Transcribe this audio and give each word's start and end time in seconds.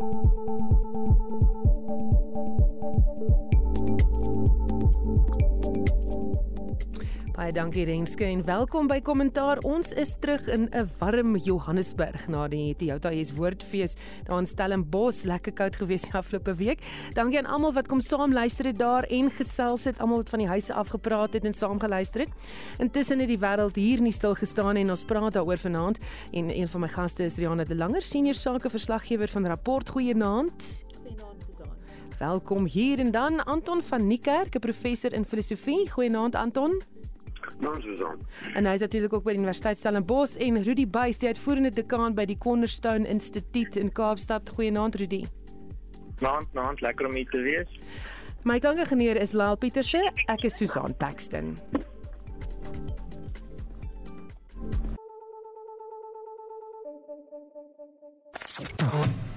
Thank 0.00 0.72
you. 0.72 0.83
Baie 7.44 7.52
dankie 7.52 7.82
Renske 7.84 8.24
en 8.24 8.40
welkom 8.46 8.86
by 8.88 9.02
Kommentaar. 9.04 9.58
Ons 9.68 9.90
is 10.00 10.14
terug 10.16 10.46
in 10.48 10.62
'n 10.72 10.88
warm 10.98 11.36
Johannesburg 11.36 12.26
na 12.28 12.48
die 12.48 12.74
Toyota 12.74 13.10
is 13.10 13.34
Woordfees 13.36 13.96
daar 14.24 14.38
in 14.38 14.46
Stellenbosch. 14.46 15.24
Lekker 15.24 15.52
koud 15.52 15.76
gewees 15.76 16.00
die 16.00 16.14
afgelope 16.14 16.54
week. 16.54 16.80
Dankie 17.12 17.38
aan 17.38 17.46
almal 17.46 17.72
wat 17.72 17.88
kom 17.88 18.00
saam 18.00 18.32
luister 18.32 18.64
het 18.64 18.78
daar 18.78 19.04
en 19.10 19.30
gesels 19.30 19.84
het, 19.84 19.98
almal 19.98 20.16
wat 20.16 20.30
van 20.30 20.38
die 20.38 20.48
huise 20.48 20.72
af 20.72 20.88
gepraat 20.88 21.32
het 21.34 21.44
en 21.44 21.52
saam 21.52 21.78
geluister 21.78 22.20
het. 22.20 22.30
Intussen 22.78 23.18
het 23.18 23.28
die 23.28 23.38
wêreld 23.38 23.76
hier 23.76 24.00
nie 24.00 24.12
stil 24.12 24.34
gestaan 24.34 24.76
en 24.76 24.90
ons 24.90 25.04
praat 25.04 25.32
daaroor 25.32 25.58
vanaand 25.58 25.98
en 26.32 26.48
een 26.48 26.68
van 26.68 26.80
my 26.80 26.88
gaste 26.88 27.24
is 27.24 27.36
Riana 27.36 27.64
de 27.64 27.76
Langer, 27.76 28.02
senior 28.02 28.34
sakeverslaggewer 28.34 29.28
van 29.28 29.46
Rapport. 29.46 29.88
Goeienaand. 29.90 30.84
Goeienaand 31.02 31.44
Susan. 31.46 31.68
Welkom 32.18 32.66
hier 32.66 32.98
en 32.98 33.10
dan 33.10 33.44
Anton 33.44 33.82
van 33.82 34.06
Niekerk, 34.06 34.54
'n 34.54 34.58
professor 34.58 35.12
in 35.12 35.24
filosofie. 35.24 35.90
Goeienaand 35.90 36.34
Anton. 36.34 36.93
Nou, 37.58 37.80
Susan. 37.80 38.20
En 38.54 38.66
hy 38.66 38.74
is 38.78 38.80
natuurlik 38.84 39.12
ook 39.12 39.24
by 39.24 39.34
die 39.34 39.40
Universiteit 39.42 39.78
Stellenbosch 39.78 40.36
en 40.36 40.62
Rudy 40.62 40.86
Buys, 40.86 41.18
die 41.22 41.28
uitvoerende 41.32 41.70
dekaan 41.74 42.14
by 42.14 42.26
die 42.28 42.38
Cornerstone 42.38 43.08
Instituut 43.08 43.76
in 43.80 43.92
Kaapstad. 43.92 44.50
Goeienaand 44.56 44.98
Rudy. 45.00 45.24
Naand, 46.20 46.52
naand, 46.52 46.80
lekker 46.80 47.06
om 47.06 47.14
hier 47.14 47.28
te 47.30 47.42
wees. 47.42 47.80
My 48.44 48.58
klankingenieur 48.58 49.16
is 49.16 49.32
Laal 49.32 49.56
Pieterse. 49.56 50.02
Ek 50.28 50.44
is 50.44 50.56
Susan 50.56 50.94
Paxton. 50.96 51.56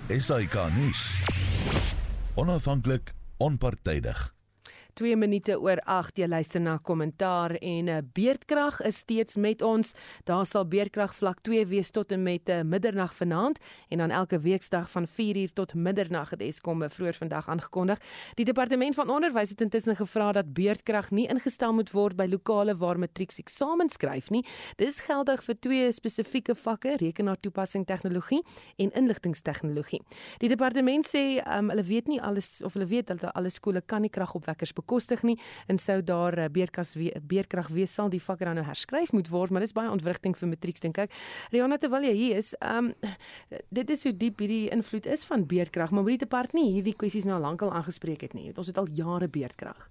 SAK 0.07 0.53
nuus. 0.75 1.17
Onafhanklik, 2.35 3.13
onpartydig. 3.37 4.36
2 4.97 5.15
minute 5.15 5.53
oor 5.61 5.77
8 5.85 6.17
jy 6.17 6.27
luister 6.27 6.61
na 6.61 6.77
kommentaar 6.81 7.53
en 7.61 7.89
uh, 7.91 7.97
beerdkrag 8.17 8.79
is 8.87 9.03
steeds 9.03 9.37
met 9.37 9.61
ons. 9.61 9.93
Daar 10.25 10.45
sal 10.49 10.65
beerdkrag 10.65 11.13
vlak 11.15 11.43
2 11.45 11.67
wees 11.69 11.91
tot 11.93 12.11
en 12.15 12.23
met 12.25 12.49
uh, 12.49 12.63
middernag 12.65 13.13
vanaand 13.15 13.59
en 13.93 14.01
dan 14.01 14.11
elke 14.11 14.39
weekdag 14.41 14.89
van 14.89 15.05
4uur 15.07 15.53
tot 15.53 15.73
middernag 15.73 16.33
het 16.33 16.41
Eskom 16.41 16.81
vroeër 16.89 17.19
vandag 17.19 17.49
aangekondig. 17.49 18.01
Die 18.39 18.45
departement 18.45 18.95
van 18.95 19.09
onderwys 19.09 19.53
het 19.53 19.61
intussen 19.61 19.95
gevra 19.95 20.31
dat 20.31 20.53
beerdkrag 20.53 21.11
nie 21.11 21.27
ingestel 21.29 21.73
moet 21.77 21.91
word 21.93 22.17
by 22.17 22.25
lokale 22.31 22.77
waar 22.77 22.97
matrieks 22.99 23.37
eksamen 23.37 23.89
skryf 23.93 24.31
nie. 24.33 24.43
Dis 24.81 24.99
geldig 25.05 25.43
vir 25.45 25.59
twee 25.61 25.91
spesifieke 25.93 26.55
vakke, 26.55 26.95
rekenaartoepassing 26.97 27.85
tegnologie 27.85 28.41
en 28.77 28.91
inligtingstegnologie. 28.97 30.01
Die 30.41 30.49
departement 30.49 31.05
sê 31.05 31.23
um, 31.45 31.69
hulle 31.69 31.85
weet 31.85 32.09
nie 32.09 32.21
alles 32.21 32.63
of 32.65 32.73
hulle 32.73 32.89
weet 32.89 33.13
dat 33.13 33.29
alle 33.33 33.53
skole 33.53 33.81
kan 33.85 34.01
nie 34.01 34.13
kragopwekkers 34.13 34.73
bekostig 34.87 35.23
nie 35.27 35.35
en 35.67 35.77
sou 35.77 35.99
daar 36.01 36.37
eh, 36.37 36.49
beerkas 36.51 36.95
beerkrag 37.27 37.69
wees 37.75 37.93
sal 37.93 38.09
die 38.09 38.21
vakke 38.23 38.47
dan 38.47 38.57
nou 38.59 38.65
herskryf 38.65 39.11
moet 39.15 39.29
word 39.31 39.51
maar 39.51 39.65
dis 39.65 39.75
baie 39.75 39.91
ontwrigting 39.91 40.35
vir 40.37 40.51
matrieks 40.53 40.83
dink 40.83 40.97
ek. 41.03 41.11
Rihanna 41.51 41.77
terwyl 41.81 42.07
jy 42.07 42.13
hier 42.15 42.39
is 42.39 42.53
um, 42.61 42.93
dit 43.73 43.89
is 43.93 44.05
hoe 44.07 44.13
diep 44.15 44.39
hierdie 44.43 44.69
invloed 44.73 45.07
is 45.11 45.25
van 45.27 45.45
beerkrag 45.47 45.91
maar 45.91 46.05
moet 46.07 46.17
die 46.17 46.25
depart 46.25 46.55
nie 46.55 46.69
hierdie 46.77 46.95
kwessies 46.95 47.27
nou 47.27 47.39
lankal 47.41 47.73
aangespreek 47.75 48.23
het 48.23 48.35
nie. 48.37 48.53
Ons 48.55 48.71
het 48.71 48.79
al 48.79 48.87
jare 48.95 49.27
beerkrag. 49.27 49.87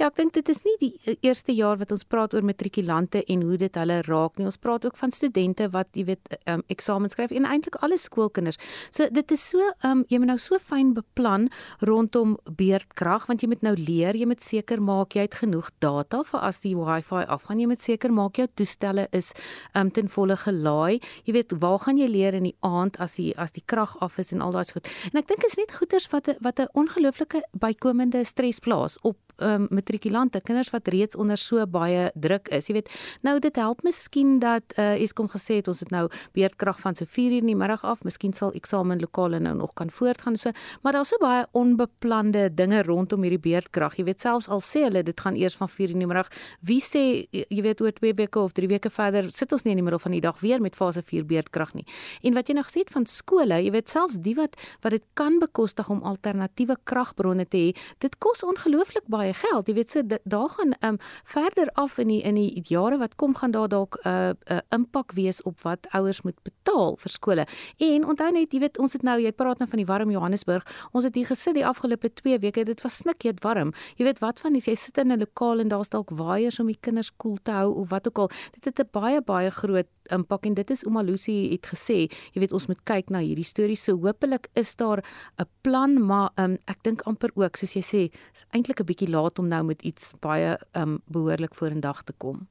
Ja 0.00 0.08
ek 0.08 0.16
dink 0.20 0.34
dit 0.38 0.48
is 0.48 0.64
nie 0.64 0.76
die 0.80 0.92
eh, 1.04 1.18
eerste 1.28 1.52
jaar 1.52 1.78
wat 1.80 1.92
ons 1.92 2.06
praat 2.08 2.34
oor 2.34 2.46
matrikulante 2.46 3.22
en 3.28 3.44
hoe 3.44 3.60
dit 3.60 3.80
hulle 3.82 4.00
raak 4.08 4.38
nie. 4.38 4.48
Ons 4.48 4.60
praat 4.60 4.86
ook 4.88 4.96
van 4.96 5.12
studente 5.14 5.68
wat 5.74 5.92
jy 5.98 6.08
weet 6.12 6.38
um, 6.48 6.64
eksamen 6.72 7.12
skryf 7.12 7.34
en 7.34 7.48
eintlik 7.48 7.76
alle 7.84 7.98
skoolkinders. 8.00 8.60
So 8.94 9.08
dit 9.12 9.34
is 9.34 9.44
so 9.52 9.72
um, 9.84 10.04
jy 10.08 10.20
moet 10.22 10.32
nou 10.32 10.38
so 10.42 10.58
fyn 10.62 10.94
beplan 10.96 11.48
rondom 11.84 12.36
beerdkrag 12.58 13.26
want 13.28 13.42
jy 13.42 13.50
moet 13.52 13.64
nou 13.66 13.74
leer 13.76 14.16
jy 14.16 14.28
moet 14.28 14.37
moet 14.38 14.46
seker 14.46 14.78
maak 14.78 15.16
jy 15.16 15.24
het 15.26 15.34
genoeg 15.34 15.70
data 15.82 16.20
vir 16.22 16.42
as 16.46 16.60
die 16.62 16.76
wifi 16.78 17.24
afgaan. 17.26 17.58
Jy 17.58 17.66
moet 17.66 17.82
seker 17.82 18.12
maak 18.14 18.38
jou 18.38 18.46
toestelle 18.54 19.08
is 19.12 19.32
um, 19.74 19.90
ten 19.90 20.06
volle 20.08 20.36
gelaai. 20.38 21.00
Jy 21.26 21.34
weet 21.34 21.54
waar 21.58 21.80
gaan 21.82 21.98
jy 21.98 22.06
leer 22.06 22.36
in 22.38 22.46
die 22.46 22.54
aand 22.62 23.00
as 23.02 23.16
die 23.18 23.32
as 23.36 23.50
die 23.56 23.64
krag 23.66 23.96
af 24.00 24.18
is 24.22 24.30
en 24.32 24.44
al 24.44 24.54
daai 24.54 24.70
goed. 24.70 24.86
En 25.10 25.18
ek 25.18 25.26
dink 25.26 25.42
is 25.48 25.58
net 25.58 25.74
goeters 25.74 26.06
wat 26.12 26.30
wat 26.40 26.60
'n 26.60 26.70
ongelooflike 26.74 27.42
bykomende 27.52 28.22
stres 28.24 28.60
plaas 28.60 28.98
op 29.02 29.18
um, 29.44 29.66
matrikulante, 29.70 30.40
kinders 30.40 30.70
wat 30.74 30.88
reeds 30.88 31.16
onder 31.16 31.38
so 31.38 31.64
baie 31.66 32.08
druk 32.14 32.48
is. 32.54 32.68
Jy 32.68 32.78
weet, 32.78 32.90
nou 33.26 33.38
dit 33.42 33.56
help 33.56 33.82
miskien 33.86 34.38
dat 34.42 34.74
uh, 34.76 34.96
Eskom 34.98 35.28
gesê 35.32 35.60
het 35.60 35.68
ons 35.70 35.80
het 35.80 35.92
nou 35.94 36.06
beerdkrag 36.36 36.80
van 36.80 36.96
so 36.98 37.06
4 37.08 37.36
uur 37.36 37.44
in 37.44 37.52
die 37.52 37.58
middag 37.58 37.84
af. 37.84 38.04
Miskien 38.06 38.34
sal 38.36 38.54
eksamen 38.58 39.00
lokale 39.00 39.40
nou 39.42 39.54
nog 39.58 39.74
kan 39.78 39.90
voortgaan 39.90 40.36
so, 40.36 40.52
maar 40.82 40.96
daar's 40.96 41.12
so 41.12 41.20
baie 41.22 41.46
onbeplande 41.58 42.48
dinge 42.54 42.82
rondom 42.86 43.22
hierdie 43.26 43.42
beerdkrag. 43.42 43.98
Jy 43.98 44.08
weet 44.08 44.24
selfs 44.24 44.48
al 44.48 44.62
sê 44.64 44.84
hulle 44.86 45.02
dit 45.06 45.20
gaan 45.20 45.36
eers 45.38 45.56
van 45.58 45.68
4 45.68 45.88
uur 45.88 45.94
in 45.94 46.04
die 46.04 46.10
middag. 46.10 46.32
Wie 46.60 46.80
sê 46.84 47.04
jy 47.32 47.62
weet 47.64 47.82
oor 47.84 47.94
2 47.94 48.14
weke 48.18 48.40
of 48.42 48.54
3 48.56 48.68
weke 48.70 48.90
verder 48.90 49.30
sit 49.34 49.52
ons 49.52 49.64
nie 49.64 49.74
in 49.76 49.82
die 49.82 49.86
middel 49.86 50.02
van 50.02 50.16
die 50.16 50.22
dag 50.24 50.40
weer 50.40 50.62
met 50.62 50.76
fase 50.76 51.02
4 51.02 51.26
beerdkrag 51.28 51.74
nie. 51.78 51.86
En 52.22 52.34
wat 52.34 52.48
jy 52.48 52.58
gesê 52.58 52.82
het 52.84 52.92
van 52.94 53.06
skole, 53.06 53.60
jy 53.62 53.72
weet 53.74 53.88
selfs 53.92 54.18
die 54.24 54.34
wat 54.38 54.56
wat 54.82 54.94
dit 54.94 55.04
kan 55.18 55.38
bekostig 55.42 55.88
om 55.92 56.02
alternatiewe 56.06 56.76
kragbronne 56.88 57.46
te 57.48 57.58
hê, 57.58 57.70
dit 58.02 58.18
kos 58.22 58.44
ongelooflik 58.46 59.06
baie 59.10 59.27
baie 59.28 59.36
geld. 59.36 59.68
Jy 59.68 59.74
weet 59.74 59.90
so 59.90 60.02
daar 60.24 60.48
gaan 60.48 60.74
um 60.84 60.98
verder 61.24 61.68
af 61.74 61.98
in 61.98 62.08
die 62.08 62.22
in 62.22 62.34
die 62.34 62.62
jare 62.68 62.98
wat 62.98 63.16
kom 63.16 63.34
gaan 63.34 63.50
daar 63.50 63.68
dalk 63.68 63.98
'n 64.04 64.08
uh, 64.08 64.30
'n 64.30 64.36
uh, 64.52 64.60
impak 64.70 65.12
wees 65.12 65.42
op 65.42 65.60
wat 65.62 65.86
ouers 65.92 66.22
moet 66.22 66.36
betaal 66.42 66.96
vir 66.96 67.10
skole. 67.10 67.46
En 67.78 68.04
onthou 68.04 68.30
net, 68.32 68.52
jy 68.52 68.60
weet 68.60 68.78
ons 68.78 68.92
het 68.92 69.02
nou 69.02 69.20
jy 69.20 69.32
praat 69.32 69.58
nou 69.58 69.68
van 69.68 69.78
die 69.78 69.86
warm 69.86 70.10
Johannesburg. 70.10 70.64
Ons 70.92 71.04
het 71.04 71.14
hier 71.14 71.26
gesit 71.26 71.54
die 71.54 71.66
afgelope 71.66 72.12
2 72.12 72.38
weke. 72.38 72.64
Dit 72.64 72.82
was 72.82 72.96
snikkeet 72.96 73.42
warm. 73.42 73.72
Jy 73.96 74.04
weet 74.04 74.18
wat 74.18 74.40
van 74.40 74.56
as 74.56 74.66
jy 74.66 74.74
sit 74.74 74.98
in 74.98 75.12
'n 75.12 75.18
lokaal 75.18 75.60
en 75.60 75.68
daar's 75.68 75.88
dalk 75.88 76.10
waaiers 76.10 76.60
om 76.60 76.66
die 76.66 76.78
kinders 76.80 77.10
koel 77.16 77.38
te 77.42 77.50
hou 77.50 77.74
of 77.74 77.90
wat 77.90 78.08
ook 78.08 78.18
al. 78.18 78.30
Dit 78.52 78.64
het 78.64 78.80
'n 78.80 78.88
baie 78.92 79.20
baie 79.20 79.50
groot 79.50 79.86
impak 80.10 80.46
en 80.46 80.54
dit 80.54 80.70
is 80.70 80.84
Omalusi 80.84 81.50
het 81.52 81.66
gesê, 81.66 82.08
jy 82.32 82.40
weet 82.40 82.52
ons 82.52 82.66
moet 82.66 82.80
kyk 82.84 83.10
na 83.10 83.18
hierdie 83.18 83.44
stories. 83.44 83.84
So 83.84 83.96
hopelik 83.96 84.48
is 84.54 84.74
daar 84.74 85.02
'n 85.38 85.46
plan, 85.62 86.06
maar 86.06 86.30
um, 86.36 86.58
ek 86.66 86.82
dink 86.82 87.02
amper 87.02 87.30
ook 87.34 87.56
soos 87.56 87.74
jy 87.74 87.82
sê, 87.82 88.02
is 88.34 88.44
eintlik 88.52 88.80
'n 88.80 88.86
bietjie 88.86 89.10
laat 89.18 89.38
om 89.42 89.50
nou 89.50 89.62
met 89.72 89.82
iets 89.82 90.14
baie 90.22 90.54
um, 90.78 90.98
behoorlik 91.06 91.54
vorendag 91.58 92.02
te 92.06 92.14
kom. 92.16 92.46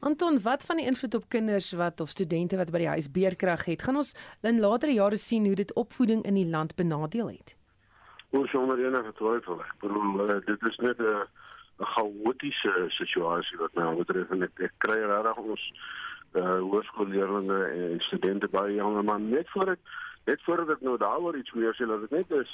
Anton, 0.00 0.38
wat 0.44 0.64
van 0.68 0.78
die 0.78 0.86
invloed 0.86 1.14
op 1.14 1.28
kinders 1.28 1.72
wat 1.72 2.00
of 2.00 2.12
studente 2.12 2.56
wat 2.60 2.70
by 2.70 2.84
die 2.84 2.92
huis 2.94 3.10
beerkrag 3.10 3.64
het? 3.66 3.82
Gaan 3.82 3.98
ons 4.02 4.14
in 4.42 4.60
latere 4.62 4.94
jare 4.94 5.18
sien 5.18 5.46
hoe 5.48 5.56
dit 5.58 5.74
opvoeding 5.74 6.22
in 6.28 6.38
die 6.38 6.48
land 6.48 6.76
benadeel 6.76 7.32
het? 7.32 7.56
Ons 8.30 8.50
sonder 8.50 8.78
enige 8.78 9.12
twyfel. 9.18 9.62
Ek 9.62 9.80
bedoel 9.82 10.28
uh, 10.28 10.38
dit 10.46 10.68
is 10.70 10.78
net 10.84 11.00
'n 11.00 11.26
'n 11.80 11.90
chaotiese 11.94 12.72
situasie 12.88 13.58
wat 13.58 13.74
nou 13.74 13.96
betref 13.98 14.30
en 14.30 14.46
ek, 14.46 14.60
ek 14.68 14.74
kry 14.78 15.00
regtig 15.02 15.38
ons 15.42 15.64
uh, 16.38 16.60
hoërskoolleerders 16.62 17.50
en 17.50 18.00
studente 18.06 18.48
baie 18.48 18.76
jong 18.76 19.02
maar 19.02 19.20
net 19.20 19.50
voor 19.50 19.74
ek 19.74 19.82
net 20.24 20.42
voordat 20.42 20.70
ek 20.76 20.80
nou 20.80 20.96
daaroor 20.98 21.36
iets 21.36 21.52
meer 21.52 21.74
sê 21.74 21.86
dat 21.86 22.00
dit 22.00 22.10
net 22.10 22.30
is 22.30 22.50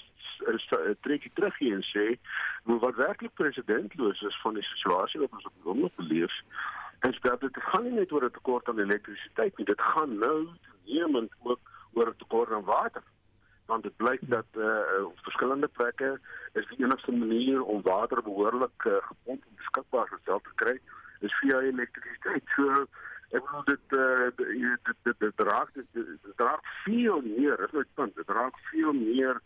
'n 0.48 0.96
trekkie 1.00 1.32
terug 1.34 1.58
hier 1.58 1.74
en 1.74 1.86
sê 1.94 2.06
wat 2.64 2.94
werklik 2.94 3.34
presidentloos 3.34 4.22
is 4.22 4.40
van 4.42 4.54
die 4.54 4.68
situasie 4.72 5.20
wat 5.20 5.32
ons 5.32 5.46
op 5.46 5.54
die 5.54 5.66
oomblik 5.70 5.96
beleef 5.96 6.34
en 7.00 7.14
dat 7.20 7.40
dit 7.40 7.56
gaan 7.56 7.84
nie 7.84 7.98
net 7.98 8.12
oor 8.12 8.24
'n 8.24 8.30
tekort 8.30 8.68
aan 8.68 8.78
elektrisiteit 8.78 9.56
nie 9.56 9.66
dit 9.66 9.80
gaan 9.80 10.18
nou 10.18 10.48
neemend 10.84 11.32
ook 11.42 11.60
oor 11.92 12.08
'n 12.08 12.16
tekort 12.16 12.52
aan 12.52 12.64
water. 12.64 13.02
Want 13.66 13.82
dit 13.82 13.96
blyk 13.96 14.20
dat 14.20 14.46
uh, 14.54 15.04
op 15.04 15.18
verskillende 15.22 15.68
plekke 15.68 16.20
is 16.52 16.68
die 16.68 16.84
enigste 16.84 17.12
manier 17.12 17.62
om 17.62 17.82
water 17.82 18.22
behoorlik 18.22 18.84
uh, 18.84 18.92
gepomp 19.00 19.42
en 19.44 19.56
beskikbaar 19.56 20.08
gestel 20.08 20.40
te 20.40 20.54
kry 20.54 20.80
is 21.20 21.38
via 21.38 21.58
elektrisiteit. 21.58 22.44
So 22.56 22.86
ek 23.30 23.44
bedoel 23.46 23.64
dit 23.64 23.98
uh, 23.98 24.30
dit 24.36 24.96
dit 25.08 25.20
dit 25.26 25.44
raak 25.50 25.74
dit, 25.74 25.86
dit 25.94 26.42
raak 26.42 26.72
veel 26.84 27.20
meer 27.26 27.62
is 27.66 27.76
net 27.76 27.94
punt 27.94 28.16
dit 28.16 28.32
raak 28.38 28.56
veel 28.70 28.92
meer 28.92 29.38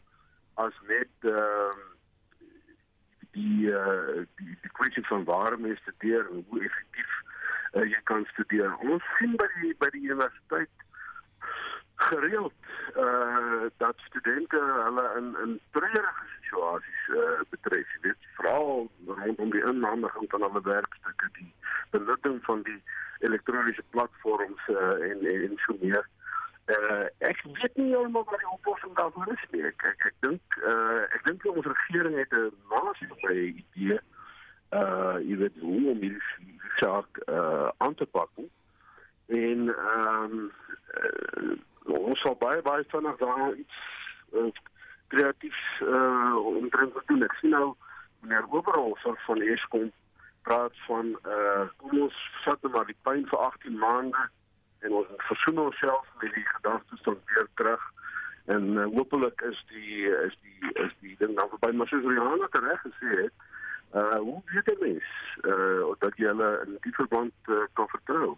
as 0.67 0.79
net 0.89 1.29
ehm 1.35 1.83
uh, 1.83 1.91
die 3.35 3.67
uh, 3.67 4.23
die 4.39 4.57
die 4.63 4.73
kwessie 4.79 5.03
van 5.11 5.25
waar 5.25 5.59
mense 5.59 5.83
studeer 5.83 6.29
en 6.31 6.45
hoe 6.49 6.61
effektief 6.63 7.15
uh, 7.75 7.83
jy 7.83 8.01
kan 8.11 8.27
studeer. 8.33 8.77
Ons 8.87 9.07
sien 9.19 9.35
by 9.41 9.49
die 9.59 9.73
by 9.81 9.91
die 9.95 10.05
universiteit 10.07 10.85
gereeld 11.95 12.53
uh 12.97 13.71
dat 13.77 13.97
studente 13.97 14.61
hulle 14.85 15.07
in 15.17 15.37
in 15.45 15.61
treurige 15.71 16.25
situasies 16.41 17.09
uh 17.09 17.41
betref 17.51 17.89
dit 18.01 18.17
veral 18.37 18.91
rondom 19.07 19.51
die 19.51 19.65
inhandiging 19.65 20.31
van 20.31 20.43
hulle 20.43 20.63
werkstukke 20.63 21.29
die 21.33 21.53
benutting 21.91 22.45
van 22.45 22.63
die 22.63 22.83
elektroniese 23.19 23.83
platforms 23.91 24.69
uh, 24.69 25.11
en 25.11 25.27
en 25.27 25.53
so 25.67 25.77
meer. 25.81 26.09
Uh, 26.67 27.05
ek 27.19 27.43
weet 27.45 27.77
nie 27.77 27.91
heeltemal 27.93 28.25
wat 28.31 28.41
die 28.41 28.53
oplossing 28.57 28.95
daarvoor 28.97 29.33
is 29.33 29.45
nie. 29.53 29.63
Ek 29.69 29.85
ek, 29.91 30.07
dink 30.25 30.59
uh, 30.65 31.05
ek 31.13 31.27
dink 31.29 31.45
ons 31.53 31.69
regering 31.69 32.17
het 32.19 32.33
'n 32.39 32.51
maatskaplike 32.73 33.63
idee 33.63 34.01
uh 34.75 35.17
jy 35.23 35.37
weet 35.43 35.59
hoe 35.61 35.83
om 35.93 36.01
die 36.01 36.17
saak 36.81 37.21
uh 37.29 37.69
aan 37.79 37.95
te 37.95 38.07
pak. 38.17 38.31
En 39.27 39.69
ehm 39.69 40.33
um, 40.33 40.53
uh, 40.97 41.55
ons 41.85 42.21
sal 42.21 42.37
baie 42.41 42.63
baie 42.63 42.85
vinnig 42.89 43.17
daar 43.17 43.55
iets 43.55 43.81
uh, 44.33 44.51
kreatief 45.09 45.59
uh 45.81 46.37
omtrent 46.37 46.93
wat 46.93 47.07
doen. 47.07 47.23
Ek 47.23 47.37
sien 47.41 47.51
nou 47.51 47.75
meneer 48.21 48.47
Oberhol 48.49 48.97
van 49.03 49.17
van 49.27 49.43
Eskom 49.43 49.91
praat 50.43 50.77
van 50.87 51.13
uh 51.37 51.67
kom 51.77 52.01
ons 52.07 52.21
vat 52.45 52.63
net 52.63 52.73
maar 52.73 52.89
die 52.89 53.01
pyn 53.09 53.27
vir 53.33 53.45
18 53.49 53.79
maande 53.79 54.29
en 54.85 54.97
ons 55.01 55.27
versoen 55.29 55.59
onsself 55.59 56.09
met 56.21 56.33
die 56.35 56.47
gedagtes 56.53 57.05
van 57.09 57.21
weer 57.33 57.49
terug 57.61 57.85
en 58.55 58.65
uh, 58.77 58.87
hopelik 58.97 59.41
is 59.41 59.61
die 59.73 60.09
is 60.27 60.37
die 60.43 60.73
is 60.85 60.97
die 61.01 61.17
ding 61.19 61.37
dan 61.37 61.49
verby. 61.49 61.73
Maar 61.73 61.89
soos 61.89 62.05
Rihanna 62.09 62.49
reg 62.51 62.87
gesê 62.89 63.21
het 63.23 63.51
uh 63.95 64.19
hoe 64.27 64.41
weet 64.53 64.73
jy 64.73 64.77
mens 64.81 65.13
uh 65.53 65.93
dat 66.05 66.17
jy 66.17 66.33
hulle 66.33 66.51
in 66.67 66.77
die 66.87 66.97
verband 66.97 67.53
uh, 67.57 67.65
kan 67.73 67.89
vertrou? 67.93 68.35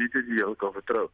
Weet 0.00 0.14
jy 0.18 0.40
jy 0.40 0.54
kan 0.62 0.72
vertrou 0.72 1.10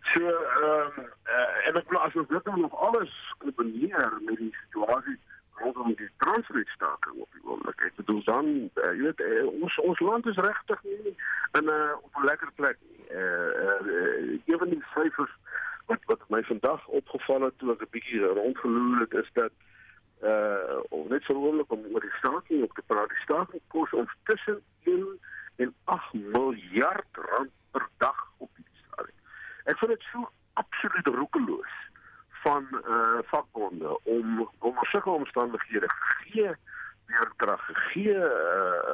so 0.00 0.20
ehm 0.20 0.98
um, 0.98 1.08
uh, 1.26 1.66
en 1.68 1.76
ek 1.76 1.88
glo 1.88 1.98
as 1.98 2.14
ons 2.14 2.28
dit 2.28 2.44
dan 2.44 2.60
nog 2.60 2.76
alles 2.76 3.12
kombineer 3.38 4.18
met 4.26 4.36
die 4.36 4.54
situasie 4.62 5.18
rondom 5.60 5.94
die 5.94 6.10
transferstaking 6.16 7.20
op 7.20 7.28
die 7.32 7.44
oomblik. 7.44 7.84
Ek 7.84 7.94
bedoel 8.00 8.22
dan, 8.24 8.46
uh, 8.80 8.92
jy 8.96 9.02
weet, 9.10 9.20
uh, 9.20 9.46
ons 9.60 9.78
ons 9.78 10.00
land 10.00 10.26
is 10.26 10.40
regtig 10.48 10.82
nie 10.82 11.14
in 11.58 11.64
'n 11.64 11.68
uh, 11.68 11.96
op 12.02 12.16
'n 12.16 12.24
lekker 12.24 12.52
plek 12.54 12.78
nie. 12.88 13.06
Eh 13.08 13.20
uh, 13.64 14.38
uh, 14.46 14.58
van 14.58 14.68
die 14.68 14.84
syfers 14.94 15.34
wat 15.86 16.04
wat 16.04 16.28
my 16.28 16.42
vandag 16.42 16.86
opgeval 16.86 17.40
het 17.42 17.58
toe 17.58 17.72
ek 17.72 17.82
'n 17.82 17.94
bietjie 17.96 18.20
rondgeloer 18.24 19.00
het 19.00 19.14
is 19.24 19.30
dat 19.32 19.52
uh 20.22 20.80
of 20.88 21.08
net 21.08 21.22
so 21.22 21.34
oomblik 21.34 21.72
om 21.72 21.84
oor 21.92 22.00
die 22.00 22.18
staking 22.18 22.62
op 22.62 22.72
te 22.74 22.82
praat. 22.86 23.08
Die 23.08 23.24
staking 23.24 23.62
kos 23.66 23.92
ons 23.92 24.12
tussen 24.24 24.62
1 24.84 25.18
en 25.56 25.74
8 25.84 26.12
miljard 26.12 27.12
rand 27.12 27.50
per 27.70 27.88
dag 27.96 28.20
op 28.36 28.50
die 28.56 28.66
stadium. 28.82 29.16
Ek 29.64 29.78
vind 29.78 29.90
dit 29.90 30.04
so 30.12 30.28
absoluut 30.52 31.06
roekeloos 31.06 31.76
van 32.42 32.66
eh 32.70 32.92
uh, 32.92 33.18
vakbonde 33.32 33.98
om 34.02 34.50
om 34.58 34.84
sulke 35.00 35.18
omstandighede 35.18 35.86
gee 35.88 36.50
weerkrag 37.06 37.70
gee 37.72 38.14
eh 38.14 38.24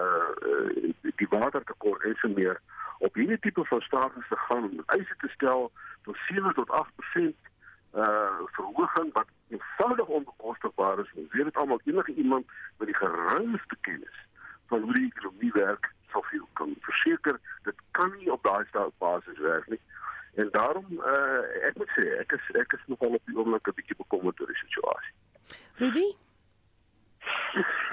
uh, 0.01 0.31
uh, 0.51 0.93
die 1.17 1.29
watertekort 1.29 2.03
en 2.03 2.15
so 2.15 2.29
meer 2.29 2.61
op 2.99 3.15
hierdie 3.15 3.39
tipe 3.39 3.65
van 3.65 3.81
stakings 3.81 4.29
te 4.29 4.37
gaan 4.37 4.83
eise 4.87 5.15
te 5.19 5.29
stel 5.29 5.73
tot 6.03 6.17
7 6.29 6.55
tot 6.55 6.69
8% 6.69 6.83
eh 7.15 7.31
uh, 7.93 8.41
verhoging 8.45 9.13
wat 9.13 9.27
eenvoudig 9.49 10.07
onbekostigbaar 10.07 10.99
is. 10.99 11.13
Ons 11.15 11.33
weet 11.33 11.45
dit 11.45 11.57
almal 11.57 11.81
enige 11.85 12.15
iemand 12.15 12.47
met 12.79 12.87
die 12.87 12.97
geringste 12.97 13.77
kennis 13.81 14.27
van 14.67 14.81
hoe 14.81 14.93
die 14.93 15.13
ekonomie 15.15 15.53
werk 15.53 15.93
sou 16.11 16.25
veel 16.27 16.49
kan 16.53 16.75
verseker 16.81 17.41
dit 17.63 17.75
kan 17.91 18.13
nie 18.17 18.33
op 18.33 18.43
daai 18.43 18.91
basis 18.99 19.39
werk 19.39 19.69
nie. 19.69 19.81
En 20.35 20.49
daarom 20.51 20.87
uh, 20.91 21.67
ek 21.69 21.77
moet 21.77 21.91
sê 21.97 22.09
ek 22.21 22.33
is 22.33 22.51
ek 22.61 22.73
is 22.73 22.87
nogal 22.87 23.17
op 23.19 23.23
die 23.25 23.37
oomblik 23.37 23.69
'n 23.69 23.79
bietjie 23.79 23.97
bekommerd 23.97 24.41
oor 24.41 24.53
die 24.53 24.63
situasie. 24.65 24.86
Rudy? 25.79 26.15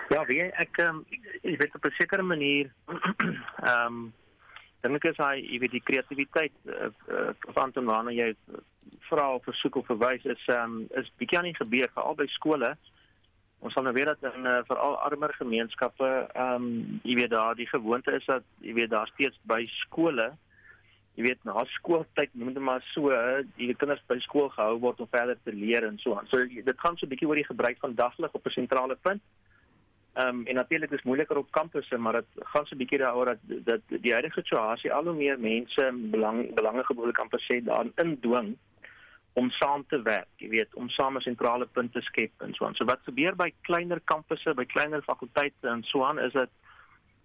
Ja, 0.10 0.26
wie 0.28 0.42
ek 0.42 0.78
um, 0.84 1.02
ek 1.42 1.58
weet 1.60 1.76
op 1.76 1.86
'n 1.86 1.96
sekere 1.98 2.24
manier 2.24 2.72
ehm 2.92 3.88
um, 3.88 4.14
dink 4.84 5.00
ek 5.00 5.12
is 5.12 5.20
hy 5.20 5.36
jy 5.40 5.60
weet 5.64 5.76
die 5.76 5.84
kreatiwiteit 5.84 6.56
uh, 6.68 6.92
uh, 7.08 7.32
van 7.56 7.64
Anton 7.64 7.88
waarna 7.88 8.12
jy 8.12 8.30
vra 9.10 9.30
of 9.36 9.44
versoek 9.48 9.76
of 9.76 9.88
verwys 9.92 10.24
is 10.24 10.44
ehm 10.48 10.64
um, 10.64 10.88
is 11.02 11.12
bietjie 11.18 11.40
aan 11.40 11.50
die 11.52 11.60
gebeur 11.60 11.92
veral 11.96 12.16
by 12.20 12.28
skole. 12.36 12.74
Ons 13.60 13.74
sal 13.74 13.84
nou 13.84 13.94
weet 13.96 14.12
dat 14.12 14.36
in 14.36 14.48
uh, 14.48 14.60
veral 14.68 15.00
armer 15.08 15.36
gemeenskappe 15.40 16.12
ehm 16.34 16.56
um, 16.56 17.00
jy 17.04 17.16
weet 17.20 17.36
daar 17.36 17.56
die 17.56 17.70
gewoonte 17.76 18.16
is 18.16 18.26
dat 18.26 18.44
jy 18.60 18.74
weet 18.80 18.96
daar 18.96 19.12
steeds 19.16 19.40
by 19.44 19.64
skole 19.84 20.32
jy 21.24 21.30
weet 21.32 21.46
na 21.48 21.64
skooltyd 21.78 22.34
noem 22.36 22.54
dit 22.54 22.64
maar 22.64 22.84
so 22.92 23.12
die 23.56 23.74
kinders 23.80 24.04
by 24.10 24.18
skool 24.26 24.50
gehou 24.52 24.76
word 24.84 25.00
om 25.00 25.10
verder 25.12 25.38
te 25.44 25.54
leer 25.56 25.88
en 25.88 25.98
so 26.02 26.18
aan. 26.18 26.28
So 26.32 26.44
dit 26.44 26.80
gaan 26.84 26.98
so 26.98 27.06
'n 27.06 27.10
bietjie 27.10 27.28
oor 27.28 27.40
die 27.40 27.52
gebruik 27.52 27.80
van 27.80 27.96
daglig 27.96 28.34
op 28.34 28.46
'n 28.46 28.58
sentrale 28.60 28.96
punt. 28.96 29.22
Ehm 30.14 30.28
um, 30.28 30.46
en 30.46 30.56
natuurlik 30.56 30.92
is 30.92 31.04
moeiliker 31.04 31.38
op 31.38 31.52
kampusse, 31.52 31.98
maar 31.98 32.14
dit 32.14 32.46
gaan 32.52 32.66
so 32.66 32.76
'n 32.76 32.78
bietjie 32.78 33.00
daaroor 33.00 33.26
dat 33.26 33.40
dat 33.66 33.82
die 33.88 34.12
huidige 34.12 34.42
situasie 34.42 34.94
al 34.94 35.04
hoe 35.04 35.14
meer 35.14 35.40
mense 35.40 35.92
belang 36.12 36.54
belangrike 36.54 36.94
gebruik 36.94 37.16
kampusse 37.16 37.54
sê 37.54 37.64
daarin 37.64 37.94
indwing 37.96 38.58
om 39.34 39.50
saam 39.50 39.86
te 39.88 40.02
werk, 40.02 40.30
jy 40.38 40.50
weet, 40.50 40.74
om 40.74 40.90
saam 40.90 41.18
'n 41.18 41.22
sentrale 41.22 41.66
punt 41.66 41.94
te 41.94 42.02
skep 42.02 42.32
en 42.38 42.54
so 42.54 42.66
aan. 42.66 42.76
So 42.76 42.86
wat 42.86 43.00
gebeur 43.04 43.36
by 43.36 43.54
kleiner 43.62 44.00
kampusse, 44.00 44.54
by 44.54 44.66
kleiner 44.66 45.02
fakulteite 45.02 45.68
en 45.68 45.84
so 45.84 46.04
aan 46.04 46.20
is 46.20 46.34
dit 46.34 46.50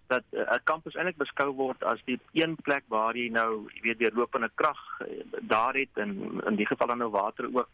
dat 0.09 0.25
eh, 0.31 0.41
'n 0.41 0.55
uh, 0.55 0.61
kampus 0.65 0.95
eintlik 0.95 1.17
beskou 1.17 1.51
word 1.55 1.85
as 1.85 2.01
die 2.05 2.21
een 2.33 2.57
plek 2.57 2.85
waar 2.89 3.17
jy 3.17 3.29
nou, 3.29 3.69
jy 3.75 3.81
weet, 3.83 3.99
deurlopende 3.99 4.51
krag 4.55 4.81
uh, 5.01 5.07
daar 5.41 5.75
het 5.75 5.95
en 5.95 6.41
in 6.47 6.57
die 6.57 6.67
geval 6.67 6.87
dan 6.87 6.99
nou 6.99 7.11
water 7.11 7.49
ook. 7.53 7.69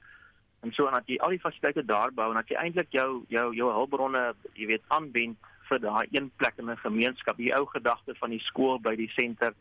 En 0.60 0.72
so 0.72 0.90
dat 0.90 1.06
jy 1.06 1.18
al 1.18 1.34
die 1.36 1.40
fasiliteite 1.40 1.84
daar 1.84 2.12
bou 2.12 2.28
en 2.28 2.40
dat 2.40 2.48
jy 2.48 2.56
eintlik 2.56 2.90
jou 2.90 3.24
jou 3.28 3.54
jou 3.54 3.70
hulpbronne, 3.72 4.34
jy 4.52 4.66
weet, 4.66 4.82
aanwend 4.88 5.38
vir 5.68 5.80
daai 5.80 6.06
een 6.10 6.30
plek 6.36 6.54
in 6.56 6.70
'n 6.70 6.76
gemeenskap. 6.76 7.36
Die 7.36 7.54
ou 7.54 7.66
gedagte 7.66 8.14
van 8.14 8.30
die 8.30 8.40
skool 8.40 8.80
by 8.80 8.96
die 8.96 9.10
senter, 9.16 9.54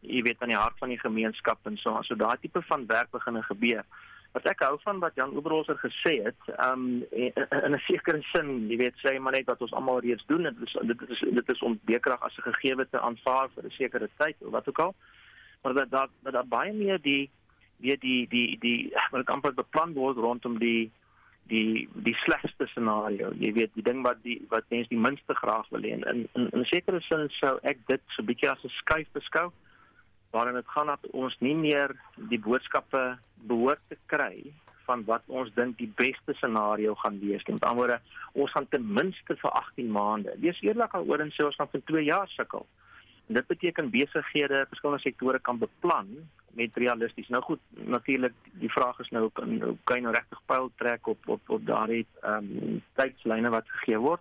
jy 0.00 0.22
weet, 0.22 0.42
aan 0.42 0.48
die 0.48 0.62
hart 0.64 0.78
van 0.78 0.88
die 0.88 1.00
gemeenskap 1.00 1.58
en 1.66 1.76
so. 1.76 2.02
So 2.02 2.14
daai 2.14 2.36
tipe 2.40 2.62
van 2.62 2.86
werk 2.86 3.10
begin 3.10 3.42
gebeur 3.42 3.84
wat 4.32 4.46
ek 4.48 4.62
hou 4.64 4.76
van 4.80 5.00
wat 5.02 5.16
Jan 5.18 5.34
Oberholzer 5.36 5.76
gesê 5.80 6.14
het, 6.24 6.48
um 6.66 7.04
in 7.10 7.74
'n 7.74 7.82
sekere 7.86 8.22
sin, 8.32 8.68
jy 8.68 8.76
weet, 8.76 8.96
sê 9.04 9.18
maar 9.20 9.32
net 9.32 9.46
wat 9.46 9.60
ons 9.60 9.72
almal 9.72 10.00
reeds 10.00 10.24
doen, 10.26 10.42
dit 10.42 10.62
is 10.66 10.76
dit 10.82 11.02
is 11.08 11.20
dit 11.20 11.48
is 11.48 11.62
om 11.62 11.80
bekrag 11.84 12.20
as 12.20 12.36
'n 12.38 12.52
gegewe 12.52 12.88
te 12.88 13.00
aanvaar 13.00 13.48
vir 13.54 13.64
'n 13.64 13.70
sekere 13.70 14.08
tyd 14.16 14.36
of 14.40 14.52
wat 14.52 14.68
ook 14.68 14.78
al. 14.78 14.94
Maar 15.62 15.74
dat 15.74 15.90
dat 15.90 16.10
dat, 16.22 16.32
dat 16.32 16.48
baie 16.48 16.72
meer 16.72 17.00
die 17.00 17.30
weet 17.76 18.00
die 18.00 18.28
die 18.28 18.58
die 18.58 18.92
wat 19.10 19.26
amper 19.26 19.54
beplan 19.54 19.92
word 19.92 20.16
rondom 20.16 20.58
die 20.58 20.90
die 21.48 21.88
die 21.94 22.14
slegste 22.14 22.66
scenario. 22.66 23.32
Jy 23.38 23.52
weet, 23.52 23.70
die 23.74 23.82
ding 23.82 24.02
wat 24.02 24.22
die 24.22 24.40
wat 24.48 24.64
mense 24.68 24.88
die 24.88 24.98
minste 24.98 25.34
graag 25.34 25.68
wil 25.68 25.82
hê 25.82 25.92
in 25.92 26.28
in 26.32 26.60
'n 26.60 26.64
sekere 26.64 27.00
sin 27.00 27.28
sou 27.28 27.58
ek 27.62 27.78
dit 27.86 28.00
so 28.06 28.22
'n 28.22 28.26
bietjie 28.26 28.50
as 28.50 28.64
'n 28.64 28.68
skuif 28.68 29.08
beskou 29.12 29.52
waarin 30.32 30.56
dit 30.56 30.68
gaan 30.74 30.90
dat 30.90 31.06
ons 31.12 31.36
nie 31.44 31.54
meer 31.54 31.92
die 32.32 32.40
boodskappe 32.40 33.02
behoort 33.48 33.80
te 33.88 33.98
kry 34.12 34.52
van 34.86 35.04
wat 35.08 35.22
ons 35.26 35.52
dink 35.54 35.76
die 35.78 35.90
beste 35.96 36.34
scenario 36.38 36.94
gaan 37.00 37.18
wees. 37.20 37.44
Met 37.46 37.64
ander 37.64 37.80
woorde, 37.80 37.98
ons 38.32 38.52
gaan 38.54 38.68
ten 38.68 38.86
minste 38.98 39.36
vir 39.42 39.50
18 39.50 39.90
maande. 39.92 40.34
Wees 40.44 40.60
eerlik 40.64 40.94
daaroor 40.96 41.24
en 41.24 41.34
sê 41.36 41.44
ons 41.46 41.58
gaan 41.60 41.70
vir 41.74 41.84
2 41.90 42.04
jaar 42.08 42.32
sukkel. 42.34 42.66
Dit 43.32 43.46
beteken 43.46 43.92
besighede, 43.92 44.64
verskillende 44.68 45.04
sektore 45.04 45.38
kan 45.40 45.60
beplan 45.60 46.10
met 46.58 46.76
realisties. 46.76 47.28
Nou 47.32 47.42
goed, 47.42 47.60
natuurlik 47.70 48.34
die 48.60 48.72
vraag 48.72 48.98
is 49.00 49.12
nou 49.14 49.28
kan 49.36 49.54
kan 49.88 50.00
jy 50.00 50.02
nou 50.04 50.14
regtig 50.16 50.42
pyl 50.50 50.68
trek 50.80 51.06
op 51.08 51.28
op 51.36 51.54
op 51.56 51.66
daardie 51.66 52.04
ehm 52.22 52.50
um, 52.50 52.82
tydslyne 52.98 53.52
wat 53.54 53.68
gegee 53.78 54.00
word. 54.00 54.20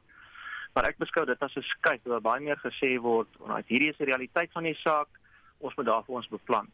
Maar 0.75 0.88
ek 0.91 1.01
beskou 1.03 1.25
dit 1.27 1.41
as 1.43 1.55
'n 1.55 1.67
skuif 1.74 2.03
waar 2.03 2.21
baie 2.21 2.41
meer 2.41 2.62
gesê 2.63 2.95
word, 3.01 3.27
want 3.39 3.67
hierdie 3.67 3.89
is 3.89 3.97
die 3.97 4.12
realiteit 4.12 4.51
van 4.51 4.63
die 4.63 4.77
saak 4.83 5.09
ons 5.62 5.75
moet 5.75 5.86
daarvoor 5.86 6.15
ons 6.15 6.27
beplan. 6.27 6.70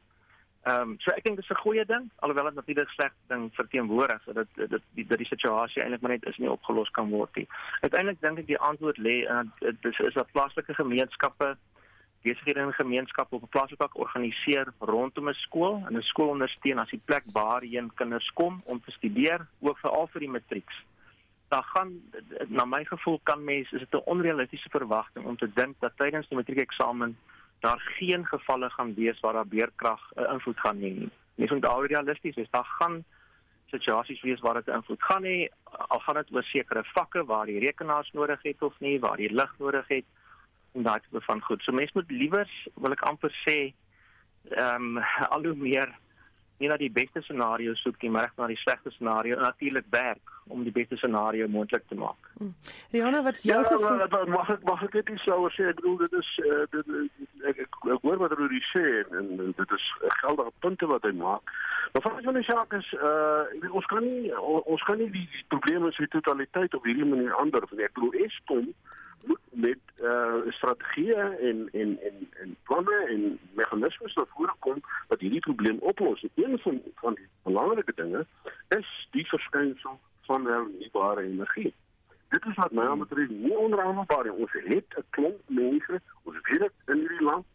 Ehm 0.68 0.82
um, 0.82 0.96
so 1.00 1.12
ek 1.16 1.24
dink 1.24 1.38
dis 1.40 1.50
'n 1.50 1.64
goeie 1.64 1.86
ding 1.86 2.10
alhoewel 2.20 2.50
dit 2.50 2.56
natuurlik 2.56 2.90
sleg 2.90 3.14
ding 3.28 3.50
verteenwoordig 3.54 4.24
dat 4.26 4.48
dit 4.56 4.70
dit 4.70 4.84
die 4.96 5.08
dat 5.08 5.18
die 5.18 5.28
situasie 5.28 5.82
eintlik 5.82 6.02
maar 6.02 6.12
net 6.12 6.26
is 6.26 6.38
nie 6.38 6.52
opgelos 6.52 6.90
kan 6.90 7.10
word 7.10 7.36
nie. 7.36 7.48
Uiteindelik 7.82 8.22
dink 8.22 8.40
ek 8.40 8.48
die 8.48 8.60
antwoord 8.60 8.98
lê 8.98 9.16
in 9.24 9.52
dit 9.60 9.86
is, 9.86 10.00
is 10.00 10.14
dat 10.14 10.32
plaaslike 10.32 10.74
gemeenskappe 10.74 11.56
besighede 12.24 12.60
en 12.60 12.74
gemeenskappe 12.74 13.36
op 13.36 13.44
'n 13.44 13.54
plaaslike 13.56 13.78
vlak 13.84 13.96
organiseer 13.96 14.74
rondom 14.80 15.30
'n 15.30 15.34
skool 15.46 15.84
en 15.88 15.98
'n 15.98 16.10
skool 16.12 16.30
ondersteun 16.36 16.80
as 16.80 16.90
die 16.90 17.06
plek 17.06 17.24
waarheen 17.32 17.94
kinders 17.96 18.30
kom 18.34 18.62
om 18.66 18.82
te 18.82 18.92
studeer, 18.92 19.48
ook 19.60 19.78
veral 19.78 20.08
vir 20.08 20.20
die 20.20 20.36
matrieks. 20.36 20.76
Daar 21.48 21.64
gaan 21.64 22.02
na 22.48 22.66
my 22.66 22.86
gevoel 22.86 23.20
kan 23.24 23.44
mense 23.44 23.76
is 23.76 23.82
dit 23.82 23.94
'n 23.94 24.10
onrealistiese 24.14 24.70
verwagting 24.70 25.26
om 25.26 25.38
te 25.38 25.54
dink 25.54 25.76
dat 25.80 25.98
tydens 25.98 26.28
die 26.28 26.38
matriekeksamen 26.38 27.18
daar 27.60 27.80
geen 27.98 28.26
gevalle 28.26 28.70
gaan 28.70 28.94
wees 28.94 29.20
waar 29.20 29.34
daar 29.34 29.48
beerkrag 29.48 30.02
'n 30.16 30.22
uh, 30.22 30.32
invloed 30.32 30.60
gaan 30.60 30.78
hê 30.78 30.92
nie. 31.00 31.10
Mens 31.36 31.52
moet 31.52 31.62
daar 31.62 31.86
realisties 31.86 32.36
wees. 32.36 32.50
Daar 32.50 32.70
gaan 32.80 33.04
situasies 33.66 34.22
wees 34.22 34.40
waar 34.40 34.54
dit 34.54 34.68
'n 34.68 34.78
invloed 34.80 35.04
gaan 35.04 35.24
hê. 35.24 35.48
Al 35.64 36.00
gaan 36.00 36.16
dit 36.16 36.32
oor 36.32 36.44
sekere 36.44 36.84
vakke 36.84 37.26
waar 37.26 37.48
jy 37.50 37.60
rekenaars 37.60 38.12
nodig 38.12 38.40
het 38.42 38.62
of 38.62 38.80
nie, 38.80 39.00
waar 39.00 39.20
jy 39.20 39.30
lig 39.32 39.54
nodig 39.58 39.88
het 39.88 40.06
en 40.74 40.84
daai 40.84 41.00
tipe 41.00 41.22
van 41.22 41.42
goed. 41.42 41.64
So 41.64 41.72
mense 41.72 41.92
moet 41.94 42.12
liewer 42.12 42.50
wil 42.74 42.92
ek 42.92 43.02
amper 43.02 43.34
sê 43.46 43.74
ehm 44.50 44.98
um, 44.98 45.04
al 45.30 45.44
hoe 45.44 45.56
meer 45.56 45.90
nie 46.58 46.70
na 46.72 46.78
die 46.78 46.92
beste 46.92 47.22
scenario 47.22 47.76
soek 47.78 48.02
nie, 48.02 48.10
maar 48.14 48.28
reg 48.28 48.36
na 48.38 48.48
die 48.50 48.60
slegste 48.62 48.92
scenario 48.96 49.38
en 49.38 49.46
natuurlik 49.46 49.86
werk 49.94 50.34
om 50.48 50.64
die 50.64 50.72
beste 50.72 50.98
scenario 50.98 51.48
moontlik 51.48 51.84
te 51.88 51.96
maak. 51.96 52.30
Hmm. 52.38 52.54
Rihanna, 52.92 53.22
wat's 53.24 53.44
jou 53.44 53.58
ja, 53.58 53.68
gevoel? 53.68 54.00
Ja, 54.00 54.24
mag 54.32 54.50
ek 54.50 54.64
mag 54.68 54.84
ek 54.88 54.98
dit 54.98 55.12
sou 55.26 55.40
sê 55.54 55.70
ek 55.72 55.82
bedoel 55.82 55.98
dit 56.06 56.18
is 56.22 56.32
uh, 56.46 56.64
dit 56.74 56.94
ek, 57.52 57.64
ek, 57.66 57.80
ek 57.96 58.06
hoor 58.08 58.22
wat 58.24 58.36
Rudy 58.40 58.62
sê 58.72 58.86
en, 59.04 59.34
en 59.38 59.56
dit 59.60 59.76
is 59.80 59.88
geldige 60.24 60.54
punte 60.66 60.90
wat 60.94 61.06
hy 61.08 61.14
maak. 61.20 61.56
Maar 61.94 62.08
van 62.08 62.40
die 62.40 62.48
saak 62.48 62.74
is 62.80 62.92
uh 62.98 63.74
ons 63.78 63.90
kan 63.92 64.06
nie 64.06 64.32
ons 64.44 64.84
kan 64.90 65.00
nie 65.02 65.10
die 65.14 65.28
probleme 65.54 65.92
in 65.92 65.98
sy 65.98 66.10
totaliteit 66.14 66.76
op 66.76 66.88
hierdie 66.88 67.08
manier 67.08 67.36
ander 67.42 67.68
nie. 67.72 67.86
Ek 67.86 67.96
bedoel 68.00 68.24
Eskom 68.26 68.72
moet 69.26 69.40
met 69.50 69.80
uh 70.02 70.52
strategieë 70.60 71.24
en 71.50 71.70
en 71.72 72.00
en 72.02 72.30
en 72.42 72.56
planne 72.64 72.98
en 73.14 73.40
meganismes 73.54 74.14
wat 74.14 74.30
voorkom 74.30 74.82
wat 75.08 75.20
hierdie 75.20 75.40
probleem 75.40 75.78
oplos. 75.80 76.26
Een 76.36 76.60
van 76.60 76.82
van 76.96 77.14
die 77.14 77.28
belangrike 77.44 77.94
dinge 77.96 78.26
is 78.68 79.08
die 79.12 79.28
verskynsel 79.28 80.00
van 80.22 80.46
hernubare 80.46 81.22
energie. 81.22 81.74
Dit 82.30 82.46
is 82.46 82.56
wat 82.56 82.72
my 82.72 82.98
betref 82.98 83.30
nie 83.30 83.58
onraambaar 83.58 84.24
nie. 84.24 84.34
Ons 84.34 84.52
het 84.52 84.98
'n 84.98 85.06
klomp 85.10 85.42
mense, 85.46 86.02
ons 86.24 86.38
weet 86.42 86.60
dit 86.60 86.74
in 86.86 87.00
hierdie 87.00 87.24
land 87.24 87.46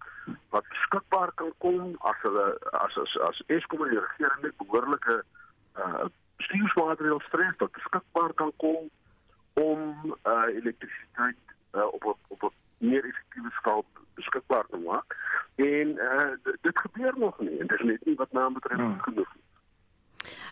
wat 0.50 0.68
beskikbaar 0.68 1.32
kan 1.34 1.52
kom 1.58 1.96
as 2.00 2.16
hulle 2.22 2.58
as 2.70 2.96
as 2.96 3.18
as 3.28 3.42
Eskom 3.46 3.84
en 3.84 3.90
die 3.94 4.04
regering 4.06 4.42
net 4.42 4.56
behoorlike 4.56 5.24
uh 5.76 6.04
bestuursmaatreëls 6.36 7.28
tref 7.30 7.56
wat 7.58 7.72
beskikbaar 7.72 8.34
kan 8.34 8.52
kom 8.56 8.90
om 9.52 10.14
uh 10.24 10.46
elektrisiteit 10.58 11.51
uh, 11.72 11.86
op 11.92 12.04
op 12.04 12.18
op 12.28 12.42
'n 12.42 12.86
meer 12.86 13.04
effektiewe 13.04 13.50
skaal 13.50 13.84
beskikbaar 14.14 14.66
te 14.70 14.76
maak. 14.76 15.16
En 15.54 15.88
uh 15.88 16.32
dit 16.60 16.78
gebeur 16.78 17.14
nog 17.18 17.38
nie 17.40 17.58
en 17.58 17.66
dit 17.66 17.80
is 17.80 17.86
net 17.86 18.04
nie 18.04 18.14
wat 18.14 18.32
naam 18.32 18.52
betref 18.52 18.78
hmm. 18.78 19.00
genoeg 19.00 19.34
nie. 19.34 19.42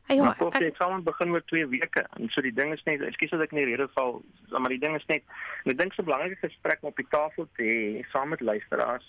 Ja, 0.06 0.22
maar 0.24 0.40
ek 0.54 0.62
ek 0.66 0.76
sal 0.76 1.02
begin 1.06 1.30
oor 1.30 1.44
2 1.52 1.66
weke. 1.70 2.02
En 2.18 2.28
so 2.34 2.42
die 2.42 2.54
ding 2.54 2.72
is 2.74 2.82
net, 2.82 3.02
ekskuus 3.06 3.34
as 3.36 3.44
ek 3.44 3.52
nie 3.54 3.66
rede 3.68 3.86
val, 3.94 4.18
maar 4.50 4.72
die 4.72 4.80
ding 4.82 4.96
is 4.98 5.06
net, 5.06 5.22
ek 5.64 5.78
dink 5.78 5.94
so 5.94 6.02
'n 6.02 6.08
belangrike 6.08 6.40
gesprek 6.46 6.82
om 6.82 6.90
op 6.90 6.96
die 6.96 7.10
tafel 7.10 7.48
te 7.56 7.68
hê 7.68 8.02
saam 8.10 8.34
met 8.34 8.40
luisteraars, 8.40 9.06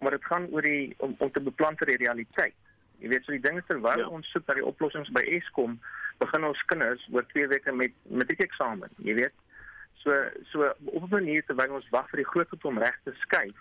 maar 0.00 0.16
dit 0.16 0.24
gaan 0.24 0.48
oor 0.50 0.62
die 0.62 0.94
om, 0.98 1.14
om 1.18 1.30
te 1.32 1.40
beplan 1.40 1.76
vir 1.76 1.92
die 1.92 2.00
realiteit. 2.04 2.56
Jy 2.98 3.08
weet 3.08 3.24
so 3.24 3.32
die 3.32 3.44
ding 3.44 3.58
is 3.58 3.66
terwyl 3.66 3.98
ja. 3.98 4.08
ons 4.08 4.30
soek 4.32 4.46
na 4.46 4.54
die 4.54 4.64
oplossings 4.64 5.10
by 5.12 5.22
Eskom, 5.36 5.76
begin 6.18 6.44
ons 6.44 6.64
kinders 6.70 7.04
oor 7.12 7.26
2 7.34 7.46
weke 7.52 7.72
met 7.72 7.92
matriekeksamen, 8.08 8.90
jy 9.04 9.14
weet. 9.20 9.36
So 10.02 10.14
so 10.52 10.72
op 10.84 11.02
'n 11.02 11.10
manier 11.10 11.44
terwyl 11.44 11.74
ons 11.74 11.88
wag 11.90 12.08
vir 12.10 12.22
die 12.22 12.30
groot 12.32 12.48
goed 12.48 12.64
om 12.64 12.78
reg 12.78 12.98
te 13.04 13.12
skuif, 13.24 13.58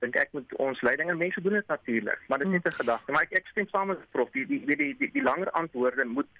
dink 0.00 0.16
ek 0.16 0.32
met 0.32 0.54
ons 0.56 0.80
leiding 0.82 1.10
en 1.10 1.16
mense 1.16 1.40
doen 1.40 1.52
dit 1.52 1.66
natuurlik, 1.66 2.20
maar 2.28 2.38
dit 2.38 2.46
is 2.46 2.52
net 2.52 2.66
'n 2.66 2.80
gedagte. 2.82 3.12
Maar 3.12 3.22
ek 3.22 3.32
ek 3.32 3.46
stem 3.46 3.68
saam 3.68 3.88
met 3.88 4.10
prof, 4.10 4.30
die 4.30 4.46
die 4.46 4.64
die 4.66 4.76
die, 4.76 4.96
die, 4.98 5.10
die 5.12 5.22
langer 5.22 5.50
antwoorde 5.50 6.04
moet 6.04 6.30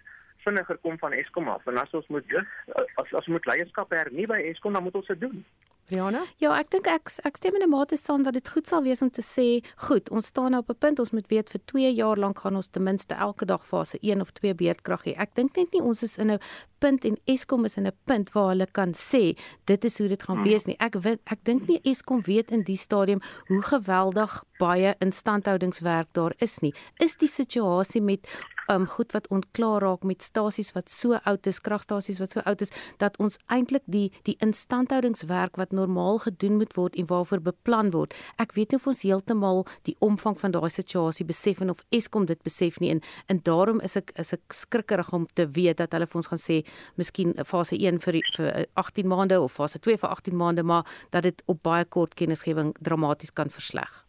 vinniger 0.45 0.78
kom 0.83 0.99
van 0.99 1.12
Eskom 1.12 1.49
af. 1.49 1.66
En 1.66 1.78
as 1.78 1.95
ons 1.95 2.07
moet 2.09 2.37
as 2.37 2.85
as 2.97 3.12
ons 3.14 3.26
moet 3.26 3.47
leierskap 3.47 3.90
hernie 3.90 4.26
by 4.26 4.40
Eskom, 4.52 4.73
dan 4.73 4.83
moet 4.83 4.95
ons 4.95 5.07
dit 5.07 5.21
doen. 5.21 5.45
Rihanna? 5.88 6.21
Ja, 6.37 6.52
ek 6.61 6.68
dink 6.75 6.88
ek 6.92 7.09
ek 7.25 7.38
stem 7.40 7.57
in 7.57 7.64
'n 7.64 7.71
mate 7.73 7.97
saam 7.97 8.23
dat 8.23 8.35
dit 8.35 8.49
goed 8.49 8.68
sal 8.68 8.83
wees 8.85 9.00
om 9.02 9.11
te 9.11 9.23
sê, 9.23 9.64
goed, 9.88 10.11
ons 10.11 10.26
staan 10.26 10.50
nou 10.50 10.61
op 10.61 10.71
'n 10.71 10.78
punt, 10.78 10.99
ons 10.99 11.12
moet 11.12 11.28
weet 11.28 11.50
vir 11.50 11.61
2 11.64 11.92
jaar 11.95 12.16
lank 12.16 12.38
gaan 12.38 12.57
ons 12.57 12.68
ten 12.68 12.83
minste 12.83 13.14
elke 13.14 13.47
dag 13.47 13.64
fase 13.66 13.99
1 14.00 14.21
of 14.21 14.30
2 14.33 14.54
beerdkrag 14.54 15.04
hê. 15.04 15.16
Ek 15.16 15.35
dink 15.35 15.57
net 15.57 15.73
nie 15.73 15.83
ons 15.83 16.02
is 16.02 16.18
in 16.18 16.30
'n 16.30 16.40
punt 16.78 17.04
en 17.04 17.16
Eskom 17.26 17.64
is 17.64 17.76
in 17.76 17.87
'n 17.87 17.97
punt 18.04 18.33
waar 18.33 18.49
hulle 18.49 18.66
kan 18.66 18.92
sê 18.92 19.38
dit 19.64 19.85
is 19.85 19.99
hoe 19.99 20.09
dit 20.09 20.23
gaan 20.23 20.42
wees 20.42 20.66
nie. 20.66 20.76
Ek 20.78 20.95
weet 20.95 21.21
ek 21.26 21.45
dink 21.45 21.66
nie 21.68 21.80
Eskom 21.85 22.21
weet 22.21 22.50
in 22.50 22.62
die 22.62 22.76
stadium 22.76 23.21
hoe 23.49 23.62
geweldig 23.62 24.45
baie 24.59 24.95
instandhoudingswerk 25.00 26.09
daar 26.12 26.35
is 26.38 26.61
nie. 26.61 26.75
Is 27.00 27.16
die 27.16 27.28
situasie 27.28 28.02
met 28.02 28.28
um 28.72 28.87
goed 28.87 29.12
wat 29.12 29.28
onklaar 29.28 29.82
raak 29.82 30.04
met 30.04 30.22
stasies 30.22 30.72
wat 30.76 30.90
so 30.90 31.18
oud 31.25 31.46
is, 31.46 31.60
kragstasies 31.60 32.20
wat 32.20 32.34
so 32.34 32.40
oud 32.44 32.62
is 32.64 32.72
dat 33.02 33.16
ons 33.18 33.38
eintlik 33.46 33.84
die 33.87 34.08
die 34.28 34.37
instandhoudingswerk 34.44 35.56
wat 35.56 35.72
normaal 35.72 36.18
gedoen 36.25 36.58
moet 36.60 36.75
word 36.76 36.96
en 36.96 37.06
waarvoor 37.06 37.40
beplan 37.40 37.92
word. 37.94 38.16
Ek 38.38 38.54
weet 38.56 38.72
nie 38.72 38.80
of 38.80 38.88
ons 38.90 39.04
heeltemal 39.06 39.64
die 39.88 39.96
omvang 40.04 40.38
van 40.40 40.54
daai 40.56 40.70
situasie 40.72 41.26
besef 41.28 41.62
en 41.64 41.70
of 41.75 41.84
Eskom 41.94 42.26
dit 42.26 42.42
besef 42.46 42.80
nie 42.80 42.90
en 42.94 43.02
en 43.28 43.40
daarom 43.44 43.80
is 43.84 43.96
ek 43.96 44.12
is 44.16 44.32
ek 44.37 44.54
skrikkerig 44.54 45.12
om 45.12 45.26
te 45.34 45.46
weet 45.46 45.80
dat 45.82 45.92
hulle 45.96 46.06
vir 46.06 46.20
ons 46.22 46.32
gaan 46.32 46.42
sê 46.42 46.62
miskien 46.96 47.34
fase 47.44 47.76
1 47.78 48.02
vir 48.04 48.20
vir 48.37 48.66
18 48.75 49.08
maande 49.08 49.40
of 49.40 49.52
fase 49.52 49.78
2 49.78 49.96
vir 50.02 50.10
18 50.10 50.37
maande 50.37 50.62
maar 50.62 50.84
dat 51.10 51.22
dit 51.22 51.42
op 51.46 51.62
baie 51.62 51.84
kort 51.84 52.14
kennisgewing 52.14 52.75
dramaties 52.80 53.32
kan 53.32 53.50
versleg. 53.50 54.08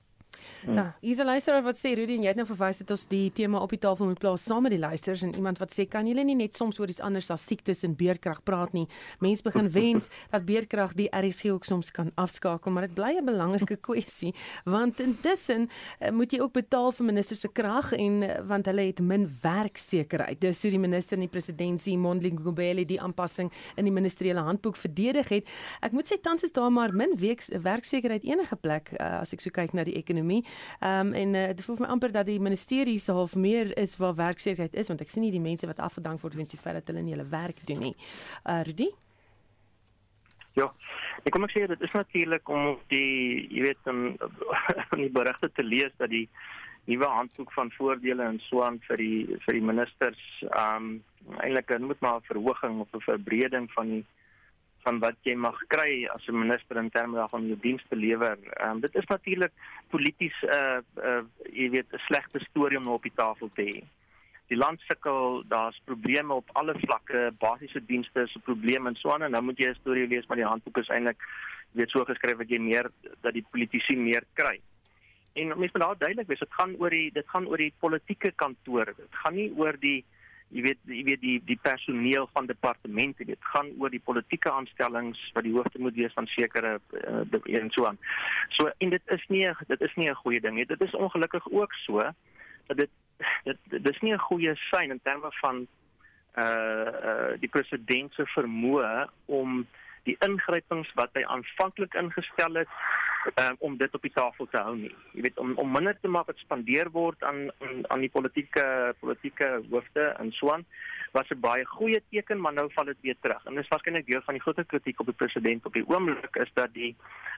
Hmm. 0.65 0.74
Ja, 0.74 0.96
hier's 1.01 1.19
'n 1.19 1.25
luisteraar 1.25 1.63
wat 1.63 1.77
sê 1.77 1.93
Rudy 1.96 2.15
en 2.15 2.22
jy 2.22 2.27
het 2.27 2.36
nou 2.36 2.46
verwys 2.46 2.77
dat 2.77 2.91
ons 2.91 3.05
die 3.08 3.31
tema 3.31 3.60
op 3.60 3.69
die 3.69 3.79
tafel 3.79 4.05
moet 4.05 4.19
plaas 4.19 4.43
saam 4.43 4.63
met 4.63 4.72
die 4.72 4.79
luisters 4.79 5.22
en 5.22 5.36
iemand 5.36 5.58
wat 5.60 5.72
sê 5.72 5.88
kan 5.88 6.08
julle 6.08 6.24
nie 6.24 6.36
net 6.36 6.55
soms 6.55 6.79
oor 6.79 6.88
iets 6.88 7.00
anders 7.00 7.29
as 7.31 7.46
siektes 7.46 7.84
en 7.84 7.96
beerdkrag 7.96 8.43
praat 8.43 8.74
nie. 8.74 8.88
Mense 9.19 9.43
begin 9.43 9.69
wens 9.79 10.10
dat 10.31 10.46
beerdkrag 10.46 10.93
die 10.93 11.10
RSG 11.12 11.46
ook 11.46 11.65
soms 11.65 11.91
kan 11.91 12.12
afskakel, 12.15 12.72
maar 12.72 12.88
dit 12.88 12.93
bly 12.93 13.17
'n 13.17 13.25
belangrike 13.25 13.77
kwessie 13.88 14.34
want 14.65 15.00
intussen 15.00 15.69
uh, 16.00 16.12
moet 16.12 16.31
jy 16.31 16.39
ook 16.39 16.53
betaal 16.53 16.91
vir 16.91 17.05
minister 17.05 17.36
se 17.36 17.48
krag 17.48 17.91
en 17.93 18.22
uh, 18.24 18.39
want 18.48 18.65
hulle 18.65 18.81
het 18.81 19.00
min 19.00 19.25
werksekerheid. 19.41 20.41
Dis 20.41 20.62
hoe 20.62 20.72
die 20.72 20.79
minister 20.79 21.17
en 21.17 21.25
die 21.25 21.31
presidentsie 21.31 21.98
Mondli 21.98 22.31
Ngubele 22.31 22.86
die 22.86 23.01
aanpassing 23.01 23.51
in 23.75 23.88
die 23.88 23.93
ministeriële 23.93 24.43
handboek 24.46 24.75
verdedig 24.75 25.29
het. 25.29 25.50
Ek 25.81 25.96
moet 25.96 26.08
sê 26.12 26.19
tans 26.22 26.43
is 26.43 26.53
daar 26.55 26.72
maar 26.72 26.93
min 26.93 27.15
werksekerheid 27.17 28.24
enige 28.24 28.55
plek 28.55 28.91
uh, 29.00 29.19
as 29.24 29.34
ek 29.34 29.41
so 29.41 29.53
kyk 29.53 29.74
na 29.74 29.84
die 29.88 29.98
ekonomie. 30.00 30.28
Ehm 30.38 31.07
um, 31.07 31.13
en 31.13 31.36
uh, 31.36 31.48
dit 31.48 31.65
voel 31.65 31.79
vir 31.79 31.86
my 31.86 31.91
amper 31.91 32.12
dat 32.12 32.25
die 32.29 32.39
ministerie 32.39 32.98
se 33.00 33.12
half 33.12 33.36
meer 33.36 33.77
is 33.77 33.98
waar 33.98 34.15
werksekerheid 34.15 34.75
is 34.75 34.88
want 34.88 35.01
ek 35.01 35.09
sien 35.09 35.24
nie 35.25 35.31
die 35.36 35.43
mense 35.43 35.67
wat 35.67 35.79
afgedank 35.79 36.21
word 36.21 36.36
weens 36.36 36.53
die 36.53 36.62
feit 36.62 36.77
dat 36.79 36.88
hulle 36.88 37.01
nie 37.01 37.15
hulle 37.15 37.29
werk 37.29 37.65
doen 37.67 37.79
nie. 37.79 37.95
Uh 38.45 38.62
Rudy? 38.67 38.89
Ja. 40.57 40.71
Ek 41.25 41.33
kom 41.36 41.43
ek 41.43 41.53
sê 41.53 41.65
dit 41.67 41.81
is 41.81 41.93
natuurlik 41.98 42.50
om 42.50 42.77
die 42.93 43.48
jy 43.51 43.67
weet 43.69 43.91
om 43.91 44.15
van 44.89 45.03
die 45.03 45.12
berigte 45.19 45.51
te 45.51 45.65
lees 45.65 45.93
dat 45.98 46.09
die 46.13 46.27
nuwe 46.89 47.05
handboek 47.05 47.51
van 47.53 47.71
voordele 47.75 48.24
en 48.24 48.39
so 48.48 48.63
aan 48.65 48.79
vir 48.88 48.98
die 48.98 49.39
vir 49.45 49.59
die 49.59 49.65
ministers 49.71 50.24
ehm 50.50 50.89
um, 50.89 50.98
eintlik 51.43 51.75
moet 51.83 52.00
maar 52.01 52.17
'n 52.17 52.29
verhoging 52.31 52.79
of 52.79 52.93
'n 52.95 53.05
verbreding 53.05 53.67
van 53.75 53.88
die 53.95 54.05
van 54.83 55.00
wat 55.00 55.15
jy 55.27 55.36
mag 55.36 55.57
kry 55.67 56.07
as 56.13 56.27
'n 56.27 56.39
minister 56.39 56.77
in 56.77 56.89
terme 56.89 57.17
daarvan 57.17 57.48
jou 57.48 57.59
dienste 57.62 57.95
lewer. 57.95 58.38
Ehm 58.38 58.69
um, 58.69 58.79
dit 58.79 58.95
is 58.95 59.05
natuurlik 59.05 59.51
polities 59.89 60.38
'n 60.41 60.50
uh, 60.50 60.79
uh, 61.03 61.24
jy 61.53 61.69
weet 61.69 61.93
'n 61.93 62.05
slegte 62.07 62.39
storie 62.39 62.77
om 62.77 62.83
nou 62.83 62.95
op 62.95 63.03
die 63.03 63.15
tafel 63.15 63.50
te 63.53 63.62
hê. 63.62 63.83
Die 64.48 64.57
land 64.57 64.79
sukkel, 64.81 65.43
daar's 65.48 65.81
probleme 65.86 66.33
op 66.33 66.50
alle 66.53 66.74
vlakke, 66.79 67.33
basiese 67.39 67.86
dienste 67.86 68.21
is 68.21 68.36
'n 68.36 68.41
probleem 68.41 68.88
en 68.88 68.95
so 68.95 69.12
aan 69.12 69.24
en 69.24 69.31
nou 69.31 69.43
moet 69.43 69.57
jy 69.57 69.69
'n 69.69 69.81
storie 69.81 70.07
lees 70.07 70.27
maar 70.27 70.38
die 70.38 70.51
handboek 70.51 70.77
is 70.77 70.89
eintlik 70.89 71.21
weet 71.71 71.89
so 71.89 72.05
geskryf 72.05 72.38
dat 72.38 72.50
jy 72.50 72.59
meer 72.59 72.89
dat 73.21 73.33
die 73.33 73.45
politici 73.51 73.95
meer 73.95 74.24
kry. 74.33 74.59
En 75.33 75.48
mense 75.48 75.77
moet 75.77 75.81
daar 75.81 75.98
duidelik 75.98 76.27
wees, 76.27 76.39
dit 76.39 76.57
gaan 76.57 76.75
oor 76.79 76.89
die 76.89 77.12
dit 77.13 77.27
gaan 77.29 77.48
oor 77.48 77.57
die 77.57 77.74
politieke 77.79 78.31
kantoor. 78.31 78.86
Dit 78.98 79.19
gaan 79.24 79.36
nie 79.36 79.51
oor 79.55 79.77
die 79.79 80.05
jy 80.50 80.62
weet 80.65 80.79
jy 80.89 81.03
weet 81.03 81.22
die 81.22 81.38
die 81.46 81.60
personeel 81.62 82.29
van 82.34 82.46
departemente 82.50 83.25
dit 83.25 83.50
gaan 83.53 83.70
oor 83.77 83.91
die 83.94 84.01
politieke 84.03 84.51
aanstellings 84.51 85.22
wat 85.34 85.46
die 85.46 85.53
hoofde 85.53 85.79
moet 85.79 85.98
wees 85.98 86.13
van 86.13 86.27
sekere 86.27 86.79
uh, 87.01 87.60
en 87.62 87.70
so 87.75 87.86
aan. 87.86 88.00
So 88.58 88.72
en 88.77 88.89
dit 88.89 89.13
is 89.15 89.25
nie 89.27 89.46
dit 89.68 89.82
is 89.82 89.96
nie 89.96 90.10
'n 90.10 90.22
goeie 90.24 90.41
ding 90.41 90.56
nie. 90.56 90.65
Dit 90.65 90.82
is 90.82 90.96
ongelukkig 90.96 91.51
ook 91.51 91.74
so 91.74 92.01
dat 92.68 92.77
dit 92.77 92.89
dit 93.44 93.84
dis 93.84 94.00
nie 94.01 94.13
'n 94.13 94.25
goeie 94.29 94.56
sein 94.72 94.89
in 94.89 95.01
terme 95.03 95.32
van 95.41 95.68
uh 96.38 96.89
uh 97.10 97.32
die 97.39 97.50
president 97.50 98.13
se 98.13 98.25
vermoë 98.25 99.10
om 99.25 99.68
die 100.03 100.18
ingrypings 100.25 100.91
wat 100.96 101.10
hy 101.13 101.24
aanvanklik 101.25 101.94
ingestel 101.94 102.53
het 102.53 102.70
um, 103.35 103.55
om 103.59 103.77
dit 103.77 103.95
op 103.95 104.01
die 104.01 104.13
tafel 104.13 104.47
te 104.51 104.57
hou 104.57 104.75
nie. 104.77 104.93
Jy 105.13 105.21
weet 105.21 105.38
om 105.38 105.55
om 105.57 105.71
minder 105.71 105.97
te 106.01 106.07
maak 106.07 106.25
wat 106.31 106.38
spandeer 106.38 106.91
word 106.91 107.23
aan 107.23 107.51
aan, 107.59 107.83
aan 107.88 108.05
die 108.05 108.13
politieke 108.13 108.95
politieke 108.99 109.61
hoofde 109.69 110.13
en 110.19 110.31
so 110.31 110.51
aan 110.51 110.65
was 111.11 111.29
'n 111.29 111.39
baie 111.39 111.65
goeie 111.65 112.01
teken, 112.09 112.41
maar 112.41 112.53
nou 112.53 112.69
val 112.73 112.85
dit 112.85 112.97
weer 113.01 113.15
terug. 113.19 113.45
En 113.45 113.55
dis 113.55 113.67
waarskynlik 113.67 114.05
deel 114.05 114.21
van 114.21 114.33
die 114.33 114.41
groter 114.41 114.65
kritiek 114.65 114.99
op 114.99 115.05
die 115.05 115.15
president 115.15 115.65
op 115.65 115.73
die 115.73 115.88
oomblik 115.88 116.35
is 116.35 116.51
dat 116.53 116.73
die 116.73 116.95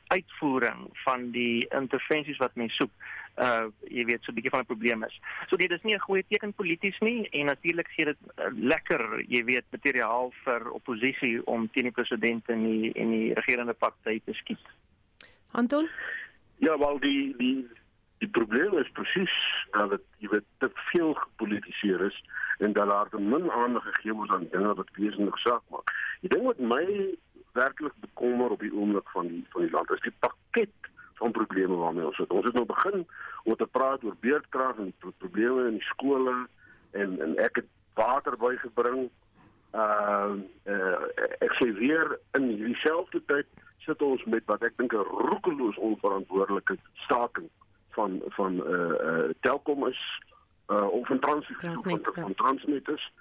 uitvoering 0.07 0.89
van 0.91 1.31
die 1.31 1.67
intervensies 1.69 2.37
wat 2.37 2.55
mense 2.55 2.75
soek, 2.75 2.91
uh 3.37 3.65
jy 3.87 4.05
weet 4.05 4.23
so 4.23 4.31
'n 4.31 4.35
bietjie 4.35 4.51
van 4.51 4.59
'n 4.59 4.71
probleem 4.73 5.03
is. 5.03 5.19
So 5.47 5.55
dit 5.55 5.71
is 5.71 5.83
nie 5.83 5.95
'n 5.95 6.07
goeie 6.07 6.25
teken 6.27 6.53
polities 6.53 6.99
nie 6.99 7.29
en 7.29 7.45
natuurlik 7.45 7.87
gee 7.87 8.05
dit 8.05 8.17
uh, 8.37 8.45
lekker, 8.51 9.23
jy 9.27 9.43
weet, 9.43 9.65
materiaal 9.71 10.33
vir 10.43 10.71
oppositie 10.71 11.45
om 11.45 11.69
teen 11.71 11.83
die 11.83 11.91
president 11.91 12.49
en 12.49 12.63
die 12.63 12.93
en 12.93 13.09
die 13.09 13.33
regerende 13.33 13.73
party 13.73 14.21
te 14.25 14.33
skiet. 14.33 14.65
Anton? 15.51 15.89
Ja, 16.57 16.77
wel 16.77 16.99
die 16.99 17.35
die 17.37 17.67
die 18.21 18.29
probleem 18.29 18.77
is 18.77 18.91
presies 18.93 19.33
dat 19.71 19.89
dit 19.89 20.03
jy 20.17 20.29
weet 20.29 20.47
te 20.57 20.69
veel 20.91 21.13
gepolitiseer 21.13 22.01
is 22.05 22.17
en 22.57 22.73
dat 22.73 22.87
daar 22.87 23.09
te 23.09 23.19
min 23.19 23.51
aandag 23.51 23.83
gegee 23.83 24.13
word 24.13 24.29
aan 24.31 24.47
dinge 24.51 24.73
wat 24.77 24.89
wesentlik 24.93 25.37
saak 25.37 25.63
maak. 25.73 25.93
Die 26.21 26.29
ding 26.29 26.45
wat 26.45 26.59
my 26.59 26.85
werklik 27.57 27.95
bekommer 27.99 28.53
op 28.53 28.59
die 28.59 28.73
oomblik 28.73 29.09
van 29.09 29.27
die 29.27 29.41
van 29.49 29.65
die 29.65 29.71
land 29.71 29.89
is 29.91 30.05
die 30.05 30.13
pakket 30.19 30.91
van 31.21 31.31
probleme 31.31 31.75
waarmee 31.75 32.05
ons 32.05 32.15
sit. 32.15 32.29
Ons 32.29 32.45
het 32.45 32.53
nou 32.53 32.65
begin 32.65 33.07
om 33.43 33.55
te 33.55 33.65
praat 33.65 34.03
oor 34.03 34.15
beerdkrag 34.19 34.77
en 34.77 34.93
die 34.93 35.13
probleme 35.17 35.67
in 35.71 35.79
die 35.79 35.89
skole 35.89 36.35
en 36.91 37.17
en 37.25 37.35
ek 37.37 37.63
het 37.63 37.73
water 37.97 38.37
bygebring. 38.37 39.09
Uh, 39.73 40.37
uh 40.67 41.01
ek 41.39 41.53
sê 41.57 41.71
weer 41.81 42.17
in 42.37 42.49
dieselfde 42.61 43.21
tyd 43.25 43.47
sit 43.85 44.01
ons 44.01 44.23
met 44.23 44.45
wat 44.45 44.63
ek 44.63 44.77
dink 44.77 44.93
'n 44.93 45.09
roekeloos 45.29 45.77
onverantwoordelike 45.77 46.77
staking 46.93 47.49
van 47.97 48.21
van 48.37 48.65
eh 48.65 48.73
uh, 48.73 48.95
uh, 49.09 49.29
Telkom 49.39 49.87
is 49.87 50.01
uh, 50.67 50.87
of 50.87 51.07
van 51.07 51.19
Transnet 51.19 51.57
van, 51.59 51.99
van 52.13 52.27
ja. 52.27 52.33
Transnet 52.35 52.89
is. 52.89 53.11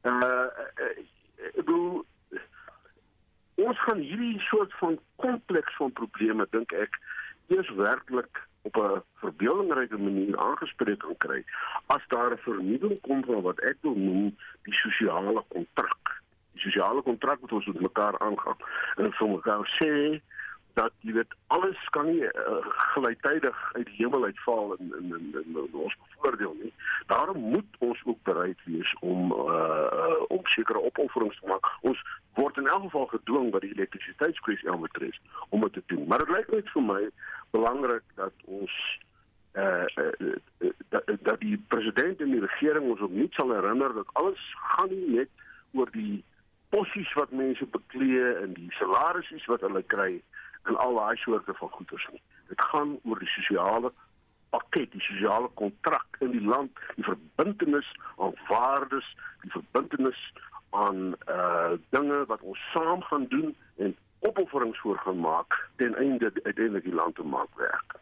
Eh 0.00 0.12
uh, 0.12 0.46
ek 1.54 1.54
bedoel 1.54 2.04
ons 3.54 3.80
gaan 3.82 3.98
hierdie 3.98 4.40
soort 4.40 4.74
van 4.78 4.98
kompleks 5.16 5.76
van 5.76 5.92
probleme 5.92 6.46
dink 6.50 6.72
ek 6.72 6.98
eers 7.46 7.70
werklik 7.74 8.46
op 8.62 8.76
'n 8.76 9.02
verbeeldingryke 9.14 9.98
manier 9.98 10.38
aangespreek 10.38 10.98
kan 10.98 11.16
kry 11.16 11.44
as 11.86 12.02
daar 12.08 12.32
'n 12.32 12.44
vernuwing 12.48 13.00
kom 13.00 13.24
van 13.24 13.40
wat 13.42 13.58
ek 13.60 13.76
wil 13.80 13.94
noem 13.94 14.36
die 14.62 14.74
sosiale 14.74 15.44
kontrak 15.48 16.07
die 16.58 16.66
sosiale 16.66 17.04
kontrak 17.06 17.40
wat 17.44 17.54
ons 17.56 17.70
met 17.70 17.86
mekaar 17.86 18.18
aangaan 18.18 18.66
en 18.96 19.14
vir 19.20 19.32
mekaar 19.36 19.70
sê 19.78 19.94
dat 20.78 20.92
jy 21.02 21.12
weet 21.16 21.32
alles 21.54 21.78
kan 21.94 22.06
nie 22.06 22.22
uh, 22.22 22.58
gelyktydig 22.94 23.56
uit 23.74 23.86
die 23.86 23.96
hemel 23.98 24.24
uitval 24.24 24.76
en 24.76 24.92
en 24.98 25.08
en, 25.16 25.24
en, 25.40 25.56
en 25.62 25.80
ons 25.86 25.96
voordeel 26.18 26.54
nie. 26.62 26.72
Daarom 27.06 27.40
moet 27.54 27.80
ons 27.88 28.02
ook 28.04 28.20
bereid 28.30 28.60
wees 28.64 28.92
om 29.00 29.32
uh, 29.32 30.20
om 30.28 30.46
sekere 30.54 30.84
opofferings 30.90 31.40
te 31.40 31.50
maak. 31.50 31.66
Ons 31.80 32.04
word 32.38 32.62
in 32.62 32.70
elk 32.70 32.86
geval 32.86 33.10
gedwing 33.14 33.50
by 33.54 33.62
die 33.64 33.74
elektrisiteitskwessie 33.74 34.70
aan 34.70 34.86
betref 34.86 35.18
om 35.48 35.66
dit 35.66 35.74
te 35.80 35.82
doen. 35.94 36.06
Maar 36.06 36.24
dit 36.24 36.34
lyk 36.36 36.54
net 36.54 36.72
vir 36.76 36.86
my 36.92 37.02
belangrik 37.56 38.06
dat 38.22 38.46
ons 38.60 38.78
uh, 39.58 39.86
uh, 40.04 40.72
dat, 40.94 41.12
dat 41.30 41.40
die 41.42 41.58
president 41.74 42.22
en 42.22 42.34
die 42.36 42.44
regering 42.46 42.90
ons 42.92 43.02
nie 43.10 43.30
sal 43.40 43.54
herinner 43.56 43.94
dat 43.98 44.14
alles 44.22 44.50
gaan 44.76 44.94
nie 44.94 45.18
net 45.18 45.46
oor 45.74 45.90
die 45.92 46.22
posies 46.68 47.12
wat 47.18 47.30
mense 47.30 47.66
beklee 47.66 48.34
en 48.42 48.52
die 48.56 48.72
salarisse 48.78 49.50
wat 49.52 49.64
hulle 49.66 49.82
kry 49.94 50.10
en 50.68 50.76
al 50.76 50.98
daai 51.00 51.16
soorte 51.16 51.54
van 51.60 51.72
goederes 51.76 52.06
nie. 52.12 52.22
Dit 52.48 52.60
gaan 52.70 52.98
oor 53.04 53.18
die 53.18 53.32
sosiale 53.32 53.92
pakket, 54.50 54.92
die 54.92 55.04
sosiale 55.04 55.48
kontrak 55.60 56.20
in 56.24 56.32
die 56.32 56.44
land, 56.44 56.72
die 56.96 57.04
verbintenis 57.04 57.88
aan 58.16 58.36
waardes, 58.48 59.08
die 59.44 59.52
verbintenis 59.56 60.20
aan 60.76 61.14
uh 61.28 61.76
dinge 61.94 62.24
wat 62.28 62.40
ons 62.40 62.60
saam 62.72 63.02
gaan 63.02 63.26
doen 63.32 63.54
en 63.76 63.96
opofferings 64.20 64.80
voor 64.80 64.98
gaan 64.98 65.20
maak 65.20 65.56
ten 65.76 65.94
einde 65.94 66.32
uiteindelik 66.42 66.84
die 66.84 66.94
land 66.94 67.14
te 67.14 67.22
maak 67.22 67.48
werk. 67.56 67.96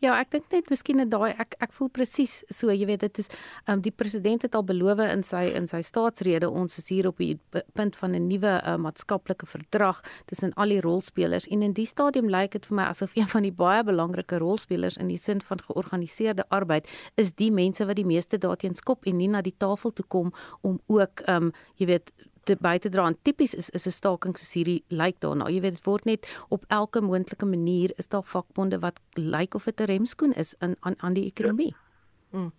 Ja, 0.00 0.14
ek 0.20 0.30
dink 0.30 0.52
net 0.52 0.70
miskien 0.70 1.00
net 1.00 1.10
daai 1.10 1.32
ek 1.34 1.56
ek 1.64 1.72
voel 1.74 1.88
presies 1.90 2.44
so, 2.50 2.70
jy 2.70 2.86
weet 2.86 3.00
dit 3.06 3.18
is 3.18 3.30
um, 3.66 3.80
die 3.82 3.92
president 3.94 4.44
het 4.46 4.54
al 4.54 4.64
beloof 4.66 5.02
in 5.04 5.24
sy 5.26 5.44
in 5.58 5.66
sy 5.70 5.80
staatsrede 5.82 6.48
ons 6.50 6.78
is 6.78 6.88
hier 6.88 7.08
op 7.10 7.18
die 7.18 7.36
punt 7.74 7.96
van 7.96 8.14
'n 8.14 8.28
nuwe 8.28 8.54
uh, 8.62 8.76
maatskaplike 8.76 9.46
verdrag 9.46 10.00
tussen 10.26 10.54
al 10.54 10.68
die 10.68 10.80
rolspelers 10.80 11.48
en 11.48 11.62
in 11.62 11.72
die 11.72 11.86
stadium 11.86 12.28
lyk 12.28 12.52
dit 12.52 12.66
vir 12.66 12.76
my 12.76 12.86
asof 12.90 13.16
een 13.16 13.28
van 13.28 13.42
die 13.42 13.52
baie 13.52 13.84
belangrike 13.84 14.38
rolspelers 14.38 14.96
in 14.96 15.08
die 15.08 15.18
sin 15.18 15.40
van 15.40 15.60
georganiseerde 15.60 16.44
arbeid 16.48 16.88
is 17.16 17.32
die 17.34 17.50
mense 17.50 17.86
wat 17.86 17.96
die 17.96 18.06
meeste 18.06 18.38
daarteen 18.38 18.74
skop 18.74 19.06
en 19.06 19.16
nie 19.16 19.28
na 19.28 19.42
die 19.42 19.56
tafel 19.58 19.92
toe 19.92 20.06
kom 20.08 20.32
om 20.62 20.80
ook 20.86 21.22
um, 21.28 21.52
jy 21.76 21.86
weet 21.86 22.12
te 22.48 22.56
by 22.64 22.76
te 22.82 22.92
dra 22.92 23.08
aan 23.08 23.18
tipies 23.26 23.54
is 23.54 23.70
is 23.76 23.86
'n 23.86 23.96
staking 24.00 24.36
soos 24.36 24.54
hierdie 24.56 24.82
lyk 24.88 25.20
daarna. 25.20 25.48
Jy 25.48 25.60
weet 25.60 25.76
dit 25.76 25.84
word 25.84 26.04
net 26.04 26.28
op 26.48 26.64
elke 26.68 27.00
moontlike 27.00 27.46
manier 27.46 27.92
is 27.96 28.08
daar 28.08 28.24
vakbonde 28.24 28.78
wat 28.78 29.00
lyk 29.14 29.54
of 29.54 29.64
dit 29.64 29.80
'n 29.80 29.90
remskoen 29.92 30.32
is 30.32 30.54
in 30.60 30.76
aan 30.80 30.94
aan 30.98 31.14
die 31.14 31.26
ekonomie. 31.26 31.74
Ja. 31.74 31.87
Mm. 32.30 32.52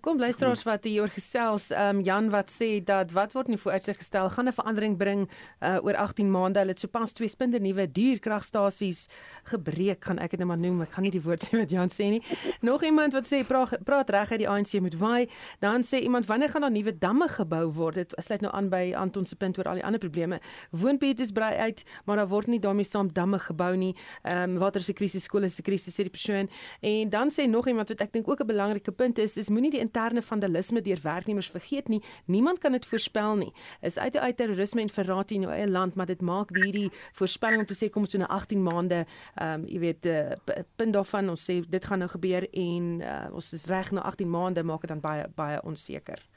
Kom 0.00 0.18
luisteraars 0.20 0.62
wat 0.68 0.84
hier 0.84 1.08
gesels, 1.08 1.70
ehm 1.72 1.96
um, 1.96 2.02
Jan 2.04 2.26
wat 2.30 2.50
sê 2.52 2.84
dat 2.84 3.12
wat 3.16 3.32
word 3.32 3.48
nie 3.48 3.56
vooruitsig 3.56 3.96
gestel 3.96 4.28
gaan 4.28 4.48
'n 4.48 4.52
verandering 4.52 4.96
bring 4.96 5.30
uh, 5.60 5.78
oor 5.82 5.96
18 5.96 6.30
maande. 6.30 6.58
Hulle 6.58 6.70
het 6.70 6.78
sopas 6.78 7.12
twee 7.12 7.28
spinde 7.28 7.58
nuwe 7.60 7.92
duurkragstasies 7.92 9.08
gebreek, 9.44 10.04
gaan 10.04 10.18
ek 10.18 10.30
dit 10.30 10.38
net 10.38 10.48
maar 10.48 10.58
noem. 10.58 10.82
Ek 10.82 10.92
gaan 10.92 11.02
nie 11.02 11.10
die 11.10 11.22
woord 11.22 11.40
sê 11.46 11.56
wat 11.56 11.70
Jan 11.70 11.88
sê 11.88 12.10
nie. 12.10 12.22
Nog 12.60 12.84
iemand 12.84 13.12
wat 13.12 13.24
sê 13.24 13.40
praat 13.46 13.84
praat 13.84 14.10
reg 14.10 14.30
uit 14.30 14.38
die 14.38 14.48
ANC 14.48 14.80
moet 14.80 14.94
waai. 14.94 15.28
Dan 15.58 15.82
sê 15.82 16.02
iemand 16.04 16.26
wanneer 16.26 16.48
gaan 16.48 16.60
daar 16.60 16.70
nuwe 16.70 16.98
damme 16.98 17.28
gebou 17.28 17.72
word? 17.72 17.94
Dit 17.94 18.12
sluit 18.16 18.40
nou 18.40 18.52
aan 18.52 18.68
by 18.68 18.92
Anton 18.94 19.24
se 19.24 19.36
punt 19.36 19.58
oor 19.58 19.64
al 19.64 19.80
die 19.80 19.84
ander 19.84 20.00
probleme. 20.00 20.40
Woonbuurte 20.70 21.22
is 21.22 21.32
brei 21.32 21.56
uit, 21.56 21.84
maar 22.04 22.16
daar 22.16 22.28
word 22.28 22.46
nie 22.46 22.60
daarmee 22.60 22.84
saam 22.84 23.08
damme 23.12 23.38
gebou 23.38 23.76
nie. 23.76 23.96
Ehm 24.22 24.50
um, 24.50 24.58
water 24.58 24.82
se 24.82 24.92
krisis, 24.92 25.24
skole 25.24 25.48
se 25.48 25.62
krisis 25.62 25.94
sê 25.94 26.04
die 26.04 26.12
persoon. 26.12 26.48
En 26.80 27.08
dan 27.08 27.30
sê 27.32 27.48
nog 27.48 27.66
iemand 27.66 27.88
wat 27.88 28.00
ek 28.00 28.12
dink 28.12 28.28
ook 28.28 28.40
'n 28.40 28.46
belangrike 28.46 28.97
punt 28.98 29.18
is 29.22 29.36
is 29.40 29.50
moenie 29.52 29.70
die 29.74 29.82
interne 29.82 30.22
vandalisme 30.24 30.82
deur 30.84 31.00
werknemers 31.02 31.50
vergeet 31.54 31.88
nie. 31.88 32.02
Niemand 32.26 32.58
kan 32.62 32.74
dit 32.76 32.86
voorspel 32.86 33.36
nie. 33.40 33.52
Is 33.80 33.98
uit 33.98 34.16
uit 34.16 34.36
terrorisme 34.36 34.82
en 34.84 34.92
verraad 34.92 35.32
in 35.36 35.46
jou 35.46 35.54
eie 35.54 35.68
land, 35.68 35.94
maar 35.94 36.10
dit 36.10 36.22
maak 36.22 36.52
hierdie 36.56 36.88
voorspelling 37.18 37.64
om 37.64 37.68
te 37.68 37.76
sê 37.78 37.90
kom 37.92 38.06
ons 38.06 38.16
so 38.16 38.22
na 38.22 38.30
18 38.34 38.62
maande, 38.62 39.04
ehm 39.38 39.62
um, 39.62 39.66
jy 39.68 39.78
weet, 39.82 40.06
uh, 40.06 40.64
punt 40.76 40.96
daarvan 40.96 41.30
ons 41.30 41.44
sê 41.50 41.60
dit 41.68 41.84
gaan 41.84 42.02
nou 42.04 42.10
gebeur 42.10 42.48
en 42.52 42.90
uh, 43.00 43.20
ons 43.32 43.52
is 43.52 43.66
reg 43.70 43.92
na 43.92 44.04
18 44.10 44.30
maande 44.30 44.62
maak 44.62 44.84
dit 44.84 44.94
dan 44.94 45.04
baie 45.04 45.28
baie 45.36 45.62
onseker. 45.62 46.27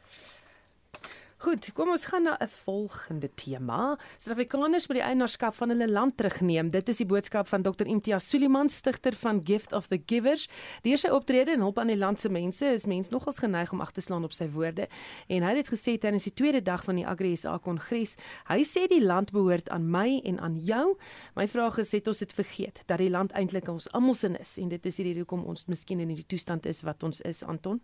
Goed, 1.42 1.72
kom 1.74 1.90
ons 1.90 2.04
gaan 2.06 2.22
na 2.24 2.38
'n 2.38 2.48
volgende 2.48 3.30
tema. 3.34 3.98
Suid-Afrikaners 4.18 4.88
moet 4.88 4.98
die 4.98 5.06
eienaarskap 5.06 5.56
van 5.56 5.70
hulle 5.70 5.90
land 5.90 6.18
terugneem. 6.18 6.70
Dit 6.70 6.90
is 6.90 6.98
die 6.98 7.06
boodskap 7.06 7.48
van 7.48 7.62
Dr. 7.62 7.86
Imtiaz 7.86 8.30
Suliman, 8.30 8.70
stigter 8.70 9.14
van 9.14 9.42
Gift 9.44 9.74
of 9.74 9.88
the 9.88 10.02
Givers. 10.06 10.48
Deur 10.82 10.98
sy 10.98 11.08
optrede 11.10 11.52
en 11.52 11.60
hulp 11.60 11.80
aan 11.80 11.88
die 11.88 11.98
land 11.98 12.20
se 12.20 12.30
mense 12.30 12.66
is 12.66 12.86
mens 12.86 13.10
nogals 13.10 13.40
geneig 13.40 13.72
om 13.72 13.82
ag 13.82 13.92
te 13.92 14.02
slaan 14.02 14.24
op 14.24 14.32
sy 14.32 14.50
woorde. 14.50 14.88
En 15.28 15.42
hy 15.44 15.56
het 15.56 15.68
gesê 15.68 15.98
tydens 15.98 16.24
die 16.24 16.34
tweede 16.34 16.62
dag 16.62 16.84
van 16.84 16.96
die 16.96 17.08
Agri 17.08 17.36
SA 17.36 17.58
Kongres, 17.58 18.16
hy 18.48 18.62
sê 18.64 18.88
die 18.88 19.04
land 19.04 19.32
behoort 19.32 19.70
aan 19.70 19.90
my 19.90 20.22
en 20.24 20.40
aan 20.40 20.60
jou. 20.60 20.98
My 21.36 21.48
vraag 21.48 21.78
is, 21.78 21.92
het 21.92 22.08
ons 22.08 22.20
dit 22.20 22.34
vergeet 22.34 22.84
dat 22.86 22.98
die 22.98 23.10
land 23.10 23.32
eintlik 23.32 23.68
ons 23.68 23.92
almal 23.92 24.14
se 24.14 24.30
is 24.40 24.58
en 24.58 24.70
dit 24.70 24.86
is 24.86 24.98
hierdie 24.98 25.18
hoekom 25.18 25.44
ons 25.44 25.66
miskien 25.66 26.00
in 26.00 26.08
hierdie 26.08 26.28
toestand 26.28 26.66
is 26.66 26.82
wat 26.82 27.04
ons 27.04 27.22
is, 27.22 27.44
Anton? 27.44 27.82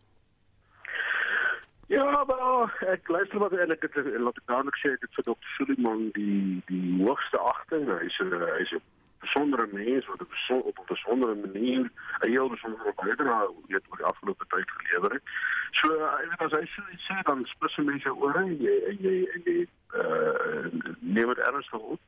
Ja, 1.87 2.23
maar 2.27 2.77
ek 2.79 3.07
luister 3.07 3.39
wat 3.39 3.53
eintlik 3.55 3.81
het 3.81 3.95
laat 4.19 4.37
ek 4.37 4.49
dadelik 4.51 4.77
sê 4.81 4.89
dit 4.99 5.13
vir 5.15 5.23
Dr. 5.23 5.51
Suliman 5.55 6.09
die 6.17 6.61
die 6.67 6.97
hoogste 6.99 7.39
agting. 7.39 7.87
Hy's 7.87 8.17
'n 8.19 8.33
hy's 8.57 8.73
'n 8.75 8.81
besondere 9.23 9.67
mens 9.71 10.05
wat 10.07 10.21
op 10.21 10.33
'n 10.49 10.61
op 10.71 10.79
'n 10.79 10.91
besondere 10.93 11.35
manier 11.35 11.87
'n 12.19 12.29
heel 12.29 12.49
besondere 12.49 12.93
bydrae 12.95 13.47
het 13.67 13.85
oor 13.89 13.97
die 13.97 14.11
afgelope 14.11 14.45
tyd 14.47 14.71
gelewer 14.71 15.11
het. 15.13 15.23
So 15.71 15.87
ek 16.05 16.29
weet 16.29 16.41
as 16.45 16.59
hy 16.59 16.65
sê 16.75 16.83
sê 17.07 17.21
dan 17.23 17.45
spesifiek 17.45 17.89
mense 17.89 18.15
oor 18.15 18.35
en 18.35 18.57
jy 18.57 18.75
en 18.89 18.97
jy 19.07 19.17
en 19.33 19.41
jy 19.45 19.67
uh 20.01 20.67
neem 20.99 21.27
dit 21.27 21.37
ernstig 21.37 21.79
op. 21.79 22.01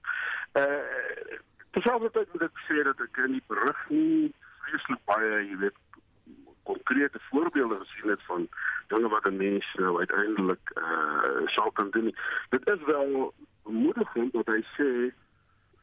Uh 0.53 0.83
terselfdertyd 1.71 2.27
moet 2.33 2.41
ek 2.41 2.59
sê 2.67 2.83
dat 2.83 2.99
ek 2.99 3.17
in 3.17 3.31
die 3.31 3.47
berig 3.47 3.89
nie 3.89 4.33
vreeslik 4.63 4.99
baie, 5.05 5.45
jy 5.49 5.57
weet, 5.57 5.77
konkrete 6.71 7.19
voorbeelde 7.29 7.77
gesien 7.79 8.09
het 8.09 8.23
van 8.31 8.47
dinge 8.87 9.09
wat 9.09 9.25
'n 9.25 9.37
mens 9.37 9.65
nou 9.73 9.99
uiteindelik 9.99 10.65
uh 10.75 11.47
sal 11.55 11.71
kan 11.71 11.89
doen. 11.89 12.15
Dit 12.49 12.67
is 12.67 12.83
wel 12.85 13.33
bemoedigend 13.63 14.31
wat 14.33 14.45
hy 14.53 14.61
sê 14.77 14.89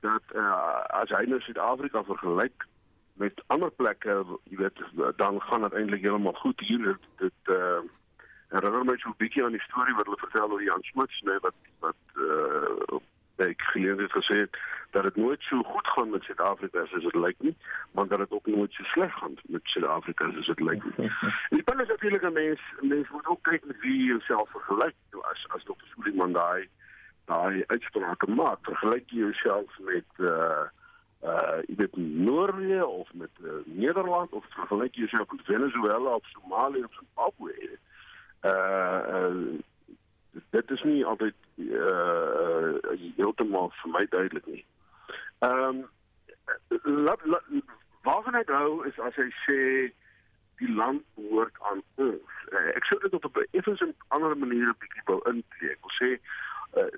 dat 0.01 0.25
uh 0.35 0.81
as 1.03 1.11
hy 1.17 1.25
nou 1.27 1.41
Suid-Afrika 1.41 2.05
vergelyk 2.05 2.67
met 3.15 3.43
ander 3.47 3.71
plekke, 3.71 4.25
jy 4.45 4.57
weet, 4.57 4.79
dan 5.17 5.41
gaan 5.43 5.63
dit 5.63 5.73
eintlik 5.73 6.03
heeltemal 6.03 6.33
goed 6.33 6.61
hier 6.61 6.83
dit, 6.83 7.03
dit 7.17 7.55
uh 7.59 7.81
dan 8.49 8.87
net 8.87 9.01
so 9.01 9.09
'n 9.09 9.23
bietjie 9.23 9.45
aan 9.45 9.57
die 9.59 9.69
storie 9.69 9.95
wat 9.95 10.05
hulle 10.05 10.25
vertel 10.27 10.53
oor 10.53 10.63
Jan 10.63 10.83
Smuts, 10.83 11.21
nee, 11.21 11.39
wat 11.41 11.55
wat 11.81 12.03
uh 12.15 13.01
ek 13.37 13.63
geleer 13.73 14.01
het 14.01 14.13
gesê 14.13 14.47
dat 14.91 15.03
dit 15.03 15.17
nooit 15.17 15.43
so 15.43 15.63
goed 15.63 15.87
gaan 15.87 16.11
met 16.11 16.23
Suid-Afrika 16.23 16.81
as 16.81 16.91
dit 16.91 17.15
lyk 17.15 17.37
nie, 17.39 17.57
maar 17.93 18.09
dat 18.09 18.19
dit 18.19 18.31
ook 18.31 18.47
nooit 18.47 18.73
so 18.73 18.85
sleg 18.85 19.13
gaan 19.19 19.35
met 19.47 19.61
Suid-Afrika 19.65 20.25
as 20.25 20.47
dit 20.47 20.61
lyk 20.61 20.85
nie. 20.85 21.11
En 21.51 21.57
die 21.59 21.63
punt 21.63 21.81
is 21.81 21.89
natuurlik 21.89 22.23
'n 22.23 22.33
mens 22.33 22.61
mens 22.81 23.11
moet 23.11 23.27
ook 23.27 23.43
kyk 23.43 23.65
met 23.65 23.81
wie 23.81 23.99
jy 23.99 24.07
jouself 24.07 24.51
vergelyk 24.51 24.95
as 25.31 25.47
as 25.49 25.65
Dr. 25.65 25.87
Suliman 25.95 26.33
daai 26.33 26.69
daai 27.25 27.65
uitsprake 27.67 28.27
maak. 28.31 28.59
Vergelyk 28.63 29.11
jy 29.11 29.19
jouself 29.19 29.79
met 29.79 30.09
uh 30.19 30.65
uh 31.23 31.59
jy 31.67 31.77
weet 31.77 31.97
Noorwe 31.97 32.87
of 32.87 33.09
met 33.15 33.31
uh, 33.43 33.51
Nederland 33.65 34.31
of 34.31 34.45
vergelyk 34.49 34.95
jy 34.95 35.07
jouself 35.07 35.33
met 35.33 35.45
Venezuela 35.45 36.15
of 36.15 36.27
Somalië 36.27 36.85
of 36.85 36.95
Zimbabwe. 37.01 37.79
Uh, 38.43 39.01
uh 39.15 39.59
dit 40.51 40.71
is 40.71 40.83
nie 40.83 41.05
altyd 41.05 41.35
uh 41.57 42.75
heeltemal 43.17 43.73
vir 43.83 43.91
my 43.93 44.07
duidelik 44.11 44.47
nie. 44.47 44.65
Ehm 45.39 45.85
um, 46.85 47.63
waarvan 48.03 48.35
ek 48.35 48.51
hou 48.55 48.85
is 48.87 48.99
as 49.09 49.17
hy 49.19 49.29
sê 49.45 49.61
die 50.61 50.73
land 50.73 51.03
behoort 51.17 51.57
aan 51.71 51.83
ons. 51.95 52.37
Uh, 52.53 52.71
ek 52.79 52.85
sou 52.89 52.99
dit 53.03 53.15
op 53.15 53.27
'n 53.37 53.49
effens 53.59 53.83
ander 54.09 54.37
manier 54.37 54.69
'n 54.69 54.81
bietjie 54.81 55.05
wou 55.05 55.21
intree. 55.33 55.71
Ek 55.71 55.81
wil 55.85 55.95
sê 56.01 56.11
uh 56.81 56.91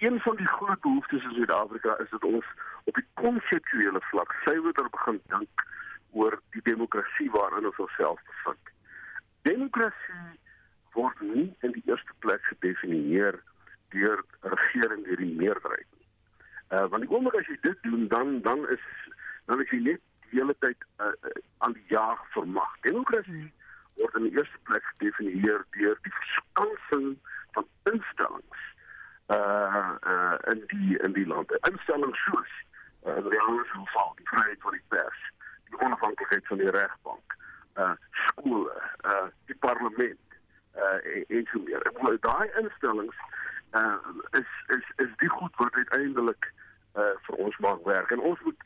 een 0.00 0.20
van 0.20 0.36
die 0.36 0.48
groot 0.48 0.80
behoeftes 0.80 1.22
in 1.22 1.34
Suid-Afrika 1.34 1.98
is 1.98 2.10
dat 2.10 2.24
ons 2.24 2.46
op 2.84 2.94
die 2.94 3.06
konseptuele 3.14 4.00
vlak 4.00 4.32
suiwer 4.44 4.90
begin 4.90 5.20
dink 5.26 5.64
oor 6.10 6.40
die 6.50 6.62
demokrasie 6.62 7.30
waarin 7.30 7.66
ons 7.66 7.76
osself 7.76 8.20
bevind. 8.26 8.70
Demokrasie 9.42 10.40
word 10.92 11.20
nie 11.20 11.54
in 11.60 11.72
die 11.76 11.82
eerste 11.84 12.12
plek 12.18 12.42
gedefinieer 12.42 13.42
deur 13.94 14.24
regering 14.40 15.04
deur 15.04 15.16
die 15.16 15.34
meerderheid 15.42 15.86
nie. 15.96 16.06
Uh 16.70 16.86
want 16.92 17.06
die 17.06 17.10
oomblik 17.10 17.38
as 17.40 17.48
jy 17.50 17.58
dit 17.66 17.82
doen 17.82 18.08
dan 18.08 18.40
dan 18.46 18.68
is 18.68 18.84
dan 19.50 19.60
is 19.60 19.70
jy 19.74 19.80
net 19.86 20.02
die 20.30 20.38
hele 20.38 20.54
tyd 20.64 20.84
uh, 21.02 21.10
uh, 21.10 21.34
aan 21.58 21.72
die 21.72 21.86
jag 21.88 22.20
vir 22.34 22.46
mag. 22.46 22.76
Demokrasie 22.86 23.48
word 23.98 24.14
in 24.14 24.28
die 24.28 24.36
eerste 24.38 24.60
plek 24.68 24.84
gedefinieer 24.94 25.64
deur 25.76 25.98
die 26.06 26.14
verskansing 26.18 27.08
van 27.56 27.66
instellings 27.92 28.66
uh 29.34 29.94
uh 30.12 30.38
in 30.52 30.62
die 30.72 30.98
in 30.98 31.12
die 31.18 31.26
lande. 31.26 31.58
Instellings 31.70 32.22
soos 32.26 32.54
uh, 33.06 33.18
die 33.30 33.42
ouers 33.48 33.70
geval 33.74 34.12
die 34.16 34.28
vryheid 34.32 34.62
van 34.66 34.78
die 34.78 34.86
pers, 34.94 35.20
die 35.70 35.78
onafhanklikheid 35.78 36.46
van 36.46 36.62
die 36.62 36.70
regbank, 36.78 37.36
uh 37.76 37.94
skole, 38.26 38.74
uh 39.04 39.28
die 39.50 39.58
parlement 39.66 40.38
uh 40.76 40.98
en 41.28 41.46
so 41.52 41.62
meer. 41.66 42.18
Daai 42.26 42.50
instellings 42.62 43.18
uh, 43.72 43.98
is 44.30 44.50
is 44.76 44.84
is 44.96 45.16
die 45.16 45.28
goed 45.28 45.56
wat 45.56 45.74
uiteindelik 45.74 46.52
uh, 46.94 47.14
vir 47.26 47.36
ons 47.36 47.56
maak 47.58 47.84
werk 47.84 48.10
en 48.10 48.20
ons 48.20 48.40
moet 48.40 48.62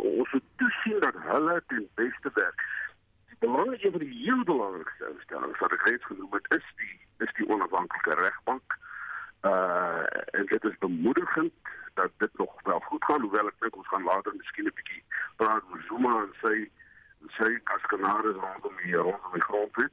ons 0.00 0.32
moet 0.32 0.44
toesien 0.56 1.00
dat 1.00 1.14
hulle 1.14 1.62
ten 1.66 1.88
beste 1.94 2.30
werk. 2.34 2.64
Die 3.28 3.36
belangrike 3.38 3.90
vir 3.90 4.04
die 4.04 4.16
heel 4.22 4.44
belangrikste 4.44 5.10
instelling 5.14 5.56
wat 5.58 5.74
ek 5.76 5.86
reeds 5.88 6.08
genoem 6.08 6.38
het 6.38 6.54
is 6.58 6.70
die 6.82 6.94
is 7.26 7.34
die 7.38 7.48
onafhanklike 7.48 8.16
regbank. 8.22 8.78
Uh 9.50 10.06
en 10.38 10.46
dit 10.46 10.64
is 10.64 10.78
bemoedigend 10.78 11.52
dat 11.94 12.10
dit 12.18 12.38
nog 12.38 12.54
wel 12.62 12.80
goed 12.80 13.04
gaan 13.04 13.20
hoewel 13.20 13.48
ek 13.48 13.60
dink 13.60 13.76
ons 13.76 13.88
gaan 13.92 14.08
later 14.08 14.36
miskien 14.36 14.68
'n 14.70 14.76
bietjie 14.80 15.04
praat 15.36 15.64
oor 15.70 15.82
Zuma 15.88 16.14
en 16.22 16.34
sy 16.42 16.56
sy 17.36 17.50
kaskanare 17.70 18.32
rondom 18.32 18.76
die 18.82 18.96
rondom 18.96 19.32
die 19.32 19.48
grondwet. 19.48 19.92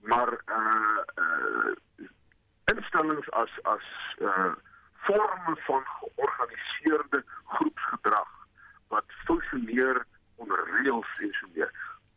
Maar 0.00 0.32
uh 0.32 1.74
instellings 2.72 3.28
as 3.42 3.52
as 3.74 3.86
uh 4.20 4.54
vorme 5.06 5.56
van 5.68 5.82
georganiseerde 5.86 7.24
groepsgedrag 7.44 8.30
wat 8.88 9.04
funksioneer 9.06 10.06
onder 10.34 10.64
reëls 10.70 11.18
en 11.18 11.32
so 11.32 11.46
meer. 11.54 11.70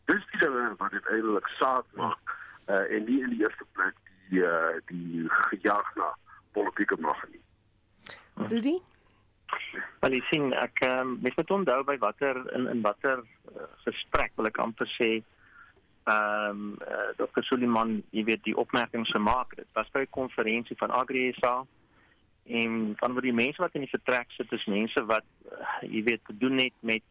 Dis 0.05 0.25
die 0.31 0.39
ding 0.39 0.77
wat 0.77 0.91
dit 0.91 1.05
eintlik 1.13 1.47
saak 1.47 1.85
maak 1.93 2.35
uh, 2.65 2.85
en 2.95 3.05
nie 3.05 3.19
in 3.23 3.33
die 3.35 3.43
eerste 3.43 3.65
plek 3.77 3.97
die 4.29 4.41
uh, 4.45 4.77
die 4.89 5.27
gejaag 5.49 5.95
na 5.95 6.13
politieke 6.57 6.97
mag 7.01 7.21
nie. 7.29 7.41
Rudy? 8.49 8.77
Wel 10.01 10.17
ek 10.19 10.29
sien 10.29 10.53
ek 10.53 10.81
um, 10.85 11.17
mens 11.21 11.37
moet 11.37 11.53
onthou 11.59 11.81
by 11.85 11.97
watter 12.01 12.41
in 12.57 12.67
in 12.73 12.81
watter 12.85 13.21
uh, 13.21 13.69
gesprek 13.85 14.33
wil 14.37 14.49
ek 14.49 14.61
amper 14.61 14.89
sê 14.97 15.19
ehm 16.09 16.49
um, 16.49 16.77
uh, 16.81 17.09
Dr. 17.17 17.43
Suliman, 17.43 17.99
jy 18.15 18.23
weet 18.23 18.43
die 18.43 18.55
opmerkings 18.57 19.11
gemaak. 19.13 19.55
Dit 19.55 19.67
was 19.77 19.89
by 19.93 20.05
'n 20.05 20.15
konferensie 20.15 20.77
van 20.77 20.91
AgriSA 20.91 21.65
en 22.49 22.93
van 22.97 23.13
wat 23.13 23.23
die 23.23 23.33
mense 23.33 23.61
wat 23.61 23.75
in 23.77 23.85
die 23.85 23.93
vertrek 23.93 24.31
sit 24.33 24.51
is 24.51 24.65
mense 24.65 25.03
wat 25.05 25.27
uh, 25.51 25.65
jy 25.81 26.03
weet 26.03 26.23
te 26.25 26.37
doen 26.37 26.57
het 26.57 26.73
met 26.79 27.05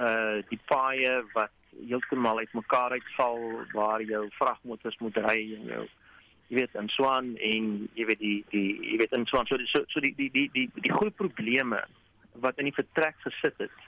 uh 0.00 0.40
die 0.48 0.58
paaie 0.70 1.12
wat 1.34 1.52
heeltemal 1.88 2.38
uitmekaar 2.38 2.96
uitval 2.96 3.38
waar 3.72 4.02
jou 4.02 4.24
vragmotors 4.38 4.96
moet 4.98 5.16
ry 5.26 5.38
en 5.58 5.68
jou 5.72 5.84
jy 6.48 6.56
weet 6.60 6.74
in 6.80 6.88
Swan 6.88 7.34
en 7.36 7.68
jy 7.98 8.06
weet 8.08 8.22
die 8.22 8.38
die 8.54 8.68
jy 8.92 8.96
weet 9.02 9.12
in 9.16 9.26
Swan 9.30 9.46
so 9.46 9.58
so, 9.70 9.84
so 9.92 10.00
die 10.00 10.14
die 10.16 10.30
die 10.34 10.48
die 10.56 10.66
die 10.74 10.94
groot 10.96 11.16
probleme 11.20 11.82
wat 12.46 12.58
in 12.58 12.70
die 12.70 12.78
vertrek 12.80 13.20
gesit 13.26 13.60
het 13.66 13.84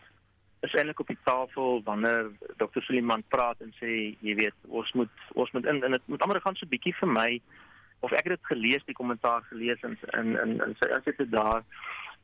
is 0.67 0.75
eintlik 0.75 1.01
op 1.01 1.11
die 1.13 1.19
tafel 1.25 1.83
wanneer 1.87 2.31
Dr. 2.61 2.83
Suliman 2.87 3.25
praat 3.35 3.61
en 3.65 3.73
sê 3.81 3.93
jy 4.25 4.35
weet 4.41 4.57
ons 4.69 4.93
moet 4.99 5.29
ons 5.35 5.53
moet 5.57 5.69
in 5.73 5.83
en 5.87 5.97
dit 5.97 6.09
moet 6.13 6.25
almal 6.25 6.43
gaan 6.45 6.59
so 6.59 6.69
bietjie 6.71 6.95
vir 7.01 7.13
my 7.19 7.29
of 8.07 8.13
ek 8.13 8.29
het 8.29 8.35
dit 8.37 8.51
gelees 8.51 8.85
die 8.89 8.99
kommentaar 8.99 9.47
gelees 9.51 9.83
in 9.89 9.97
in 10.21 10.35
in, 10.45 10.59
in 10.67 10.75
sy 10.81 10.91
insette 10.99 11.29
daar 11.35 11.63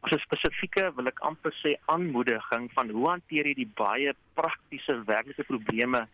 as 0.02 0.12
'n 0.12 0.24
spesifieke 0.26 0.90
wil 0.96 1.10
ek 1.12 1.22
amper 1.30 1.54
sê 1.62 1.76
aanmoediging 1.94 2.70
van 2.76 2.90
hoe 2.90 3.08
hanteer 3.08 3.46
jy 3.46 3.54
die 3.62 3.72
baie 3.84 4.14
praktiese 4.34 4.98
werklike 5.06 5.46
probleme 5.46 6.06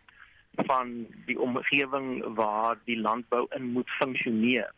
van 0.69 1.07
die 1.25 1.39
omgewing 1.39 2.35
waar 2.35 2.77
die 2.85 2.99
landbou 2.99 3.47
in 3.55 3.71
moet 3.73 3.89
funksioneer. 3.99 4.71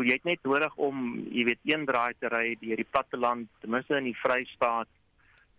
Jy 0.00 0.16
net 0.24 0.40
nodig 0.48 0.76
om, 0.80 1.26
jy 1.28 1.44
weet, 1.44 1.60
een 1.68 1.82
draai 1.84 2.14
te 2.18 2.28
ry 2.32 2.56
deur 2.60 2.80
die 2.80 2.88
platteland, 2.88 3.48
ten 3.60 3.70
minste 3.70 3.98
in 3.98 4.06
die 4.08 4.16
Vrystaat 4.16 4.88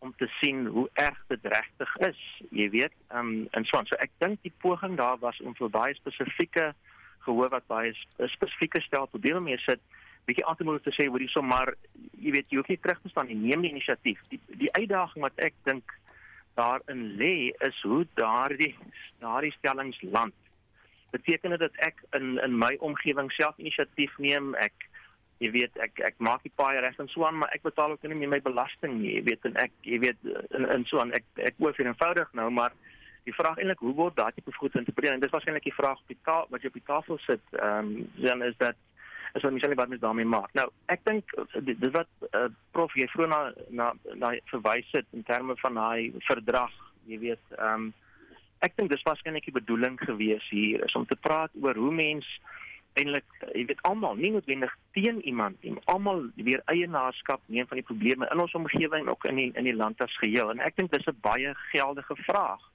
om 0.02 0.14
te 0.18 0.28
sien 0.40 0.66
hoe 0.74 0.90
erg 0.98 1.18
dit 1.30 1.44
regtig 1.54 1.92
is, 2.10 2.22
jy 2.50 2.70
weet. 2.74 2.94
Ehm 3.14 3.34
um, 3.34 3.48
en 3.58 3.66
so 3.66 3.78
aan. 3.78 3.90
So 3.90 3.98
ek 4.02 4.14
dink 4.24 4.42
die 4.42 4.54
poging 4.64 4.98
daar 4.98 5.20
was 5.22 5.42
om 5.46 5.56
vir 5.56 5.70
baie 5.70 5.94
spesifieke 6.00 6.72
gehoor 7.26 7.52
wat 7.54 7.68
baie 7.70 7.94
spesifieke 8.18 8.82
stel 8.82 9.06
probleme 9.14 9.44
mee 9.46 9.60
sit 9.62 9.82
bietjie 10.26 10.46
aan 10.46 10.56
te 10.56 10.64
moedig 10.64 10.86
te 10.86 10.94
sê 10.96 11.08
hoor 11.10 11.24
hierso 11.24 11.42
maar 11.46 11.74
jy 12.22 12.34
weet 12.36 12.50
jy 12.50 12.60
hoef 12.60 12.70
nie 12.72 12.80
terug 12.82 13.02
te 13.02 13.12
staan 13.14 13.30
nie 13.32 13.40
neem 13.40 13.66
die 13.66 13.74
inisiatief 13.74 14.22
die 14.34 14.40
die 14.62 14.72
uitdaging 14.78 15.26
wat 15.26 15.44
ek 15.48 15.58
dink 15.70 15.96
daarin 16.60 17.04
lê 17.22 17.52
is 17.68 17.82
hoe 17.88 18.04
daardie 18.20 18.74
daardie 19.24 19.54
stellings 19.58 20.02
land 20.16 20.38
beteken 21.16 21.56
dit 21.56 21.64
dat 21.66 21.82
ek 21.90 22.04
in 22.18 22.38
in 22.46 22.58
my 22.64 22.74
omgewing 22.90 23.32
self 23.38 23.58
inisiatief 23.62 24.18
neem 24.28 24.54
ek 24.68 24.88
jy 25.42 25.50
weet 25.56 25.78
ek 25.82 26.00
ek 26.12 26.20
maak 26.22 26.44
die 26.46 26.54
paai 26.56 26.80
reg 26.84 27.00
en 27.02 27.10
so 27.10 27.26
aan 27.26 27.40
maar 27.42 27.54
ek 27.56 27.66
betaal 27.66 27.96
ook 27.96 28.04
nie 28.06 28.20
meer 28.22 28.36
my 28.36 28.42
belasting 28.46 29.00
nie 29.00 29.16
jy 29.18 29.24
weet 29.32 29.50
en 29.50 29.58
ek 29.64 29.74
jy 29.88 30.00
weet 30.06 30.32
in 30.58 30.70
in 30.78 30.86
so 30.90 31.02
aan 31.02 31.14
ek 31.18 31.26
ek 31.50 31.60
oor 31.64 31.78
eenvoudig 31.82 32.30
nou 32.38 32.50
maar 32.60 32.78
die 33.26 33.36
vraag 33.38 33.58
eintlik 33.58 33.82
hoe 33.86 33.94
word 33.98 34.22
tipe 34.36 34.54
goed 34.58 34.74
geïnterpreteer 34.74 35.18
en 35.18 35.24
dis 35.24 35.34
waarskynlik 35.34 35.66
die 35.66 35.80
vraag 35.80 36.00
op 36.02 36.14
die 36.14 36.22
tafel 36.26 36.54
wat 36.54 36.64
jy 36.64 36.72
op 36.74 36.80
die 36.80 36.90
tafel 36.94 37.22
sit 37.26 37.58
ehm 37.58 37.92
um, 37.92 38.08
dan 38.22 38.48
is 38.50 38.58
dat 38.62 38.78
is 39.34 39.42
wat 39.42 39.52
Michelle 39.52 39.76
wat 39.76 39.88
mens 39.88 40.02
daarmee 40.02 40.26
maak. 40.26 40.54
Nou, 40.54 40.68
ek 40.92 41.06
dink 41.08 41.34
dis 41.64 41.94
wat 41.96 42.10
uh, 42.36 42.48
prof 42.76 42.96
jy 43.00 43.08
vroeër 43.14 43.32
na 43.32 43.42
na 43.70 43.92
na 44.20 44.32
verwys 44.52 44.90
het 44.92 45.08
in 45.16 45.24
terme 45.28 45.56
van 45.62 45.80
daai 45.80 46.12
verdrag, 46.28 46.74
jy 47.08 47.20
weet, 47.28 47.44
ehm 47.58 47.88
um, 47.88 47.94
ek 48.62 48.76
dink 48.78 48.92
dis 48.92 49.06
waarskynlik 49.08 49.48
die 49.48 49.56
bedoeling 49.56 49.96
gewees 49.98 50.44
hier 50.54 50.84
is 50.86 50.96
om 51.00 51.08
te 51.10 51.18
praat 51.18 51.50
oor 51.64 51.80
hoe 51.82 51.94
mens 51.98 52.28
eintlik 52.94 53.26
jy 53.54 53.66
weet 53.66 53.82
almal 53.88 54.16
nie 54.16 54.32
noodwendig 54.32 54.74
teen 54.92 55.22
iemand 55.22 55.64
nie, 55.64 55.78
almal 55.86 56.26
weer 56.36 56.62
eienaarskap 56.66 57.42
neem 57.46 57.68
van 57.68 57.78
die 57.78 57.86
probleme 57.88 58.28
in 58.32 58.40
ons 58.40 58.54
omgewing 58.54 59.08
ook 59.08 59.26
in 59.26 59.36
die 59.36 59.52
in 59.54 59.64
die 59.64 59.76
land 59.76 60.02
as 60.02 60.18
geheel. 60.18 60.52
En 60.52 60.60
ek 60.60 60.76
dink 60.76 60.92
dis 60.92 61.08
'n 61.08 61.18
baie 61.22 61.56
geldige 61.72 62.16
vraag 62.16 62.72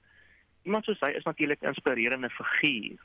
iemand 0.67 0.85
soos 0.85 0.99
hy 0.99 1.13
is 1.15 1.23
natuurlik 1.23 1.61
'n 1.61 1.73
inspirerende 1.73 2.29
figuur. 2.29 2.99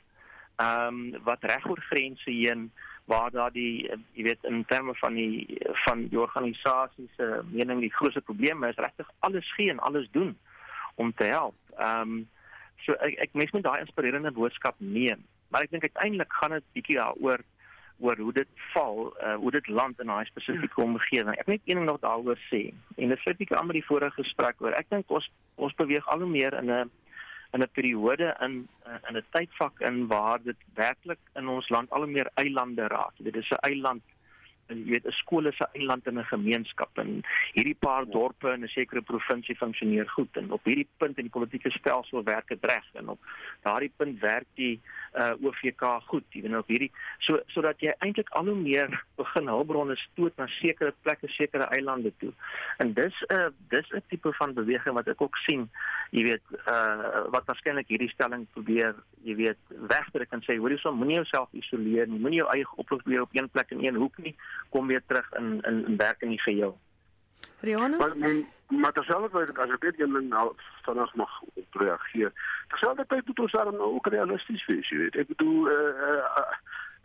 Ehm 0.55 0.87
um, 0.87 1.23
wat 1.23 1.43
reg 1.43 1.65
oor 1.69 1.81
grense 1.89 2.31
heen 2.31 2.71
waar 3.05 3.31
daar 3.31 3.51
die 3.51 3.89
jy 4.13 4.23
weet 4.23 4.43
in 4.43 4.65
terme 4.65 4.95
van 4.95 5.13
die 5.13 5.57
van 5.85 6.07
die 6.07 6.19
organisasie 6.19 7.09
se 7.17 7.41
mening 7.51 7.79
die 7.79 7.93
grootste 7.93 8.21
probleem 8.21 8.63
is 8.63 8.75
regtig 8.75 9.09
alles 9.19 9.53
gee 9.53 9.69
en 9.69 9.79
alles 9.79 10.07
doen 10.11 10.37
om 10.95 11.13
te 11.13 11.23
help. 11.23 11.55
Ehm 11.77 12.01
um, 12.01 12.29
so 12.85 12.93
ek 12.93 13.17
ek 13.27 13.33
mens 13.33 13.51
moet 13.51 13.63
daai 13.63 13.79
inspirerende 13.79 14.31
boodskap 14.31 14.75
neem. 14.77 15.23
Maar 15.53 15.67
ek 15.67 15.73
dink 15.75 15.85
uiteindelik 15.85 16.33
gaan 16.33 16.55
dit 16.57 16.71
bietjie 16.73 16.97
daaroor 16.97 17.43
oor 18.01 18.17
hoe 18.17 18.33
dit 18.33 18.49
val, 18.73 18.97
uh, 19.21 19.35
hoe 19.39 19.51
dit 19.53 19.67
land 19.69 19.99
in 20.01 20.09
daai 20.09 20.25
spesifieke 20.25 20.81
omgewing. 20.81 21.37
Ek 21.37 21.51
net 21.51 21.61
een 21.69 21.77
ding 21.77 21.85
nog 21.85 22.01
daaroor 22.01 22.39
sê. 22.49 22.63
En 22.97 23.13
dit 23.13 23.21
sit 23.21 23.37
bietjie 23.37 23.57
aan 23.57 23.69
met 23.69 23.77
die 23.77 23.85
vorige 23.85 24.17
gesprek 24.17 24.65
oor. 24.65 24.73
Ek 24.73 24.89
dink 24.89 25.13
ons 25.13 25.29
ons 25.61 25.75
beweeg 25.77 26.07
al 26.09 26.25
hoe 26.25 26.29
meer 26.29 26.57
in 26.57 26.71
'n 26.71 26.89
in 27.53 27.61
'n 27.61 27.69
periode 27.77 28.33
in 28.41 28.67
eh, 28.89 28.97
in 29.09 29.17
'n 29.17 29.25
tydvak 29.37 29.79
in 29.79 30.07
waar 30.07 30.41
dit 30.41 30.57
werklik 30.73 31.21
in 31.35 31.47
ons 31.47 31.69
land 31.69 31.89
al 31.91 32.03
hoe 32.03 32.11
meer 32.17 32.29
eilande 32.33 32.87
raak. 32.87 33.13
Dit 33.17 33.35
is 33.35 33.49
'n 33.49 33.61
eiland 33.61 34.03
en 34.67 34.79
jy 34.85 34.95
weet 34.95 35.07
'n 35.07 35.11
skool 35.21 35.45
is 35.45 35.59
'n 35.59 35.77
eiland 35.77 36.07
in 36.07 36.19
'n 36.19 36.31
gemeenskap 36.35 36.97
en 36.97 37.21
hierdie 37.53 37.77
paar 37.85 38.05
dorpe 38.05 38.53
in 38.53 38.63
'n 38.63 38.67
sekere 38.67 39.01
provinsie 39.01 39.55
funksioneer 39.55 40.09
goed 40.09 40.37
en 40.37 40.51
op 40.51 40.63
hierdie 40.63 40.87
punt 40.97 41.17
in 41.17 41.29
die 41.29 41.37
politieke 41.37 41.71
stelsel 41.71 42.23
werk 42.23 42.47
dit 42.47 42.63
reg 42.63 42.85
en 42.93 43.09
op 43.09 43.19
daardie 43.61 43.91
punt 43.97 44.19
werk 44.19 44.47
die 44.55 44.81
uh, 45.15 45.33
OVK 45.41 45.83
goed 46.09 46.23
jy 46.35 46.43
weet 46.45 46.57
op 46.57 46.71
hierdie 46.71 46.91
so 47.25 47.39
sodat 47.55 47.81
jy 47.83 47.93
eintlik 47.99 48.29
al 48.37 48.49
hoe 48.51 48.57
meer 48.59 48.89
begin 49.19 49.47
hulpbronne 49.51 49.97
stoot 50.01 50.37
na 50.37 50.47
sekere 50.59 50.93
plekke 51.05 51.29
sekere 51.37 51.69
eilande 51.77 52.13
toe 52.23 52.33
en 52.83 52.93
dis 52.93 53.15
'n 53.29 53.33
uh, 53.33 53.49
dis 53.69 53.89
'n 53.93 54.03
tipe 54.09 54.33
van 54.39 54.53
beweging 54.53 54.95
wat 54.95 55.07
ek 55.07 55.21
ook 55.21 55.37
sien 55.45 55.69
jy 56.11 56.23
weet 56.29 56.45
uh, 56.67 57.25
wat 57.33 57.45
waarskynlik 57.45 57.87
hierdie 57.87 58.13
stelling 58.13 58.47
probeer 58.53 58.95
jy 59.23 59.35
weet 59.35 59.61
wegdruk 59.93 60.31
en 60.31 60.43
sê 60.45 60.57
hoor 60.57 60.77
so 60.77 60.91
moenie 60.91 61.21
jouself 61.21 61.49
isoleer 61.51 62.07
nie 62.07 62.19
moenie 62.19 62.41
jou 62.43 62.49
eie 62.53 62.67
oplossing 62.75 63.19
op 63.21 63.33
een 63.33 63.49
plek 63.49 63.71
in 63.71 63.83
een 63.85 63.95
hoek 63.95 64.17
nie 64.17 64.35
kom 64.69 64.87
weer 64.87 65.03
terug 65.07 65.29
in 65.39 65.61
in, 65.61 65.85
in 65.85 65.97
werk 65.97 66.21
in 66.21 66.29
die 66.29 66.41
geheel. 66.41 66.77
Rihanna? 67.59 67.97
Maar 67.97 68.15
maar 68.67 68.91
terselfdertyd 68.91 69.57
as 69.57 69.69
ek 69.69 69.81
dit 69.81 69.99
een 69.99 70.13
ding 70.13 70.29
nou 70.29 70.53
vanaand 70.85 71.15
mag 71.15 71.33
reageer. 71.71 72.31
Terselfdertyd 72.67 73.27
moet 73.27 73.39
ons 73.39 73.51
dan 73.51 73.75
nou 73.75 73.91
ook 73.97 74.07
realisties 74.07 74.65
wees, 74.65 74.89
jy 74.89 74.97
weet. 74.97 75.15
Ek 75.15 75.27
bedoel 75.27 75.69
eh 75.69 76.07
uh, 76.09 76.47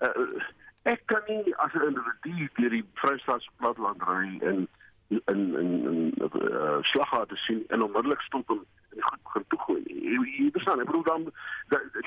uh, 0.07 0.09
uh, 0.09 0.42
ek 0.83 1.03
kan 1.12 1.22
nie 1.27 1.57
as 1.57 1.72
'n 1.74 1.87
individu 1.90 2.48
deur 2.55 2.70
die 2.70 2.85
Vrystaatse 2.94 3.51
platteland 3.57 4.03
ry 4.03 4.38
en 4.40 4.68
in 5.09 5.22
in 5.62 5.70
in 5.90 6.14
uh, 6.18 6.79
slaggate 6.81 7.37
sien 7.37 7.64
en 7.68 7.83
onmiddellik 7.83 8.20
stop 8.20 8.51
en 8.51 8.66
goed 9.01 9.22
begin 9.22 9.44
toegooi. 9.48 9.83
Jy 10.38 10.51
verstaan, 10.53 10.81
ek 10.81 10.87
bedoel 10.87 11.03
dan 11.03 11.33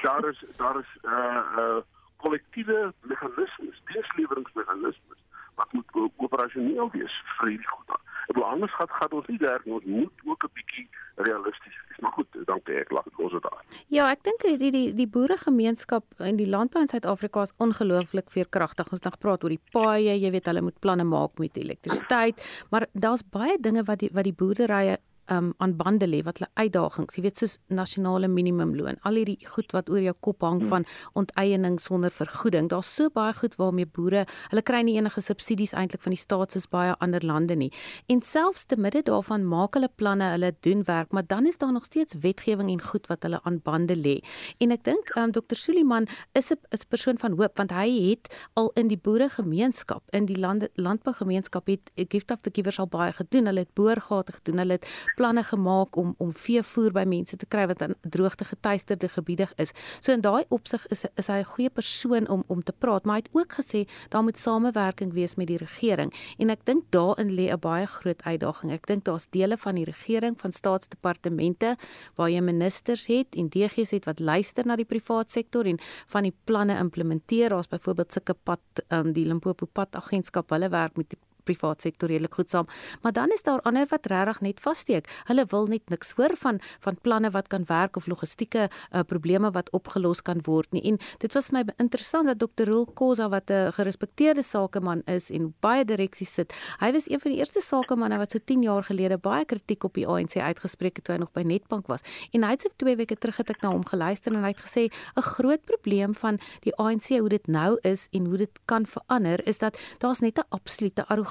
daar 0.01 0.29
is 0.29 0.43
daar 0.57 0.79
is 0.79 0.91
eh 1.01 1.11
uh, 1.11 1.45
uh, 1.57 1.81
kollektiewe 2.17 2.93
meganismes, 3.01 3.81
diensleweringsmeganismes 3.85 5.19
wat 5.61 5.73
moet 5.77 6.11
operasioneel 6.25 6.89
wees 6.95 7.17
vir 7.37 7.53
hierdie 7.53 7.71
goed. 7.75 7.99
Ek 8.21 8.33
bedoel 8.35 8.47
anders 8.53 8.73
gaan 8.77 8.91
gaan 8.97 9.15
ons 9.19 9.27
nie 9.27 9.39
nie. 9.41 9.73
Ons 9.77 9.85
moet 9.85 10.25
ook 10.29 10.43
'n 10.47 10.53
bietjie 10.57 10.87
realisties 11.27 11.77
wees. 11.81 11.99
Maar 12.01 12.13
goed, 12.17 12.27
dankie 12.45 12.75
ek 12.79 12.91
lag 12.91 13.05
los 13.17 13.31
dit 13.31 13.43
daar. 13.43 13.63
Ja, 13.87 14.09
ek 14.11 14.23
dink 14.23 14.41
die 14.41 14.71
die 14.71 14.93
die 14.93 15.07
boeregemeenskap 15.07 16.05
in 16.19 16.37
die 16.37 16.49
landbou 16.49 16.81
in 16.81 16.87
Suid-Afrika 16.87 17.41
is 17.41 17.53
ongelooflik 17.57 18.31
veerkragtig. 18.31 18.91
Ons 18.91 19.01
nog 19.01 19.17
praat 19.17 19.43
oor 19.43 19.49
die 19.49 19.65
paaie, 19.71 20.17
jy 20.17 20.31
weet 20.31 20.45
hulle 20.45 20.61
moet 20.61 20.79
planne 20.79 21.03
maak 21.03 21.37
met 21.37 21.57
elektrisiteit, 21.57 22.65
maar 22.69 22.87
daar's 22.93 23.23
baie 23.23 23.57
dinge 23.59 23.83
wat 23.83 23.99
die 23.99 24.09
wat 24.13 24.23
die 24.23 24.33
boerderye 24.33 24.97
um, 25.27 25.53
aan 25.57 25.75
bande 25.75 26.07
lê 26.07 26.21
wat 26.23 26.39
hulle 26.39 26.49
uitdagings, 26.59 27.15
jy 27.17 27.23
weet 27.25 27.41
soos 27.41 27.57
nasionale 27.67 28.27
minimumloon, 28.31 28.97
al 29.07 29.19
hierdie 29.19 29.37
goed 29.53 29.71
wat 29.75 29.89
oor 29.89 30.01
jou 30.01 30.13
kop 30.19 30.41
hang 30.45 30.61
van 30.69 30.85
onteiening 31.19 31.79
sonder 31.81 32.13
vergoeding. 32.13 32.69
Daar's 32.71 32.89
so 32.95 33.09
baie 33.13 33.33
goed 33.37 33.55
waarmee 33.59 33.85
boere, 33.85 34.25
hulle 34.51 34.63
kry 34.65 34.81
nie 34.87 34.97
enige 34.99 35.21
subsidies 35.21 35.73
eintlik 35.77 36.03
van 36.05 36.15
die 36.15 36.21
staat 36.21 36.55
soos 36.55 36.67
baie 36.71 36.95
ander 36.99 37.23
lande 37.25 37.55
nie. 37.55 37.71
En 38.11 38.21
selfs 38.21 38.65
te 38.65 38.77
midde 38.77 39.03
daarvan 39.09 39.45
maak 39.47 39.77
hulle 39.77 39.89
planne, 39.95 40.31
hulle 40.35 40.53
doen 40.65 40.83
werk, 40.87 41.11
maar 41.11 41.27
dan 41.27 41.47
is 41.47 41.57
daar 41.57 41.73
nog 41.73 41.85
steeds 41.85 42.17
wetgewing 42.21 42.71
en 42.71 42.81
goed 42.81 43.07
wat 43.11 43.23
hulle 43.23 43.39
aan 43.43 43.61
bande 43.63 43.95
lê. 43.95 44.19
En 44.59 44.71
ek 44.71 44.85
dink 44.87 45.13
um, 45.17 45.31
Dr. 45.31 45.55
Suliman 45.55 46.07
is 46.33 46.51
'n 46.51 46.59
is 46.71 46.83
'n 46.83 46.89
persoon 46.89 47.17
van 47.17 47.37
hoop 47.37 47.57
want 47.57 47.71
hy 47.71 47.89
het 48.09 48.49
al 48.53 48.71
in 48.75 48.87
die 48.87 48.97
boeregemeenskap, 48.97 50.03
in 50.11 50.25
die 50.25 50.39
lande 50.39 50.69
landbougemeenskap 50.75 51.67
het 51.67 51.91
Gift 51.95 52.31
of 52.31 52.41
the 52.41 52.51
Givers 52.53 52.79
al 52.79 52.87
baie 52.87 53.13
gedoen. 53.13 53.45
Hulle 53.45 53.59
het 53.59 53.73
boorgate 53.73 54.31
gedoen. 54.31 54.57
Hulle 54.57 54.77
het 54.79 54.87
planne 55.15 55.43
gemaak 55.43 55.95
om 55.95 56.15
om 56.17 56.33
veevoer 56.33 56.91
by 56.91 57.03
mense 57.07 57.37
te 57.37 57.45
kry 57.45 57.65
wat 57.67 57.81
in 57.81 57.95
droogte 58.01 58.45
getuisterde 58.45 59.09
gebiede 59.09 59.47
is. 59.57 59.73
So 59.99 60.13
in 60.13 60.21
daai 60.21 60.43
opsig 60.49 60.85
is 60.89 61.05
is 61.15 61.27
hy 61.27 61.39
'n 61.39 61.51
goeie 61.53 61.69
persoon 61.69 62.27
om 62.27 62.43
om 62.47 62.63
te 62.63 62.73
praat, 62.73 63.05
maar 63.05 63.15
hy 63.15 63.21
het 63.25 63.33
ook 63.33 63.53
gesê 63.59 63.87
daar 64.09 64.23
moet 64.23 64.37
samewerking 64.37 65.13
wees 65.13 65.35
met 65.35 65.47
die 65.47 65.57
regering. 65.57 66.13
En 66.37 66.49
ek 66.49 66.65
dink 66.65 66.83
daarin 66.91 67.29
lê 67.35 67.51
'n 67.51 67.59
baie 67.59 67.85
groot 67.85 68.21
uitdaging. 68.23 68.71
Ek 68.71 68.87
dink 68.87 69.03
daar's 69.03 69.27
dele 69.29 69.57
van 69.57 69.75
die 69.75 69.85
regering, 69.85 70.39
van 70.39 70.51
staatsdepartemente 70.51 71.77
waar 72.15 72.29
jy 72.29 72.41
ministers 72.41 73.07
het 73.07 73.35
en 73.35 73.49
DG's 73.49 73.91
het 73.91 74.05
wat 74.05 74.19
luister 74.19 74.65
na 74.65 74.75
die 74.75 74.85
privaat 74.85 75.31
sektor 75.31 75.65
en 75.65 75.79
van 76.07 76.23
die 76.23 76.33
planne 76.45 76.77
implementeer. 76.77 77.49
Daar's 77.49 77.67
byvoorbeeld 77.67 78.13
sulke 78.13 78.33
pad 78.33 78.59
um, 78.89 79.13
die 79.13 79.25
Limpopo 79.25 79.65
pad 79.65 79.95
agentskap, 79.95 80.49
hulle 80.49 80.69
werk 80.69 80.97
met 80.97 81.09
die 81.09 81.19
privaat 81.43 81.81
sektor 81.81 82.09
redelik 82.09 82.33
goed 82.33 82.49
saam. 82.49 82.67
Maar 83.01 83.11
dan 83.11 83.29
is 83.29 83.43
daar 83.43 83.61
ander 83.61 83.87
wat 83.89 84.05
regtig 84.05 84.41
net 84.41 84.59
vassteek. 84.59 85.09
Hulle 85.25 85.45
wil 85.49 85.67
net 85.67 85.89
niks 85.89 86.13
hoor 86.17 86.35
van 86.35 86.59
van 86.79 86.97
planne 87.01 87.29
wat 87.31 87.47
kan 87.47 87.63
werk 87.67 87.95
of 87.95 88.07
logistieke 88.07 88.69
uh, 88.69 88.99
probleme 89.07 89.51
wat 89.51 89.69
opgelos 89.71 90.21
kan 90.21 90.41
word 90.45 90.71
nie. 90.71 90.81
En 90.91 90.97
dit 91.17 91.33
was 91.33 91.49
my 91.51 91.63
interessant 91.77 92.27
dat 92.27 92.39
Dr. 92.39 92.69
Roel 92.69 92.85
Kosa 92.85 93.29
wat 93.29 93.49
'n 93.49 93.71
gerespekteerde 93.71 94.43
sakeman 94.43 95.01
is 95.05 95.29
en 95.29 95.53
baie 95.59 95.85
direksies 95.85 96.33
sit. 96.33 96.53
Hy 96.79 96.91
was 96.91 97.09
een 97.09 97.19
van 97.19 97.31
die 97.31 97.39
eerste 97.39 97.61
sakemanne 97.61 98.17
wat 98.17 98.31
so 98.31 98.39
10 98.45 98.61
jaar 98.61 98.83
gelede 98.83 99.17
baie 99.17 99.45
kritiek 99.45 99.83
op 99.83 99.93
die 99.93 100.07
ANC 100.07 100.35
uitgespreek 100.35 100.95
het 100.95 101.05
toe 101.05 101.15
hy 101.15 101.19
nog 101.19 101.31
by 101.31 101.41
Netbank 101.41 101.87
was. 101.87 102.01
En 102.31 102.43
hy 102.43 102.51
het 102.51 102.61
so 102.61 102.69
2 102.77 102.95
weke 102.95 103.15
terug 103.15 103.37
het 103.37 103.49
ek 103.49 103.61
na 103.61 103.69
hom 103.69 103.85
geluister 103.85 104.33
en 104.33 104.43
hy 104.43 104.53
het 104.53 104.63
gesê 104.65 104.89
'n 105.15 105.21
groot 105.21 105.63
probleem 105.65 106.15
van 106.15 106.39
die 106.61 106.75
ANC 106.75 107.07
hoe 107.19 107.29
dit 107.29 107.47
nou 107.47 107.77
is 107.81 108.07
en 108.11 108.25
hoe 108.25 108.37
dit 108.37 108.59
kan 108.65 108.85
verander 108.85 109.47
is 109.47 109.57
dat 109.57 109.77
daar's 109.99 110.19
net 110.19 110.37
'n 110.37 110.45
absolute 110.49 111.07
arrogansie 111.07 111.30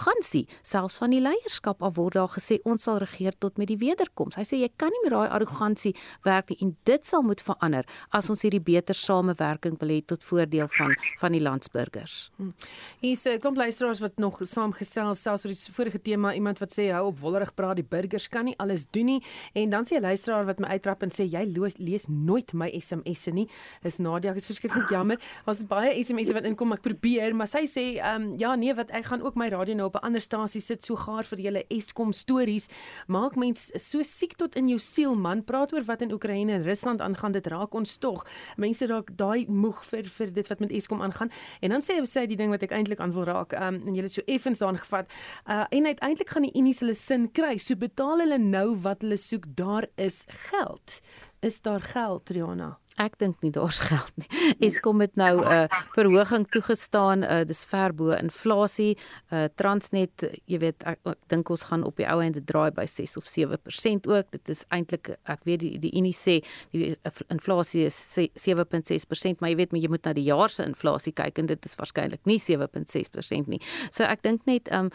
selfs 0.63 0.97
van 1.01 1.11
die 1.11 1.21
leierskap 1.21 1.83
af 1.83 1.97
word 1.97 2.15
daar 2.15 2.31
gesê 2.33 2.59
ons 2.65 2.83
sal 2.83 2.99
regeer 3.03 3.35
tot 3.39 3.59
met 3.59 3.69
die 3.69 3.79
wederkoms. 3.81 4.37
Hy 4.37 4.45
sê 4.49 4.61
jy 4.61 4.71
kan 4.81 4.91
nie 4.95 5.03
met 5.05 5.13
daai 5.13 5.29
arrogansie 5.29 5.95
werk 6.25 6.51
nie 6.51 6.59
en 6.65 6.77
dit 6.89 7.07
sal 7.07 7.23
moet 7.23 7.41
verander 7.41 7.85
as 8.17 8.31
ons 8.31 8.43
hierdie 8.43 8.63
beter 8.63 8.95
samewerking 8.97 9.79
wil 9.81 9.93
hê 9.93 10.01
tot 10.07 10.25
voordeel 10.25 10.69
van 10.69 10.95
van 11.21 11.33
die 11.37 11.43
landsburgers. 11.43 12.31
Hm. 12.39 12.53
Hier's 13.01 13.27
'n 13.27 13.39
klomp 13.41 13.57
luisteraars 13.57 14.01
wat 14.01 14.19
nog 14.19 14.39
saamgesels 14.41 15.23
selfs 15.23 15.45
oor 15.45 15.53
die 15.53 15.73
vorige 15.73 16.03
tema 16.03 16.35
iemand 16.35 16.59
wat 16.61 16.73
sê 16.73 16.91
hou 16.93 17.07
op 17.07 17.21
wollerig 17.21 17.55
praat 17.55 17.77
die 17.77 17.85
burgers 17.85 18.29
kan 18.29 18.45
nie 18.45 18.57
alles 18.59 18.87
doen 18.91 19.07
nie 19.07 19.23
en 19.55 19.71
dan 19.71 19.85
sê 19.85 19.97
'n 19.97 20.03
luisteraar 20.03 20.47
wat 20.47 20.59
my 20.61 20.69
uittrap 20.69 21.03
en 21.03 21.11
sê 21.11 21.25
jy 21.29 21.45
loos, 21.57 21.79
lees 21.79 22.07
nooit 22.09 22.53
my 22.53 22.71
SMS'e 22.81 23.33
nie. 23.33 23.49
Is 23.83 23.99
Nadia 23.99 24.33
is 24.35 24.47
verskriklik 24.47 24.89
jammer. 24.91 25.19
Daar's 25.45 25.63
baie 25.67 26.03
SMS'e 26.03 26.33
wat 26.33 26.45
inkom 26.45 26.73
ek 26.73 26.83
probeer 26.83 27.35
maar 27.35 27.49
sy 27.49 27.67
sê 27.67 27.85
ehm 27.99 28.23
um, 28.23 28.39
ja 28.39 28.55
nee 28.57 28.75
wat 28.75 28.91
ek 28.91 29.05
gaan 29.05 29.23
ook 29.23 29.37
my 29.37 29.49
radio 29.49 29.75
nou 29.75 29.90
op 29.91 29.99
'n 30.01 30.07
ander 30.07 30.21
stasie 30.21 30.61
sit 30.61 30.85
so 30.85 30.97
gaar 30.97 31.25
vir 31.25 31.39
julle 31.39 31.65
Eskom 31.69 32.13
stories. 32.13 32.69
Maak 33.07 33.37
mens 33.37 33.71
so 33.75 34.03
siek 34.03 34.37
tot 34.37 34.57
in 34.57 34.69
jou 34.69 34.79
siel 34.79 35.15
man. 35.15 35.45
Praat 35.45 35.73
oor 35.73 35.85
wat 35.85 36.03
in 36.03 36.13
Oekraïne 36.13 36.53
en 36.53 36.63
Rusland 36.63 37.01
aangaan. 37.01 37.33
Dit 37.33 37.47
raak 37.47 37.75
ons 37.75 37.97
tog. 37.99 38.27
Mense 38.57 38.87
raak 38.87 39.17
daai 39.17 39.47
moeg 39.49 39.85
vir 39.85 40.05
vir 40.05 40.33
dit 40.33 40.49
wat 40.49 40.61
met 40.61 40.71
Eskom 40.71 41.03
aangaan. 41.03 41.31
En 41.61 41.71
dan 41.71 41.81
sê 41.83 41.99
hy 41.99 42.07
sê 42.07 42.27
die 42.27 42.37
ding 42.37 42.51
wat 42.51 42.63
ek 42.63 42.71
eintlik 42.71 43.01
aan 43.01 43.13
wil 43.13 43.25
raak. 43.25 43.53
Um, 43.53 43.83
en 43.87 43.95
julle 43.95 44.09
so 44.09 44.23
effens 44.27 44.59
daan 44.59 44.79
gevat. 44.79 45.11
Uh 45.47 45.65
en 45.71 45.87
uiteindelik 45.87 46.29
gaan 46.29 46.43
die 46.43 46.59
Unies 46.59 46.81
hulle 46.81 46.95
sin 46.95 47.33
kry. 47.33 47.57
So 47.59 47.75
betaal 47.75 48.19
hulle 48.19 48.39
nou 48.39 48.77
wat 48.83 49.03
hulle 49.03 49.17
soek. 49.17 49.57
Daar 49.57 49.87
is 49.97 50.25
geld. 50.29 51.01
Is 51.41 51.61
daar 51.61 51.81
geld, 51.81 52.31
Riona? 52.31 52.79
Ek 52.99 53.15
dink 53.19 53.39
nie 53.41 53.53
daar's 53.55 53.79
geld 53.87 54.11
nie. 54.19 54.27
Eskom 54.67 55.01
het 55.01 55.15
nou 55.17 55.41
'n 55.41 55.47
uh, 55.47 55.67
verhoging 55.95 56.47
toegestaan, 56.51 57.23
uh, 57.23 57.45
dis 57.45 57.65
ver 57.65 57.95
bo 57.95 58.11
inflasie. 58.11 58.99
Uh, 59.31 59.45
Transnet, 59.55 60.25
jy 60.45 60.59
weet, 60.59 60.83
ek, 60.85 60.99
ek 61.05 61.19
dink 61.29 61.51
ons 61.51 61.63
gaan 61.63 61.85
op 61.85 61.97
die 61.97 62.07
ou 62.07 62.21
ende 62.21 62.45
draai 62.45 62.71
by 62.71 62.87
6 62.87 63.17
of 63.17 63.25
7% 63.25 64.07
ook. 64.07 64.31
Dit 64.31 64.49
is 64.49 64.65
eintlik 64.69 65.17
ek 65.25 65.45
weet 65.45 65.61
die 65.61 65.79
die 65.79 65.93
Unie 65.97 66.13
sê 66.13 66.43
die 66.73 66.97
inflasie 67.29 67.87
is 67.87 68.19
7.6%, 68.19 69.41
maar 69.41 69.51
jy 69.51 69.57
weet, 69.57 69.73
maar 69.73 69.81
jy 69.81 69.89
moet 69.89 70.05
na 70.05 70.13
die 70.13 70.27
jaar 70.27 70.51
se 70.51 70.65
inflasie 70.65 71.13
kyk 71.13 71.39
en 71.39 71.47
dit 71.47 71.65
is 71.65 71.75
waarskynlik 71.77 72.21
nie 72.27 72.39
7.6% 72.39 73.47
nie. 73.47 73.61
So 73.91 74.05
ek 74.05 74.23
dink 74.23 74.45
net 74.47 74.69
um 74.73 74.91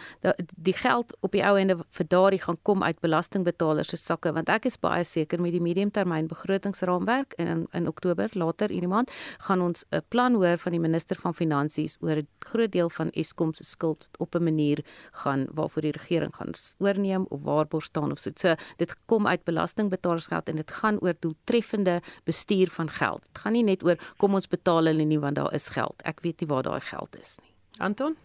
die 0.57 0.73
geld 0.73 1.15
op 1.21 1.31
die 1.31 1.43
ou 1.43 1.55
ende 1.57 1.79
vir 1.89 2.05
daardie 2.07 2.41
gaan 2.41 2.57
kom 2.63 2.83
uit 2.83 2.99
belastingbetalers 3.01 3.89
se 3.89 3.97
sakke 3.97 4.33
want 4.33 4.49
ek 4.49 4.65
is 4.65 4.77
baie 4.77 5.03
seker 5.03 5.41
met 5.41 5.51
die 5.51 5.61
mediumtermyn 5.61 6.27
begrotingsraamwerk 6.27 7.33
en 7.39 7.65
in 7.73 7.87
Oktober 7.95 8.29
later 8.33 8.73
hierdie 8.73 8.91
maand 8.91 9.11
gaan 9.47 9.61
ons 9.61 9.85
'n 9.91 10.03
plan 10.09 10.35
hoor 10.35 10.57
van 10.57 10.71
die 10.75 10.83
minister 10.83 11.15
van 11.15 11.33
finansies 11.33 11.97
oor 12.01 12.17
'n 12.21 12.27
groot 12.51 12.71
deel 12.71 12.89
van 12.89 13.09
Eskom 13.15 13.53
se 13.53 13.63
skuld 13.63 14.09
op 14.19 14.35
'n 14.35 14.43
manier 14.43 14.83
gaan 15.11 15.47
waarvoor 15.53 15.81
die 15.81 15.95
regering 15.95 16.35
gaan 16.35 16.51
oorneem 16.79 17.25
of 17.29 17.41
waarborg 17.43 17.83
staan 17.83 18.11
of 18.11 18.19
so. 18.19 18.31
so 18.35 18.55
dit 18.77 18.95
kom 19.05 19.27
uit 19.27 19.43
belastingbetalersgeld 19.43 20.49
en 20.49 20.55
dit 20.55 20.71
gaan 20.71 20.99
oor 20.99 21.13
doeltreffende 21.19 22.01
bestuur 22.25 22.67
van 22.67 22.89
geld. 22.89 23.21
Dit 23.23 23.37
gaan 23.37 23.53
nie 23.53 23.63
net 23.63 23.83
oor 23.83 23.97
kom 24.17 24.33
ons 24.33 24.47
betaal 24.47 24.85
hulle 24.85 25.05
nie 25.05 25.19
want 25.19 25.35
daar 25.35 25.53
is 25.53 25.69
geld. 25.69 26.01
Ek 26.03 26.19
weet 26.21 26.39
nie 26.41 26.47
waar 26.47 26.63
daai 26.63 26.81
geld 26.81 27.15
is 27.19 27.39
nie. 27.41 27.53
Anton 27.79 28.15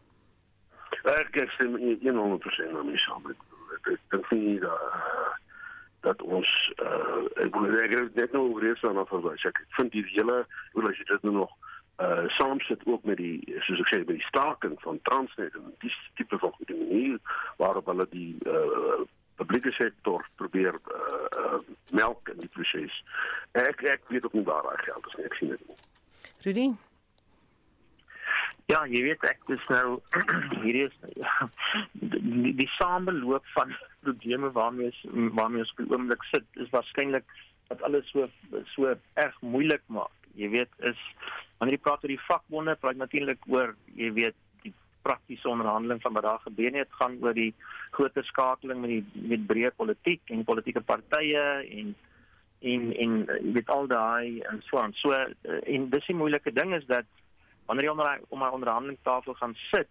Ek 1.05 1.33
sê 1.57 1.65
100% 1.65 2.77
aan 2.77 2.87
my 2.87 2.97
saam. 2.97 3.31
Ek 3.31 4.01
dink 4.11 4.31
nie 4.31 4.59
dat 4.61 4.79
dat 6.07 6.23
ons 6.23 6.51
uh, 6.83 7.23
ek 7.45 7.57
wil 7.57 7.77
ek 7.85 7.97
net 8.17 8.33
nou 8.33 8.47
oor 8.51 8.65
hierdie 8.65 8.93
af 9.03 9.13
verwys. 9.13 9.45
Ek 9.49 9.61
vind 9.77 9.93
die 9.93 10.05
hele 10.13 10.43
hoe 10.73 10.89
as 10.89 10.99
jy 11.01 11.09
dit 11.13 11.27
nou 11.29 11.35
nog 11.43 11.57
uh 12.01 12.25
saam 12.39 12.61
sit 12.65 12.81
ook 12.89 13.05
met 13.05 13.19
die 13.21 13.45
soos 13.67 13.83
ek 13.85 13.91
sê 13.93 13.99
met 14.01 14.17
die 14.17 14.29
staking 14.29 14.79
van 14.81 15.01
Transnet 15.09 15.57
en 15.59 15.75
dis 15.85 15.97
tipe 16.17 16.39
van 16.41 16.55
die 16.65 16.77
manier 16.79 17.19
waarop 17.61 17.91
hulle 17.93 18.07
die 18.13 18.37
uh 18.49 19.03
publieke 19.41 19.73
sektor 19.77 20.25
probeer 20.41 20.77
uh, 20.77 21.29
uh 21.43 21.61
melk 21.97 22.29
in 22.33 22.41
die 22.45 22.53
proses. 22.57 23.03
Ek 23.53 23.85
ek 23.85 24.09
weet 24.09 24.25
ook 24.25 24.37
nie 24.37 24.49
waar 24.49 24.65
daai 24.69 24.87
geld 24.89 25.13
is 25.13 25.19
nie. 25.19 25.29
Ek 25.29 25.37
sien 25.41 25.53
dit 25.57 25.69
nie. 25.69 25.83
Rudy 26.45 26.71
Ja, 28.71 28.85
jy 28.87 29.01
weet 29.03 29.25
ek 29.27 29.41
dis 29.49 29.63
nou 29.73 29.99
hierdie 30.63 30.85
is 30.87 30.97
ja, 31.19 31.49
die, 31.93 32.53
die 32.61 32.69
sameloop 32.77 33.47
van 33.57 33.73
probleme 34.05 34.51
waarmee 34.55 34.93
ons 34.93 35.01
waarmee 35.39 35.65
ons 35.65 35.73
op 35.75 35.81
die 35.83 35.91
oomblik 35.91 36.27
sit 36.31 36.61
is 36.63 36.71
waarskynlik 36.75 37.27
wat 37.71 37.83
alles 37.89 38.07
so 38.15 38.29
so 38.75 38.93
erg 39.23 39.41
moeilik 39.43 39.83
maak. 39.91 40.15
Jy 40.39 40.53
weet 40.55 40.87
is 40.93 41.01
wanneer 41.59 41.79
jy 41.79 41.83
praat 41.83 42.05
oor 42.05 42.15
die 42.15 42.27
vakbonde, 42.29 42.77
praat 42.83 43.01
natuurlik 43.01 43.43
oor 43.51 43.75
jy 43.99 44.13
weet 44.15 44.39
die 44.63 44.75
praktiese 45.07 45.51
onderhandeling 45.51 46.03
van 46.05 46.15
wat 46.15 46.29
daar 46.29 46.45
gebeur 46.45 46.79
het 46.79 46.99
gaan 47.01 47.19
oor 47.25 47.35
die 47.35 47.53
groter 47.97 48.27
skakeling 48.29 48.85
met 48.85 48.95
die 48.95 49.27
met 49.33 49.49
breë 49.51 49.75
politiek 49.79 50.31
en 50.31 50.47
politieke 50.47 50.85
partye 50.93 51.47
en 51.67 51.95
en 52.71 52.91
en 53.03 53.23
weet 53.55 53.71
al 53.73 53.91
daai 53.91 54.45
en 54.47 54.63
so 54.69 54.79
aan. 54.79 54.95
So 55.03 55.17
en 55.17 55.91
dis 55.91 56.07
die 56.07 56.19
moeilike 56.23 56.55
ding 56.55 56.77
is 56.79 56.87
dat 56.87 57.09
wanneer 57.71 57.87
jy 57.87 57.91
onder 57.91 58.21
om 58.29 58.43
'n 58.43 58.57
onderhandelingstafel 58.59 59.35
gaan 59.35 59.55
sit, 59.55 59.89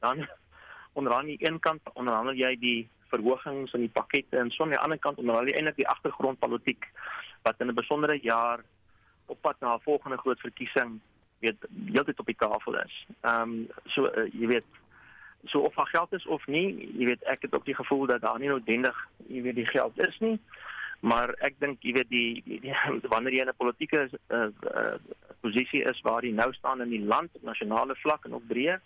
dan 0.00 0.26
onderhandel 0.98 1.30
jy 1.30 1.46
een 1.46 1.60
kant 1.60 1.80
onderhandel 1.94 2.34
jy 2.34 2.56
die 2.58 2.88
verhogings 3.08 3.72
in 3.72 3.86
die 3.86 3.94
pakkette 3.98 4.38
en 4.38 4.50
so 4.50 4.64
aan 4.64 4.74
die 4.74 4.78
ander 4.78 4.98
kant 4.98 5.18
onderhandel 5.18 5.52
jy 5.52 5.58
eintlik 5.58 5.76
die 5.76 5.88
agtergrondpolitiek 5.88 6.88
wat 7.42 7.60
in 7.60 7.70
'n 7.70 7.74
besondere 7.74 8.18
jaar 8.22 8.64
op 9.26 9.40
pad 9.40 9.60
na 9.60 9.74
'n 9.74 9.86
volgende 9.86 10.18
groot 10.18 10.40
verkiesing 10.40 11.00
weet 11.38 11.66
heeltyd 11.92 12.18
op 12.18 12.26
die 12.26 12.36
tafel 12.38 12.80
is. 12.82 13.06
Ehm 13.20 13.42
um, 13.42 13.68
so 13.86 14.10
uh, 14.10 14.26
jy 14.32 14.46
weet 14.46 14.66
so 15.44 15.60
of 15.60 15.74
daar 15.74 15.86
geld 15.86 16.12
is 16.12 16.26
of 16.26 16.46
nie, 16.46 16.90
jy 16.98 17.04
weet 17.04 17.22
ek 17.22 17.42
het 17.42 17.54
ook 17.54 17.64
die 17.64 17.74
gevoel 17.74 18.06
dat 18.06 18.20
daar 18.20 18.38
nie 18.38 18.48
noodwendig 18.48 19.08
jy 19.26 19.42
weet 19.42 19.54
die 19.54 19.70
geld 19.70 19.98
is 19.98 20.18
nie. 20.18 20.40
Maar 21.00 21.34
ek 21.40 21.54
dink 21.58 21.82
jy 21.82 21.92
weet 21.96 22.08
die, 22.10 22.42
die, 22.44 22.60
die 22.60 22.74
wanneer 23.12 23.32
jy 23.32 23.44
in 23.46 23.52
'n 23.52 23.56
politieke 23.56 24.08
uh, 24.10 24.48
uh, 24.74 24.96
posisie 25.40 25.82
is 25.82 26.00
waar 26.04 26.24
jy 26.24 26.32
nou 26.32 26.52
staan 26.52 26.80
in 26.80 26.90
die 26.90 27.04
land 27.04 27.30
op 27.34 27.42
nasionale 27.42 27.96
vlak 28.02 28.24
en 28.24 28.34
op 28.34 28.48
breë 28.48 28.80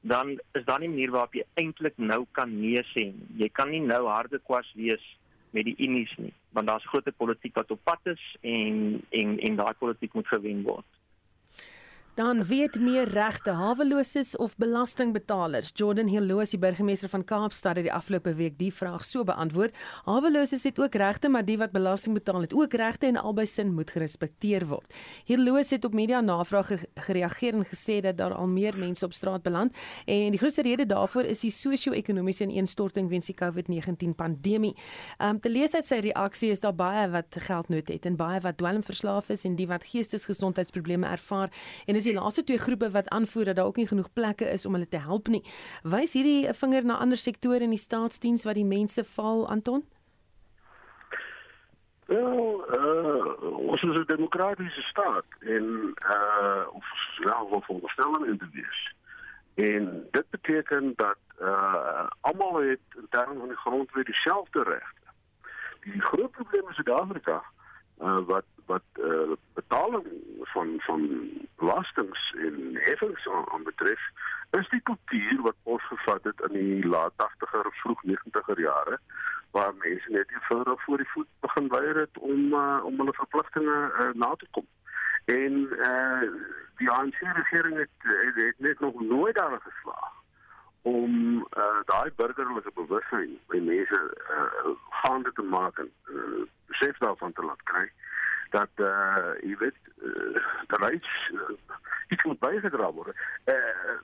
dan 0.00 0.40
is 0.52 0.64
daar 0.64 0.78
nie 0.78 0.88
'n 0.88 0.90
manier 0.90 1.10
waarop 1.10 1.34
jy 1.34 1.44
eintlik 1.54 1.96
nou 1.96 2.26
kan 2.32 2.60
nee 2.60 2.82
sê 2.82 3.04
nie. 3.12 3.26
Jy 3.36 3.48
kan 3.48 3.70
nie 3.70 3.80
nou 3.80 4.06
harde 4.06 4.38
kwas 4.38 4.72
wees 4.74 5.18
met 5.50 5.64
die 5.64 5.76
unies 5.78 6.14
nie, 6.16 6.32
want 6.50 6.66
daar's 6.66 6.86
groot 6.86 7.16
politiek 7.16 7.54
wat 7.54 7.70
op 7.70 7.80
pad 7.84 8.00
is 8.02 8.36
en 8.40 9.02
en 9.10 9.38
en 9.38 9.56
daai 9.56 9.74
politiek 9.78 10.12
moet 10.12 10.28
gewen 10.28 10.62
word. 10.62 10.84
Dan 12.18 12.44
weet 12.44 12.80
meer 12.80 13.08
regte 13.08 13.50
haweloses 13.50 14.36
of 14.36 14.56
belastingbetalers. 14.56 15.70
Jordan 15.74 16.08
Hilloos, 16.10 16.50
die 16.50 16.58
burgemeester 16.58 17.08
van 17.08 17.22
Kaapstad, 17.24 17.76
het 17.78 17.84
die 17.86 17.92
afgelope 17.94 18.32
week 18.34 18.56
die 18.58 18.72
vraag 18.74 19.04
so 19.06 19.22
beantwoord. 19.24 19.76
Haweloses 20.04 20.64
het 20.66 20.80
ook 20.82 20.94
regte, 20.98 21.28
maar 21.28 21.44
die 21.46 21.54
wat 21.58 21.70
belasting 21.70 22.16
betaal 22.18 22.40
het 22.40 22.54
ook 22.54 22.74
regte 22.74 23.06
en 23.06 23.20
albei 23.22 23.46
sin 23.46 23.70
moet 23.74 23.90
gerespekteer 23.94 24.66
word. 24.66 24.94
Hilloos 25.30 25.70
het 25.70 25.84
op 25.86 25.94
media 25.94 26.20
navraag 26.20 26.72
gereageer 26.94 27.54
en 27.54 27.62
gesê 27.70 28.00
dat 28.02 28.18
daar 28.18 28.34
al 28.34 28.50
meer 28.50 28.74
mense 28.78 29.04
op 29.04 29.14
straat 29.14 29.42
beland 29.46 29.76
en 30.04 30.34
die 30.34 30.42
grootste 30.42 30.66
rede 30.66 30.86
daarvoor 30.86 31.30
is 31.30 31.46
die 31.46 31.52
sosio-ekonomiese 31.54 32.48
ineenstorting 32.48 33.08
weens 33.08 33.30
die 33.30 33.38
COVID-19 33.38 34.16
pandemie. 34.16 34.74
Um 35.22 35.38
te 35.38 35.54
lees 35.54 35.74
uit 35.74 35.86
sy 35.86 36.02
reaksie 36.10 36.50
is 36.50 36.66
daar 36.66 36.74
baie 36.74 37.06
wat 37.14 37.38
geldnood 37.46 37.94
het 37.94 38.10
en 38.10 38.18
baie 38.18 38.42
wat 38.42 38.58
dwelmverslaaf 38.58 39.30
is 39.30 39.46
en 39.46 39.54
die 39.54 39.70
wat 39.70 39.86
geestesgesondheidsprobleme 39.86 41.06
ervaar 41.06 41.54
en 41.86 41.94
dis 41.94 42.07
die 42.08 42.16
laaste 42.16 42.44
twee 42.44 42.58
groepe 42.58 42.90
wat 42.94 43.08
aanvoer 43.08 43.44
dat 43.50 43.56
daar 43.56 43.68
ook 43.70 43.76
nie 43.76 43.86
genoeg 43.86 44.12
plekke 44.12 44.48
is 44.50 44.66
om 44.66 44.72
hulle 44.76 44.88
te 44.88 45.00
help 45.04 45.28
nie. 45.28 45.44
Wys 45.82 46.12
hierdie 46.16 46.48
'n 46.48 46.54
vinger 46.54 46.84
na 46.84 46.96
ander 46.96 47.16
sektore 47.16 47.64
in 47.64 47.70
die 47.70 47.84
staatsdiens 47.88 48.44
wat 48.44 48.54
die 48.54 48.64
mense 48.64 49.04
val 49.04 49.48
Anton? 49.48 49.84
Wel, 52.06 52.64
uh, 52.74 53.42
ons 53.68 53.82
is 53.82 53.96
'n 53.96 54.04
demokratiese 54.06 54.82
staat 54.82 55.28
en 55.40 55.94
uh 56.14 56.64
ons 56.72 57.18
nou 57.18 57.48
wil 57.50 57.60
veronderstel 57.60 58.24
in 58.24 58.38
te 58.38 58.48
wees. 58.52 58.94
En 59.54 60.08
dit 60.10 60.30
beteken 60.30 60.92
dat 60.96 61.18
uh 61.40 62.06
almal 62.20 62.54
het 62.56 62.80
in 62.96 63.06
terme 63.10 63.38
van 63.38 63.48
die 63.48 63.56
grondwet 63.56 64.06
dieselfde 64.06 64.62
regte. 64.62 65.06
Die 65.80 66.00
groot 66.00 66.30
probleem 66.30 66.68
in 66.68 66.74
Suid-Afrika 66.74 67.42
uh 68.00 68.18
wat 68.26 68.44
wat 68.66 68.82
uh 69.00 69.36
betaling 69.54 70.06
van 70.54 70.74
van 70.86 71.30
belastings 71.56 72.34
en 72.38 72.78
heffings 72.80 73.28
aan, 73.28 73.48
aan 73.52 73.62
betref, 73.62 74.00
is 74.50 74.68
die 74.68 74.80
kultuur 74.80 75.42
wat 75.42 75.56
ons 75.62 75.86
gevat 75.86 76.24
het 76.24 76.40
in 76.50 76.52
die 76.52 76.86
laat 76.88 77.12
80er 77.12 77.66
of 77.66 77.80
vroeg 77.80 78.02
90er 78.04 78.60
jare 78.60 78.98
waar 79.50 79.74
mense 79.74 80.10
net 80.10 80.30
eenvoudig 80.30 80.82
voor 80.84 80.96
die 80.96 81.08
voet 81.08 81.26
begin 81.40 81.68
weier 81.68 81.96
het 81.96 82.18
om 82.18 82.52
uh, 82.52 82.84
om 82.84 82.98
hulle 82.98 83.12
verpligtinge 83.12 83.92
uh, 84.00 84.08
na 84.14 84.34
te 84.34 84.46
kom. 84.50 84.66
En 85.24 85.52
uh 85.90 86.22
die 86.78 86.90
ANC 86.90 87.18
regering 87.20 87.76
het, 87.76 87.90
het, 88.02 88.34
het 88.34 88.58
net 88.58 88.80
nog 88.80 89.00
nooit 89.00 89.34
daar 89.34 89.60
geslaag 89.60 90.14
om 90.82 91.36
uh 91.36 91.80
daai 91.84 92.10
burgerlike 92.16 92.70
bewustheid 92.74 93.30
by 93.46 93.58
mense 93.58 94.00
uh 94.36 94.70
gaande 95.00 95.32
te 95.32 95.42
maak 95.42 95.78
en 95.78 95.90
uh, 96.10 96.44
besef 96.72 96.98
daarvan 96.98 97.32
te 97.32 97.44
laat 97.44 97.62
kry 97.62 97.86
dat 98.50 98.70
uh 98.76 99.34
jy 99.44 99.56
weet 99.60 99.76
uh, 100.02 100.40
dat 100.66 100.90
iets 100.90 101.30
uh, 101.32 101.56
iets 102.08 102.24
moet 102.24 102.40
bygedra 102.40 102.92
word. 102.92 103.16
Uh 103.44 103.96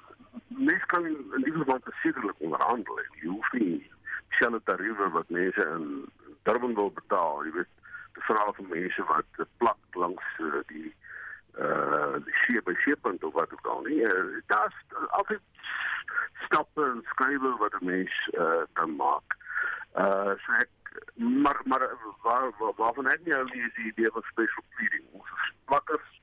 mens 0.48 0.84
kan 0.86 1.06
in 1.06 1.42
die 1.44 1.52
geval 1.52 1.80
sekerlik 2.02 2.38
onderhandel. 2.38 3.00
Jy 3.20 3.28
hoef 3.28 3.52
nie 3.52 3.90
dieselfde 4.28 4.60
tariewe 4.64 5.08
wat 5.10 5.28
mense 5.28 5.66
in 5.76 6.12
Durban 6.42 6.74
wil 6.74 6.92
betaal, 6.92 7.44
jy 7.44 7.52
weet, 7.54 7.72
te 8.12 8.20
vra 8.28 8.44
vir 8.52 8.68
mense 8.68 9.04
wat 9.08 9.46
plak 9.62 9.98
langs 10.00 10.38
uh, 10.44 10.60
die 10.72 10.92
uh 11.58 12.20
die 12.26 12.36
see 12.42 12.60
by 12.66 12.74
seepunt 12.84 13.24
of 13.24 13.32
wat 13.38 13.52
ook 13.52 13.66
al 13.66 13.82
nie. 13.88 14.02
Uh, 14.04 14.40
Daar's 14.52 14.76
altyd 15.20 15.40
stappe 16.44 16.84
en 16.84 17.04
skrywe 17.14 17.56
wat 17.62 17.80
'n 17.80 17.86
mens 17.86 18.14
uh 18.32 18.62
kan 18.72 18.96
maak. 18.96 19.38
Uh 19.96 20.34
so 20.44 20.52
ek 20.60 20.83
maar 21.14 21.60
maar 21.64 21.90
waar 22.22 22.50
waar 22.58 22.72
waarvan 22.76 23.06
ek 23.06 23.24
nie 23.24 23.34
al 23.34 23.46
die 23.46 23.70
idee 23.90 24.10
van 24.10 24.22
special 24.30 24.64
pleading 24.74 25.04
ons 25.12 25.30
is 25.36 25.52
plakkers 25.64 26.20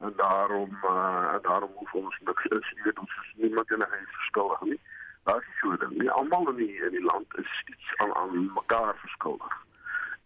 en 0.00 0.12
daarom 0.16 0.78
uh 0.84 1.32
en 1.34 1.42
daarom 1.42 1.70
hoef 1.74 1.94
ons 1.94 2.18
niks 2.24 2.44
is 2.44 2.72
jy 2.74 2.82
weet 2.82 2.98
ons 2.98 3.16
is 3.22 3.32
niemand 3.34 3.70
'n 3.70 3.86
verskuldig 4.16 4.60
nie. 4.60 4.80
Daar 5.24 5.36
is 5.36 5.58
so 5.60 5.76
dan 5.76 5.96
nie 5.98 6.10
almal 6.10 6.48
in 6.48 6.56
die 6.56 6.76
in 6.82 6.90
die 6.90 7.04
land 7.04 7.38
is 7.38 7.62
iets 7.66 7.96
aan 7.96 8.14
aan 8.14 8.52
mekaar 8.54 8.96
verskuldig. 8.96 9.54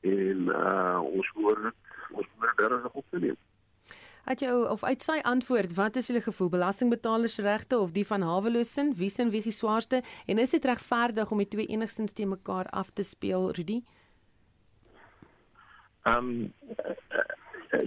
En 0.00 0.38
uh 0.38 1.00
ons 1.02 1.28
hoor 1.34 1.72
ons 2.10 2.26
moet 2.38 2.56
daar 2.56 2.84
op 2.92 3.04
neem. 3.10 3.36
Het 4.30 4.40
jou 4.40 4.68
of 4.70 4.84
uit 4.84 5.02
sy 5.02 5.16
antwoord, 5.26 5.72
wat 5.74 5.96
is 5.98 6.06
julle 6.06 6.20
gevoel 6.22 6.48
belastingbetalers 6.48 7.38
regte 7.42 7.78
of 7.82 7.90
die 7.90 8.04
van 8.06 8.22
haweloosin, 8.22 8.92
wie 8.94 9.08
sin 9.10 9.32
wie 9.34 9.50
swaarste 9.50 10.02
en 10.26 10.38
is 10.38 10.54
dit 10.54 10.64
regverdig 10.70 11.30
om 11.34 11.42
die 11.42 11.48
twee 11.50 11.66
enigstens 11.66 12.14
te 12.14 12.26
mekaar 12.26 12.70
af 12.70 12.92
te 12.94 13.02
speel, 13.02 13.50
Rudy? 13.58 13.80
Ehm 16.06 16.30
um, 16.30 16.52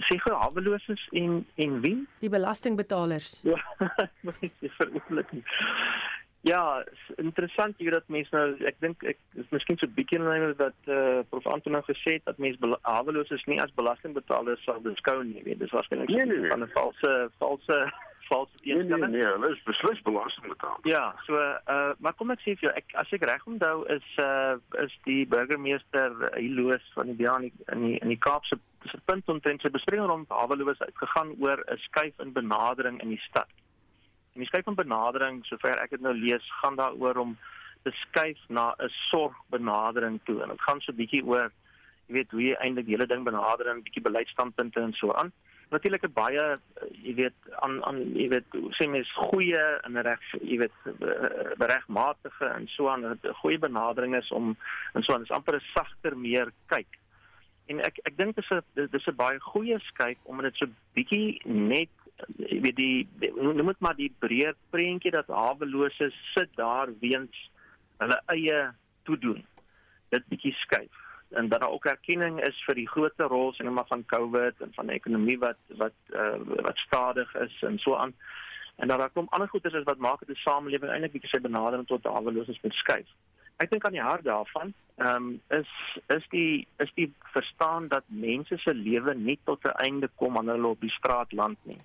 seker 0.10 0.36
haweloses 0.36 1.08
en 1.12 1.46
en 1.56 1.80
wie? 1.82 2.08
Die 2.20 2.30
belastingbetalers. 2.30 3.40
Ja, 3.48 3.64
vir 4.28 4.52
Ja, 6.44 6.84
interessant 7.16 7.78
hier 7.78 7.92
dat 7.92 8.10
mense 8.12 8.36
nou 8.36 8.66
ek 8.68 8.80
dink 8.84 9.04
ek 9.08 9.20
is 9.40 9.52
miskien 9.56 9.78
so 9.80 9.88
bietjie 9.96 10.18
in 10.20 10.26
lyn 10.28 10.50
met 10.50 10.58
wat 10.60 10.90
eh 10.92 10.96
uh, 10.96 11.22
Prof 11.32 11.46
Anton 11.48 11.72
nou 11.72 11.82
gesê 11.88 12.18
het 12.18 12.26
dat 12.28 12.42
mense 12.46 12.80
haweloos 12.84 13.32
is 13.32 13.46
nie 13.48 13.62
as 13.64 13.72
belastingbetalers 13.80 14.66
sal 14.68 14.82
beskou 14.84 15.22
nie, 15.24 15.44
weet. 15.46 15.62
Dis 15.62 15.72
waarskynlik 15.72 16.12
nee, 16.12 16.26
nee, 16.26 16.42
nee. 16.44 16.52
van 16.52 16.66
'n 16.66 16.76
valse 16.76 17.14
valse 17.40 17.80
valse 18.32 18.60
instelling. 18.60 18.90
Nee, 18.90 19.00
nee, 19.00 19.24
nee, 19.24 19.32
hulle 19.38 19.54
is 19.56 19.64
beslis 19.70 20.04
belasting 20.10 20.52
betaal. 20.52 20.78
Ja, 20.84 21.06
so 21.30 21.40
eh 21.40 21.56
uh, 21.78 21.96
maar 22.04 22.20
kom 22.20 22.36
ek 22.36 22.44
sê 22.44 22.60
vir 22.60 22.68
jou, 22.68 22.76
ek 22.76 22.92
as 23.06 23.16
ek 23.16 23.24
reg 23.32 23.48
onthou 23.48 23.88
is 23.96 24.12
eh 24.20 24.28
uh, 24.28 24.84
is 24.84 25.00
die 25.08 25.24
burgemeester 25.38 26.12
Hiloos 26.36 26.92
van 27.00 27.08
die 27.08 27.20
DA 27.24 27.40
in 27.40 27.52
die 27.88 27.98
in 28.04 28.10
die, 28.12 28.24
Kaapse 28.28 28.60
se 28.92 29.00
punt 29.06 29.30
omtrent 29.32 29.62
sy 29.62 29.72
bespreking 29.72 30.12
rond 30.12 30.28
haweloos 30.28 30.84
uitgegaan 30.84 31.36
oor 31.40 31.64
'n 31.72 31.84
skuif 31.88 32.20
in 32.20 32.36
benadering 32.36 33.00
in 33.02 33.16
die 33.16 33.24
stad. 33.32 33.48
En 34.34 34.42
die 34.42 34.48
skuif 34.50 34.64
van 34.66 34.76
benadering, 34.76 35.46
sover 35.46 35.78
ek 35.78 35.90
dit 35.90 36.02
nou 36.02 36.14
lees, 36.18 36.46
gaan 36.62 36.76
daaroor 36.76 37.20
om 37.22 37.38
te 37.84 37.92
skuif 37.92 38.40
na 38.48 38.74
'n 38.80 38.90
sorgbenadering 39.10 40.20
toe. 40.26 40.42
En 40.42 40.50
dit 40.50 40.62
gaan 40.62 40.82
so 40.82 40.92
'n 40.92 40.96
bietjie 40.96 41.26
oor 41.26 41.52
jy 42.08 42.14
weet 42.14 42.32
hoe 42.32 42.42
jy 42.42 42.56
eintlik 42.60 42.86
die 42.86 42.96
hele 42.96 43.08
ding 43.08 43.24
benader 43.24 43.68
en 43.68 43.78
'n 43.78 43.84
bietjie 43.84 44.02
beleidsstandpunte 44.02 44.80
en 44.80 44.94
so 44.94 45.14
aan. 45.14 45.32
Natuurlik 45.70 46.04
'n 46.04 46.14
baie 46.14 46.60
jy 47.04 47.14
weet 47.16 47.40
aan 47.60 47.84
aan 47.84 48.00
jy 48.16 48.28
weet 48.30 48.48
sê 48.78 48.90
mens 48.90 49.12
goeie 49.14 49.64
en 49.84 50.02
reg 50.02 50.22
jy 50.42 50.58
weet 50.58 50.78
regmatige 51.58 52.46
en 52.46 52.68
so 52.68 52.90
aan 52.90 53.06
'n 53.06 53.20
goeie 53.42 53.60
benadering 53.60 54.16
is 54.16 54.32
om 54.32 54.58
en 54.94 55.04
so 55.04 55.14
aan 55.14 55.24
is 55.24 55.32
amper 55.32 55.56
'n 55.56 55.70
sagter 55.74 56.18
meer 56.18 56.52
kyk. 56.68 57.00
En 57.68 57.80
ek 57.80 58.00
ek 58.04 58.18
dink 58.18 58.36
dis 58.36 58.52
'n 58.52 58.90
dis 58.92 59.08
'n 59.08 59.16
baie 59.16 59.40
goeie 59.40 59.80
skuif 59.80 60.18
omdat 60.24 60.46
dit 60.52 60.56
so 60.56 60.68
bietjie 60.94 61.42
net 61.46 61.90
weet 62.38 62.76
die, 62.76 63.08
die 63.20 63.32
noem 63.36 63.72
dit 63.72 63.80
maar 63.80 63.96
die 63.96 64.12
breër 64.20 64.56
prentjie 64.70 65.12
dat 65.12 65.28
haweloses 65.28 66.16
sit 66.34 66.52
daar 66.56 66.92
weens 67.00 67.50
hulle 67.98 68.20
eie 68.36 68.60
toedoen. 69.08 69.42
Dit 70.14 70.28
bietjie 70.32 70.54
skuif 70.62 71.02
en 71.34 71.50
dat 71.50 71.60
daar 71.60 71.74
ook 71.74 71.86
erkenning 71.86 72.40
is 72.46 72.58
vir 72.68 72.78
die 72.78 72.90
groot 72.90 73.20
rol 73.32 73.54
sien 73.54 73.74
maar 73.74 73.90
van 73.90 74.06
COVID 74.06 74.62
en 74.62 74.74
van 74.76 74.90
die 74.90 74.96
ekonomie 75.00 75.38
wat 75.42 75.58
wat 75.82 75.96
uh, 76.14 76.38
wat 76.68 76.78
stadig 76.78 77.36
is 77.36 77.62
en 77.62 77.80
so 77.80 77.96
aan. 77.96 78.14
En 78.76 78.88
dat 78.88 79.00
daar 79.00 79.10
kom 79.10 79.28
ander 79.30 79.50
goedes 79.50 79.74
is 79.74 79.88
wat 79.90 79.98
maak 79.98 80.20
dit 80.20 80.30
'n 80.30 80.42
samelewing 80.46 80.92
eintlik 80.92 81.12
bietjie 81.12 81.30
sy 81.30 81.42
benadering 81.42 81.88
tot 81.88 82.04
haweloses 82.04 82.62
moet 82.62 82.74
skuif. 82.74 83.10
Ek 83.58 83.70
dink 83.70 83.86
aan 83.86 83.98
die 83.98 84.02
hart 84.10 84.24
daarvan, 84.24 84.74
ehm 84.98 85.16
um, 85.16 85.42
is 85.50 85.70
is 86.08 86.28
die 86.30 86.68
is 86.78 86.92
die 86.94 87.14
verstaan 87.34 87.88
dat 87.88 88.04
mense 88.08 88.58
se 88.58 88.74
lewe 88.74 89.14
nie 89.16 89.40
tot 89.44 89.66
'n 89.66 89.78
einde 89.88 90.10
kom 90.16 90.34
wanneer 90.34 90.56
hulle 90.56 90.76
op 90.78 90.82
die 90.82 90.98
straat 91.00 91.32
land 91.32 91.58
nie 91.64 91.82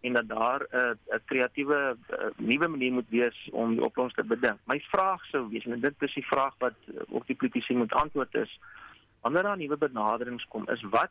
en 0.00 0.12
dat 0.12 0.28
daar 0.28 0.60
'n 0.60 0.76
uh, 0.76 1.16
'n 1.16 1.24
kreatiewe 1.24 1.96
uh, 2.10 2.26
nuwe 2.36 2.68
manier 2.68 2.92
moet 2.92 3.08
wees 3.08 3.48
om 3.52 3.74
die 3.74 3.84
oplossing 3.84 4.16
te 4.16 4.34
bedink. 4.34 4.58
My 4.64 4.80
vraag 4.80 5.24
sou 5.24 5.48
wees 5.48 5.64
en 5.64 5.80
dit 5.80 5.94
is 5.98 6.14
die 6.14 6.26
vraag 6.26 6.54
wat 6.58 6.74
uh, 6.86 7.00
ook 7.08 7.26
die 7.26 7.36
politici 7.36 7.74
moet 7.74 7.92
antwoord 7.92 8.34
is 8.34 8.60
wanneer 9.20 9.42
daar 9.42 9.56
nuwe 9.56 9.76
benaderings 9.76 10.46
kom 10.48 10.68
is 10.68 10.82
wat 10.82 11.10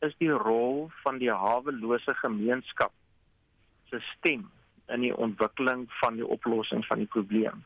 is 0.00 0.14
die 0.18 0.30
rol 0.30 0.90
van 1.02 1.18
die 1.18 1.32
hawelose 1.32 2.14
gemeenskap 2.14 2.92
se 3.90 4.00
stem 4.00 4.50
in 4.86 5.00
die 5.00 5.16
ontwikkeling 5.16 5.86
van 6.00 6.14
die 6.14 6.26
oplossing 6.26 6.86
van 6.86 6.98
die 6.98 7.06
probleem. 7.06 7.64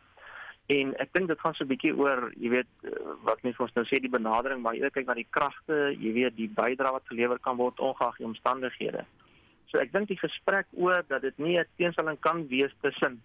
En 0.70 0.92
ek 1.02 1.12
dink 1.12 1.28
dit 1.28 1.40
gaan 1.40 1.54
so 1.54 1.64
'n 1.64 1.72
bietjie 1.72 1.96
oor, 1.96 2.30
jy 2.36 2.48
weet, 2.48 2.70
uh, 2.82 2.90
wat 3.26 3.42
mense 3.42 3.62
ons 3.62 3.74
nou 3.74 3.84
sê 3.84 3.98
die 4.00 4.12
benadering, 4.16 4.62
maar 4.62 4.74
jy 4.74 4.90
kyk 4.90 5.06
na 5.06 5.14
die 5.14 5.26
kragte, 5.30 5.96
jy 5.98 6.12
weet, 6.12 6.36
die 6.36 6.48
bydrae 6.48 6.92
wat 6.92 7.10
gelewer 7.10 7.38
kan 7.38 7.56
word 7.56 7.80
ongeag 7.80 8.16
die 8.16 8.26
omstandighede. 8.26 9.04
So 9.70 9.78
ek 9.78 9.92
dink 9.92 10.08
die 10.10 10.18
gesprek 10.18 10.66
oor 10.72 11.04
dat 11.08 11.22
dit 11.22 11.38
nie 11.38 11.58
'n 11.58 11.66
teenstelling 11.76 12.18
kan 12.20 12.48
wees 12.48 12.74
tussen 12.82 13.22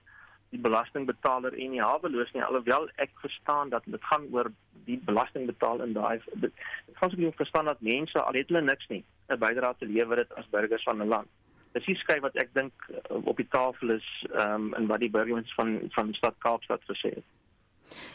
die 0.54 0.62
belastingbetaler 0.62 1.54
en 1.54 1.72
die 1.72 1.82
haweloos 1.82 2.32
nie 2.34 2.44
alhoewel 2.44 2.88
ek 3.06 3.12
verstaan 3.22 3.70
dat 3.70 3.84
dit 3.86 4.04
gaan 4.12 4.28
oor 4.32 4.52
die 4.86 5.00
belastingbetaler 5.08 5.88
in 5.88 5.96
daai 5.98 6.22
dit 6.34 6.54
gaan 7.00 7.10
sou 7.10 7.22
moet 7.22 7.42
verstaan 7.42 7.66
dat 7.72 7.82
mense 7.82 8.22
al 8.22 8.38
het 8.40 8.52
hulle 8.54 8.62
niks 8.62 8.88
nie 8.94 9.04
'n 9.30 9.40
bydrae 9.40 9.76
te 9.80 9.86
lewer 9.86 10.16
dit 10.16 10.36
as 10.36 10.54
burgers 10.58 10.84
van 10.84 11.02
'n 11.02 11.08
land. 11.08 11.28
Die 11.74 11.96
skryf 11.96 12.22
wat 12.22 12.36
ek 12.36 12.54
dink 12.54 12.74
uh, 12.90 13.28
op 13.28 13.38
die 13.38 13.50
tafel 13.50 13.90
is 13.90 14.08
ehm 14.32 14.54
um, 14.54 14.74
en 14.74 14.88
wat 14.88 15.00
die 15.00 15.10
burgemeester 15.10 15.56
van 15.56 15.90
van 15.98 16.08
die 16.08 16.16
stad 16.16 16.36
Kaapstad 16.40 16.82
gesê 16.92 17.10
het. 17.16 17.26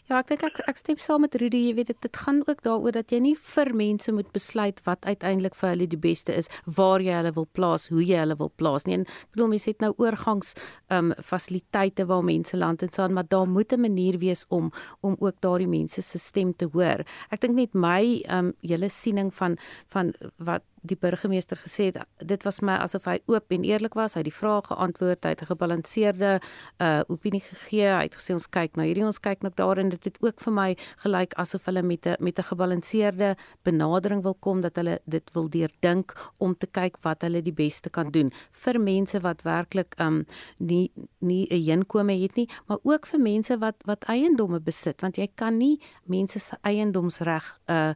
Ja, 0.08 0.18
ek 0.18 0.28
dink 0.32 0.42
ek 0.42 0.60
ek 0.70 0.80
stem 0.80 0.98
saam 0.98 1.22
met 1.24 1.36
Rudy, 1.38 1.60
jy 1.68 1.74
weet 1.78 1.90
dit 1.92 2.00
dit 2.02 2.16
gaan 2.16 2.42
ook 2.46 2.62
daaroor 2.66 2.94
dat 2.96 3.12
jy 3.12 3.20
nie 3.22 3.34
vir 3.36 3.72
mense 3.76 4.12
moet 4.12 4.30
besluit 4.34 4.80
wat 4.86 5.04
uiteindelik 5.06 5.54
vir 5.54 5.70
hulle 5.72 5.88
die 5.90 6.00
beste 6.00 6.34
is, 6.34 6.50
waar 6.66 7.00
jy 7.04 7.14
hulle 7.14 7.32
wil 7.36 7.46
plaas, 7.58 7.88
hoe 7.92 8.02
jy 8.02 8.18
hulle 8.22 8.36
wil 8.40 8.52
plaas 8.56 8.86
nie. 8.86 8.98
En 9.00 9.06
ek 9.06 9.36
bedoel 9.36 9.52
mense 9.54 9.70
het 9.70 9.84
nou 9.84 9.92
oorgangs 9.98 10.54
ehm 10.88 11.10
um, 11.10 11.14
fasiliteite 11.30 12.06
waar 12.10 12.24
mense 12.26 12.56
land 12.56 12.82
en 12.82 12.92
saan, 12.92 13.14
maar 13.14 13.28
daar 13.28 13.48
moet 13.48 13.72
'n 13.72 13.80
manier 13.80 14.18
wees 14.18 14.46
om 14.48 14.72
om 15.00 15.16
ook 15.18 15.40
daardie 15.40 15.68
mense 15.68 16.02
se 16.02 16.18
stem 16.18 16.54
te 16.56 16.66
hoor. 16.72 17.04
Ek 17.30 17.40
dink 17.40 17.54
net 17.54 17.74
my 17.74 18.22
ehm 18.26 18.46
um, 18.46 18.52
julle 18.60 18.88
siening 18.88 19.34
van 19.34 19.56
van 19.88 20.12
wat 20.38 20.62
die 20.82 20.96
burgemeester 20.96 21.58
gesê 21.60 21.90
het 21.90 21.98
dit 22.26 22.44
was 22.44 22.60
my 22.64 22.76
asof 22.80 23.04
hy 23.08 23.18
oop 23.28 23.52
en 23.52 23.64
eerlik 23.64 23.94
was. 23.98 24.14
Hy 24.14 24.22
het 24.22 24.28
die 24.30 24.34
vrae 24.34 24.62
geantwoord 24.64 25.24
hy 25.24 25.32
het 25.34 25.42
'n 25.42 25.50
gebalanseerde 25.52 26.40
uh 26.80 27.00
opinie 27.08 27.40
gegee. 27.40 27.88
Hy 27.88 28.02
het 28.08 28.14
gesê 28.14 28.32
ons 28.32 28.46
kyk 28.46 28.76
na 28.76 28.84
hierdie 28.84 29.04
ons 29.04 29.18
kyk 29.18 29.42
na 29.42 29.50
daar 29.54 29.78
en 29.78 29.88
dit 29.88 30.04
het 30.04 30.16
ook 30.20 30.40
vir 30.40 30.52
my 30.52 30.76
gelyk 31.04 31.34
asof 31.34 31.64
hulle 31.64 31.82
met 31.82 32.06
'n 32.06 32.16
met 32.18 32.38
'n 32.38 32.42
gebalanseerde 32.42 33.36
benadering 33.62 34.22
wil 34.22 34.34
kom 34.34 34.60
dat 34.60 34.76
hulle 34.76 35.00
dit 35.06 35.30
wil 35.32 35.48
deurdink 35.48 36.14
om 36.38 36.54
te 36.54 36.66
kyk 36.66 36.96
wat 37.02 37.22
hulle 37.22 37.42
die 37.42 37.52
beste 37.52 37.90
kan 37.90 38.10
doen. 38.10 38.30
Vir 38.52 38.80
mense 38.80 39.20
wat 39.20 39.42
werklik 39.42 39.94
um 40.00 40.24
nie 40.58 40.90
nie 41.18 41.46
'n 41.50 41.80
inkome 41.80 42.22
het 42.22 42.36
nie 42.36 42.48
maar 42.66 42.78
ook 42.82 43.06
vir 43.06 43.20
mense 43.20 43.58
wat 43.58 43.76
wat 43.84 44.04
eiendomme 44.04 44.60
besit. 44.60 45.00
Want 45.00 45.16
jy 45.16 45.28
kan 45.34 45.58
nie 45.58 45.80
mense 46.04 46.38
se 46.38 46.56
eiendomsreg 46.62 47.58
uh 47.68 47.94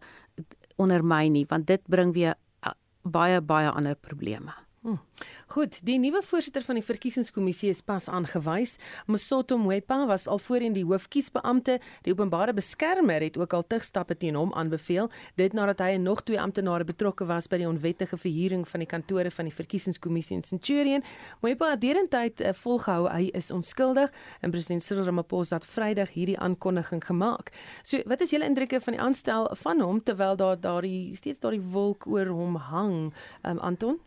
ondermyn 0.76 1.32
nie 1.32 1.46
want 1.48 1.66
dit 1.66 1.82
bring 1.86 2.12
weer 2.14 2.34
baie 3.04 3.40
baie 3.40 3.70
ander 3.70 3.94
probleme. 3.94 4.63
Hmm. 4.84 4.98
Goed, 5.46 5.78
die 5.88 5.94
nuwe 5.96 6.20
voorsitter 6.20 6.60
van 6.66 6.76
die 6.76 6.84
verkiesingskommissie 6.84 7.70
is 7.72 7.78
pas 7.80 8.04
aangewys. 8.12 8.74
Msoto 9.08 9.56
Mwepa 9.56 10.02
was 10.10 10.26
al 10.28 10.38
voorheen 10.44 10.74
die 10.76 10.84
hoofkiesbeampte. 10.84 11.78
Die 12.04 12.12
openbare 12.12 12.52
beskermer 12.52 13.24
het 13.24 13.38
ook 13.40 13.56
al 13.56 13.64
tigstappe 13.64 14.16
teen 14.20 14.36
hom 14.36 14.52
aanbeveel, 14.52 15.08
dit 15.40 15.56
nadat 15.56 15.80
hy 15.80 15.96
en 15.96 16.04
nog 16.04 16.20
twee 16.28 16.36
amptenare 16.40 16.84
betrokke 16.84 17.24
was 17.32 17.48
by 17.48 17.62
die 17.64 17.68
onwettige 17.70 18.20
verhuuring 18.20 18.68
van 18.68 18.84
die 18.84 18.90
kantore 18.92 19.32
van 19.32 19.48
die 19.48 19.56
verkiesingskommissie 19.56 20.36
in 20.36 20.44
Centurion. 20.44 21.08
Mwepa 21.40 21.72
het 21.72 21.80
derentyd 21.80 22.44
uh, 22.44 22.52
volgehou 22.60 23.08
hy 23.08 23.32
is 23.32 23.48
onskuldig 23.56 24.12
en 24.44 24.52
president 24.52 24.84
Cyril 24.84 25.08
Ramaphosa 25.08 25.62
het 25.62 25.72
Vrydag 25.78 26.12
hierdie 26.12 26.36
aankondiging 26.36 27.00
gemaak. 27.08 27.54
So, 27.80 28.04
wat 28.04 28.20
is 28.20 28.36
julle 28.36 28.52
indrukke 28.52 28.84
van 28.84 28.98
die 28.98 29.06
aanstel 29.08 29.48
van 29.64 29.80
hom 29.80 30.04
terwyl 30.04 30.36
daar 30.36 30.60
daardie 30.60 31.16
steeds 31.16 31.40
daardie 31.40 31.64
wolk 31.72 32.04
oor 32.04 32.36
hom 32.36 32.60
hang, 32.68 33.14
um, 33.48 33.64
Anton? 33.64 34.04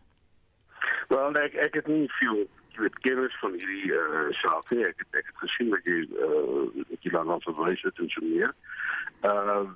Wel, 1.08 1.34
ek 1.34 1.54
ek 1.54 1.74
het 1.74 1.86
nie 1.86 2.06
veel 2.18 2.46
weet 2.78 2.98
kennis 2.98 3.38
van 3.40 3.54
hierdie 3.58 3.92
uh, 3.92 4.26
saak 4.40 4.70
nie. 4.70 4.84
Ek 4.86 5.00
ek 5.10 5.26
het 5.26 5.38
gesien 5.44 5.70
dat 5.74 5.86
jy 5.88 6.04
eh 6.06 6.26
uh, 6.26 6.84
jy 7.00 7.10
dan 7.10 7.32
al 7.34 7.42
verwys 7.46 7.82
het 7.82 7.98
en 7.98 8.10
so 8.14 8.24
meer. 8.24 8.54
Uh 9.26 9.66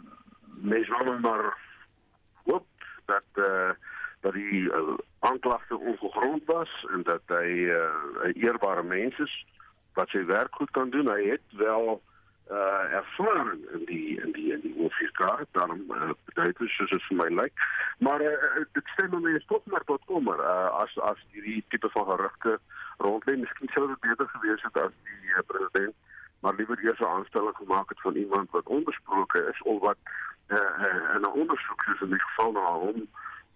mens 0.63 0.89
wil 0.89 1.19
maar 1.19 1.57
hoop 2.45 2.67
dat 3.11 3.27
eh 3.35 3.45
uh, 3.45 3.73
dat 4.23 4.33
die 4.33 4.61
uh, 4.71 4.95
aanklagte 5.19 5.79
ongegrond 5.79 6.45
was 6.47 6.71
en 6.95 7.03
dat 7.03 7.23
hy 7.27 7.67
uh, 7.75 8.31
'n 8.31 8.39
eerbare 8.39 8.83
mens 8.83 9.19
is 9.19 9.47
wat 9.95 10.09
sy 10.09 10.25
werk 10.25 10.55
goed 10.55 10.71
kan 10.71 10.91
doen. 10.91 11.09
Hy 11.09 11.29
het 11.35 11.47
wel 11.51 12.03
uh 12.53 12.85
ervaring 13.01 13.63
in 13.77 13.85
die 13.91 14.21
in 14.21 14.33
die 14.37 14.53
in 14.53 14.61
die 14.61 14.75
hoofkaart 14.77 15.49
daarom 15.57 15.83
uh, 15.89 16.11
beduidend 16.29 16.71
soos 16.77 16.91
dit 16.91 17.05
vir 17.09 17.17
my 17.17 17.29
lyk. 17.43 17.67
Maar 17.99 18.21
uh, 18.21 18.65
dit 18.79 18.95
stem 18.95 19.17
my 19.23 19.39
tot 19.47 19.67
maar 19.67 19.85
tot 19.91 20.05
kommer 20.05 20.39
uh, 20.41 20.69
as 20.83 20.99
as 21.11 21.21
hierdie 21.33 21.65
tipe 21.69 21.89
van 21.97 22.09
gerugte 22.11 22.59
rondlê 22.99 23.37
miskien 23.37 23.73
sou 23.75 23.87
dit 23.89 24.01
beter 24.09 24.29
gewees 24.35 24.63
het 24.69 24.77
as 24.85 24.93
die 25.09 25.33
uh, 25.37 25.47
president 25.47 25.95
maar 26.43 26.55
liewer 26.59 26.85
eers 26.85 26.99
'n 26.99 27.15
aanstelling 27.17 27.57
gemaak 27.57 27.89
het 27.89 28.01
van 28.01 28.15
iemand 28.15 28.51
wat 28.51 28.67
onbesproke 28.67 29.49
is 29.53 29.63
of 29.63 29.81
wat 29.81 29.99
uh, 30.49 30.59
uh, 30.59 31.17
'n 31.21 31.27
ondersoek 31.27 31.83
soos 31.83 32.01
in 32.01 32.15
die 32.17 32.25
geval 32.27 32.53
na 32.53 32.67
hom 32.85 32.99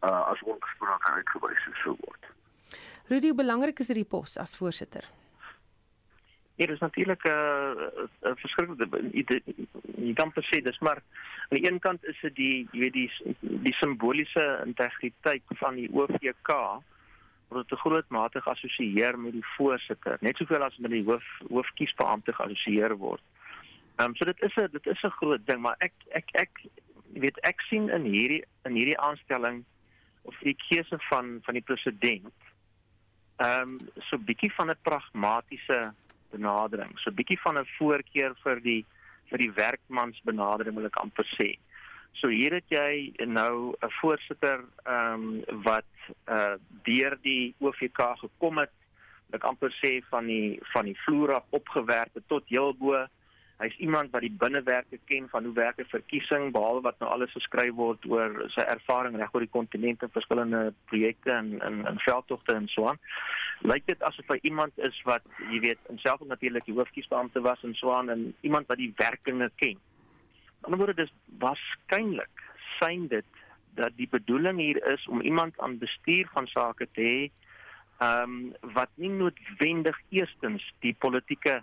uh, 0.00 0.30
as 0.30 0.42
onbesproke 0.42 1.10
uitgewys 1.10 1.68
sou 1.82 1.96
word. 2.00 2.22
Rudy 3.08 3.26
hoe 3.26 3.36
belangrik 3.36 3.78
is 3.78 3.86
hierdie 3.86 4.10
pos 4.16 4.38
as 4.38 4.56
voorsitter 4.56 5.04
Dit 6.56 6.70
is 6.70 6.78
natuurlik 6.78 7.24
'n 7.24 7.30
uh, 7.30 8.04
uh, 8.22 8.32
verskriklike 8.34 9.42
jy 9.96 10.12
kan 10.14 10.32
sê 10.32 10.62
dis 10.62 10.78
maar 10.78 11.02
aan 11.48 11.58
die 11.58 11.66
een 11.66 11.78
kant 11.78 12.04
is 12.04 12.20
dit 12.20 12.34
die 12.34 12.68
jy 12.72 12.80
weet 12.80 12.92
die 12.92 13.10
die 13.40 13.74
simboliese 13.80 14.62
integriteit 14.64 15.42
van 15.60 15.74
die 15.74 15.90
OVK 15.92 16.52
word 17.48 17.68
te 17.68 17.76
groot 17.76 18.08
mate 18.08 18.40
geassosieer 18.40 19.18
met 19.18 19.32
die 19.32 19.44
voorsitter, 19.56 20.18
net 20.20 20.36
soveel 20.36 20.64
as 20.66 20.78
met 20.82 20.90
die 20.90 21.04
hoof 21.06 21.26
hoofkiesbeampte 21.48 22.32
geassosieer 22.32 22.96
word. 22.96 23.22
Ehm 23.96 24.10
um, 24.10 24.16
so 24.16 24.24
dit 24.24 24.42
is 24.42 24.56
'n 24.56 24.68
dit 24.72 24.86
is 24.86 25.02
'n 25.04 25.16
groot 25.20 25.46
ding, 25.46 25.60
maar 25.60 25.76
ek 25.78 25.92
ek 26.10 26.28
ek 26.32 26.64
weet 27.12 27.38
ek 27.40 27.60
sien 27.68 27.88
in 27.88 28.04
hierdie 28.04 28.44
in 28.64 28.74
hierdie 28.74 28.98
aanstelling 28.98 29.64
of 30.22 30.34
die 30.42 30.56
keuse 30.68 30.98
van 31.08 31.38
van 31.44 31.54
die 31.54 31.66
president 31.70 32.34
ehm 33.36 33.62
um, 33.62 33.78
so 34.08 34.18
bietjie 34.18 34.52
van 34.52 34.70
'n 34.70 34.82
pragmatiese 34.82 35.94
benadering. 36.30 36.92
So 36.98 37.10
'n 37.10 37.14
bietjie 37.14 37.40
van 37.40 37.58
'n 37.58 37.66
voorkeur 37.78 38.34
vir 38.44 38.60
die 38.60 38.84
vir 39.30 39.38
die 39.38 39.52
werkmans 39.52 40.20
benadering 40.24 40.74
wil 40.76 40.86
ek 40.86 41.00
amper 41.02 41.26
sê. 41.38 41.58
So 42.20 42.28
hier 42.28 42.52
het 42.54 42.68
jy 42.68 43.12
nou 43.26 43.74
'n 43.82 43.90
voorsitter 44.00 44.64
ehm 44.84 45.12
um, 45.14 45.62
wat 45.62 45.92
uh 46.28 46.56
deur 46.84 47.18
die 47.22 47.54
OVK 47.58 48.00
gekom 48.18 48.58
het. 48.58 48.72
Ek 49.32 49.44
amper 49.44 49.72
sê 49.82 50.02
van 50.10 50.26
die 50.26 50.60
van 50.72 50.84
die 50.84 50.98
vloer 51.04 51.34
af 51.34 51.44
opgewerk 51.50 52.12
tot 52.28 52.44
heel 52.48 52.74
bo 52.74 53.06
Hy's 53.56 53.76
iemand 53.80 54.12
wat 54.12 54.20
die 54.20 54.34
binnewerke 54.36 54.98
ken 55.08 55.28
van 55.32 55.44
hoe 55.44 55.54
werk 55.56 55.78
'n 55.80 55.88
verkiesing 55.88 56.52
behalwe 56.52 56.80
wat 56.80 56.98
nou 56.98 57.10
alles 57.10 57.32
geskryf 57.32 57.72
word 57.74 58.04
oor 58.04 58.44
sy 58.52 58.60
ervaring 58.60 59.16
reg 59.16 59.32
oor 59.32 59.40
die 59.40 59.56
kontinent 59.58 60.02
en 60.02 60.12
verskillende 60.12 60.74
projekte 60.84 61.30
en 61.30 61.48
in 61.68 61.86
in 61.86 61.98
veldtogte 61.98 62.52
en 62.52 62.68
so 62.68 62.88
aan. 62.88 62.98
Lyk 63.64 63.86
dit 63.86 64.02
asof 64.02 64.28
hy 64.28 64.38
iemand 64.42 64.78
is 64.78 64.96
wat 65.08 65.24
jy 65.50 65.60
weet, 65.64 65.78
homself 65.88 66.20
natuurlik 66.28 66.64
die 66.68 66.74
hoofkiesbeampte 66.76 67.40
was 67.40 67.62
en 67.64 67.74
so 67.74 67.92
aan 67.92 68.10
en 68.12 68.34
iemand 68.40 68.68
wat 68.68 68.80
die 68.80 68.92
werkinge 68.96 69.50
ken. 69.56 69.76
Aan 69.76 69.80
die 69.80 70.68
ander 70.68 70.82
bodre 70.82 70.98
dis 70.98 71.14
waarskynlik 71.40 72.44
sien 72.78 73.06
dit 73.08 73.42
dat 73.76 73.96
die 73.96 74.08
bedoeling 74.08 74.60
hier 74.60 74.80
is 74.92 75.06
om 75.08 75.20
iemand 75.20 75.58
aan 75.60 75.78
bestuur 75.78 76.28
van 76.32 76.46
sake 76.46 76.88
te 76.92 77.00
hê 77.00 77.20
ehm 77.96 78.22
um, 78.22 78.72
wat 78.76 78.90
nie 79.00 79.08
noodwendig 79.08 79.96
eerstens 80.12 80.64
die 80.84 80.92
politieke 81.00 81.62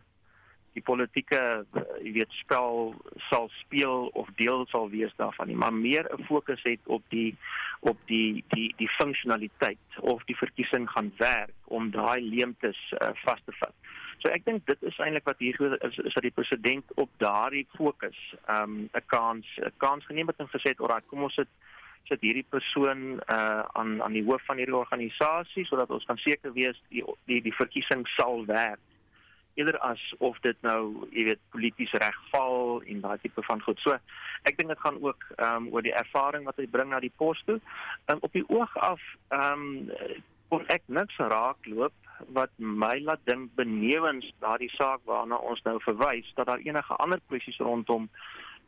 die 0.73 0.83
politieke 0.85 1.39
uh, 1.63 1.83
jy 2.01 2.13
weet 2.19 2.31
spel 2.39 2.93
sal 3.29 3.49
speel 3.61 4.09
of 4.19 4.29
deel 4.39 4.65
sal 4.71 4.89
wees 4.89 5.13
daarvan 5.17 5.47
nie 5.47 5.59
maar 5.59 5.73
meer 5.73 6.07
'n 6.09 6.25
fokus 6.29 6.61
het 6.63 6.79
op 6.85 7.03
die 7.09 7.35
op 7.79 7.97
die 8.05 8.43
die 8.47 8.73
die 8.77 8.89
funksionaliteit 8.89 9.99
of 9.99 10.23
die 10.23 10.37
verkiesing 10.37 10.89
gaan 10.89 11.11
werk 11.17 11.53
om 11.63 11.91
daai 11.91 12.21
leemtes 12.21 12.79
uh, 13.01 13.09
vas 13.25 13.41
te 13.45 13.51
vat. 13.59 13.75
So 14.21 14.31
ek 14.31 14.45
dink 14.45 14.65
dit 14.69 14.83
is 14.87 14.99
eintlik 15.03 15.27
wat 15.27 15.41
hier 15.43 15.57
is 15.83 15.97
is 15.97 16.13
dat 16.15 16.23
die 16.23 16.35
president 16.35 16.93
op 16.95 17.09
daardie 17.17 17.67
fokus 17.75 18.19
um 18.47 18.89
'n 18.93 19.05
kans 19.05 19.47
'n 19.59 19.73
kans 19.77 20.05
geneem 20.05 20.27
het 20.27 20.39
en 20.39 20.53
gesê 20.55 20.71
het 20.71 20.79
alraai 20.79 21.03
kom 21.07 21.23
ons 21.23 21.35
sit 21.35 21.51
sit 22.07 22.21
hierdie 22.21 22.47
persoon 22.49 23.19
uh 23.27 23.63
aan 23.79 24.01
aan 24.03 24.15
die 24.15 24.23
hoof 24.23 24.45
van 24.45 24.57
hierdie 24.57 24.75
organisasie 24.75 25.65
sodat 25.65 25.91
ons 25.91 26.05
kan 26.05 26.17
seker 26.17 26.53
wees 26.53 26.81
die 26.89 27.03
die 27.25 27.41
die 27.41 27.55
verkiesing 27.61 28.07
sal 28.15 28.45
werk 28.45 28.79
eerder 29.53 29.77
as 29.85 30.01
of 30.19 30.39
dit 30.45 30.57
nou, 30.61 31.07
jy 31.11 31.27
weet, 31.29 31.41
polities 31.55 31.91
regval 32.01 32.81
en 32.89 33.01
daai 33.05 33.17
tipe 33.21 33.43
van 33.45 33.61
goed. 33.61 33.79
So, 33.83 33.97
ek 34.49 34.57
dink 34.57 34.73
dit 34.73 34.83
gaan 34.85 35.01
ook 35.01 35.25
ehm 35.37 35.67
um, 35.67 35.71
oor 35.73 35.85
die 35.85 35.95
ervaring 35.95 36.45
wat 36.49 36.59
hy 36.61 36.67
bring 36.67 36.89
na 36.91 36.99
die 37.03 37.13
pos 37.17 37.41
toe. 37.47 37.59
Um, 38.11 38.21
op 38.21 38.33
die 38.33 38.45
oog 38.49 38.77
af 38.77 39.01
ehm 39.29 39.67
um, 39.89 40.23
kon 40.53 40.65
ek 40.69 40.83
niks 40.85 41.17
raakloop 41.17 41.93
wat 42.37 42.51
my 42.57 42.99
laat 43.01 43.23
dink 43.25 43.55
benewens 43.57 44.27
daardie 44.43 44.71
saak 44.75 45.01
waarna 45.09 45.39
ons 45.41 45.63
nou 45.65 45.79
verwys 45.81 46.29
dat 46.37 46.47
daar 46.47 46.61
enige 46.61 46.97
ander 47.01 47.21
kwessies 47.27 47.57
rondom 47.57 48.09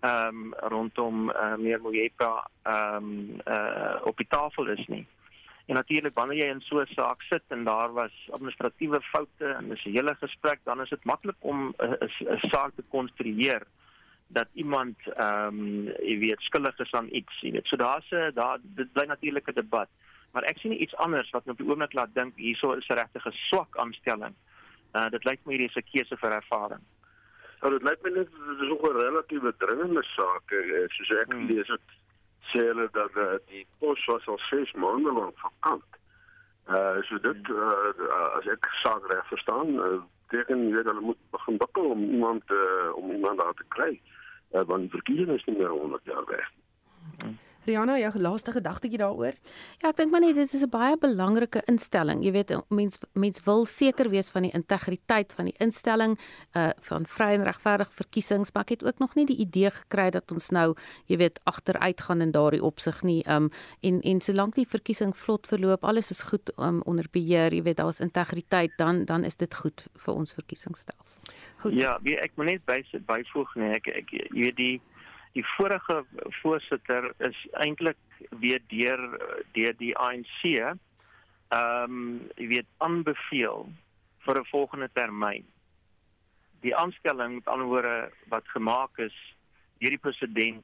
ehm 0.02 0.28
um, 0.28 0.54
rondom 0.74 1.30
uh, 1.30 1.56
meer 1.62 1.82
Mojepa 1.82 2.32
ehm 2.64 2.96
um, 2.96 3.42
uh, 3.46 4.02
op 4.04 4.18
die 4.18 4.30
tafel 4.30 4.68
is 4.78 4.86
nie. 4.88 5.06
En 5.66 5.76
natuurlik 5.76 6.14
wanneer 6.14 6.38
jy 6.38 6.50
in 6.54 6.62
so 6.62 6.80
'n 6.82 6.94
saak 6.94 7.22
sit 7.22 7.44
en 7.48 7.64
daar 7.64 7.94
was 7.94 8.14
administratiewe 8.32 9.02
foute 9.02 9.46
en 9.46 9.70
dis 9.70 9.86
'n 9.86 9.98
hele 9.98 10.16
gesprek, 10.16 10.60
dan 10.64 10.82
is 10.82 10.90
dit 10.90 11.04
maklik 11.04 11.36
om 11.40 11.74
'n 11.78 12.50
saak 12.54 12.72
te 12.76 12.84
konstrueer 12.90 13.64
dat 14.28 14.48
iemand 14.54 14.98
ehm 15.06 15.48
um, 15.48 15.88
jy 16.02 16.18
weet 16.20 16.42
skuldig 16.42 16.80
is 16.80 16.92
aan 16.92 17.08
iets, 17.12 17.42
jy 17.42 17.52
weet. 17.52 17.68
So 17.68 17.76
daar's 17.76 18.12
'n 18.12 18.32
daar 18.34 18.58
dit 18.62 18.94
bly 18.94 19.06
natuurlik 19.06 19.48
'n 19.48 19.54
debat. 19.54 19.90
Maar 20.32 20.44
ek 20.44 20.58
sien 20.58 20.82
iets 20.82 20.96
anders 20.96 21.30
wat 21.30 21.46
my 21.46 21.52
op 21.52 21.58
die 21.58 21.68
oomblik 21.70 21.94
laat 21.94 22.14
dink 22.14 22.36
hierso 22.36 22.74
is 22.74 22.88
'n 22.88 22.94
regtig 22.94 23.26
swak 23.34 23.78
aanstelling. 23.78 24.36
Uh 24.94 25.10
dit 25.10 25.24
lyk 25.24 25.40
my 25.44 25.54
hierdie 25.54 25.70
is 25.70 25.76
'n 25.76 25.90
keuse 25.92 26.18
vir 26.18 26.32
ervaring. 26.32 26.84
Nou 27.62 27.72
dit 27.74 27.84
lyk 27.84 28.02
my 28.04 28.10
net 28.10 28.30
dit 28.32 28.62
is 28.62 28.70
ook 28.70 28.84
'n 28.90 28.98
relatiewe 28.98 29.54
dringende 29.58 30.04
saak, 30.04 30.52
eh, 30.52 30.88
soos 30.88 31.10
ek 31.10 31.32
hmm. 31.32 31.48
lees 31.48 31.68
het 31.68 31.88
sê 32.52 32.66
hulle 32.70 32.88
dat 32.92 33.16
uh, 33.18 33.36
die 33.52 33.66
pos 33.80 34.06
was 34.12 34.28
al 34.28 34.40
6 34.50 34.74
maande 34.82 35.14
lank 35.14 35.40
vakant. 35.44 36.02
Uh 36.68 37.02
so 37.08 37.20
dit 37.22 37.50
uh, 37.54 38.38
as 38.38 38.48
ek 38.50 38.70
saak 38.82 39.06
reg 39.12 39.28
verstaan, 39.30 39.76
uh, 39.78 39.98
beteken 40.26 40.68
jy 40.68 40.76
weet 40.76 40.90
hulle 40.92 41.08
moet 41.10 41.22
begin 41.38 41.58
bukkel 41.62 41.90
om 41.96 42.04
iemand 42.04 42.44
uh, 42.52 42.90
om 42.98 43.12
iemand 43.12 43.38
daar 43.42 43.54
te 43.54 43.68
kry. 43.78 43.92
Uh, 44.52 44.64
want 44.66 44.88
die 44.88 44.94
verkiesing 44.98 45.34
is 45.36 45.46
nie 45.46 45.58
meer 45.58 45.74
100 45.74 46.12
jaar 46.12 46.26
weg. 46.32 46.48
Rihanna, 47.66 47.98
jou 48.00 48.12
laaste 48.22 48.54
gedagtetjie 48.54 49.00
daaroor? 49.02 49.34
Ja, 49.82 49.90
ek 49.90 49.98
dink 49.98 50.12
maar 50.14 50.22
net 50.22 50.36
dit 50.38 50.54
is 50.54 50.64
'n 50.64 50.70
baie 50.70 50.98
belangrike 50.98 51.62
instelling. 51.66 52.24
Jy 52.24 52.32
weet, 52.32 52.52
mens 52.70 52.98
mens 53.14 53.44
wil 53.44 53.66
seker 53.66 54.10
wees 54.10 54.30
van 54.30 54.44
die 54.44 54.52
integriteit 54.52 55.34
van 55.34 55.46
die 55.46 55.56
instelling 55.60 56.18
uh 56.54 56.70
van 56.80 57.06
vry 57.06 57.34
en 57.34 57.44
regverdige 57.44 57.92
verkiesings, 57.92 58.52
maar 58.54 58.64
ek 58.64 58.70
het 58.70 58.84
ook 58.84 59.00
nog 59.00 59.16
nie 59.16 59.26
die 59.26 59.38
idee 59.38 59.72
gekry 59.72 60.10
dat 60.10 60.32
ons 60.32 60.50
nou, 60.50 60.76
jy 61.06 61.18
weet, 61.18 61.40
agteruit 61.44 62.02
gaan 62.02 62.22
in 62.22 62.32
daardie 62.32 62.64
opsig 62.64 63.04
nie. 63.04 63.24
Um 63.28 63.50
en 63.82 64.02
en 64.02 64.22
solank 64.22 64.56
die 64.56 64.68
verkiesing 64.68 65.16
vlot 65.16 65.48
verloop, 65.48 65.84
alles 65.84 66.12
is 66.12 66.24
goed 66.24 66.52
um, 66.58 66.82
onder 66.86 67.06
beheer, 67.12 67.54
jy 67.54 67.64
weet, 67.64 67.78
daar's 67.78 68.00
integriteit, 68.00 68.72
dan 68.78 69.06
dan 69.06 69.24
is 69.24 69.36
dit 69.36 69.56
goed 69.56 69.88
vir 69.94 70.14
ons 70.14 70.34
verkiesingsstelsel. 70.34 71.22
Goed. 71.58 71.74
Ja, 71.74 72.00
wie 72.02 72.18
ek 72.18 72.32
moet 72.36 72.46
net 72.46 72.66
by 72.66 72.84
byvoeg 73.06 73.56
nee, 73.56 73.74
ek 73.76 73.88
ek 73.88 74.12
jy 74.12 74.28
weet 74.32 74.56
die 74.56 74.82
die 75.36 75.46
vorige 75.58 76.04
voorsitter 76.42 77.12
is 77.18 77.40
eintlik 77.52 77.98
weer 78.40 78.62
deur 78.72 79.02
deur 79.58 79.76
die 79.82 79.96
ANC 79.96 80.44
ehm 80.46 80.78
um, 81.56 82.06
jy 82.40 82.48
weet 82.54 82.70
aanbeveel 82.86 83.68
vir 84.26 84.40
'n 84.40 84.52
volgende 84.52 84.90
termyn. 84.94 85.44
Die 86.62 86.76
aanstelling 86.76 87.36
met 87.36 87.48
ander 87.48 87.68
woorde 87.68 88.12
wat 88.32 88.48
gemaak 88.48 88.98
is 88.98 89.18
deur 89.80 89.94
die 89.94 90.06
president 90.08 90.64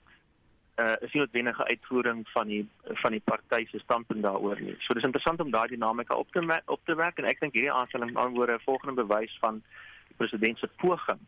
uh, 0.80 0.96
is 1.02 1.12
nie 1.14 1.22
noodwendige 1.22 1.68
uitvoering 1.68 2.24
van 2.34 2.48
die 2.48 2.64
van 3.04 3.12
die 3.12 3.24
party 3.32 3.68
se 3.70 3.80
standpunt 3.80 4.24
daaroor 4.24 4.62
nie. 4.62 4.76
So 4.80 4.94
dis 4.94 5.04
interessant 5.04 5.40
om 5.40 5.52
daai 5.52 5.68
dinamika 5.68 6.16
op 6.16 6.32
te 6.32 6.62
op 6.66 6.86
te 6.86 6.96
werk 6.96 7.18
en 7.18 7.26
ek 7.26 7.40
dink 7.40 7.54
hierdie 7.54 7.76
aanstelling 7.76 8.16
ander 8.16 8.38
woorde 8.40 8.54
'n 8.54 8.68
volgende 8.70 9.04
bewys 9.04 9.38
van 9.40 9.62
die 10.08 10.16
president 10.18 10.58
se 10.58 10.68
poging 10.68 11.20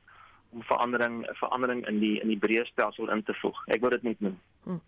om 0.54 0.64
verandering 0.64 1.22
verandering 1.40 1.86
in 1.90 2.00
die 2.00 2.16
in 2.22 2.32
die 2.34 2.40
breë 2.40 2.66
stelsel 2.70 3.10
in 3.10 3.24
te 3.24 3.36
voeg. 3.42 3.60
Ek 3.76 3.82
wil 3.82 3.96
dit 3.96 4.04
net 4.10 4.22
noem. 4.22 4.38
Hmm. 4.64 4.82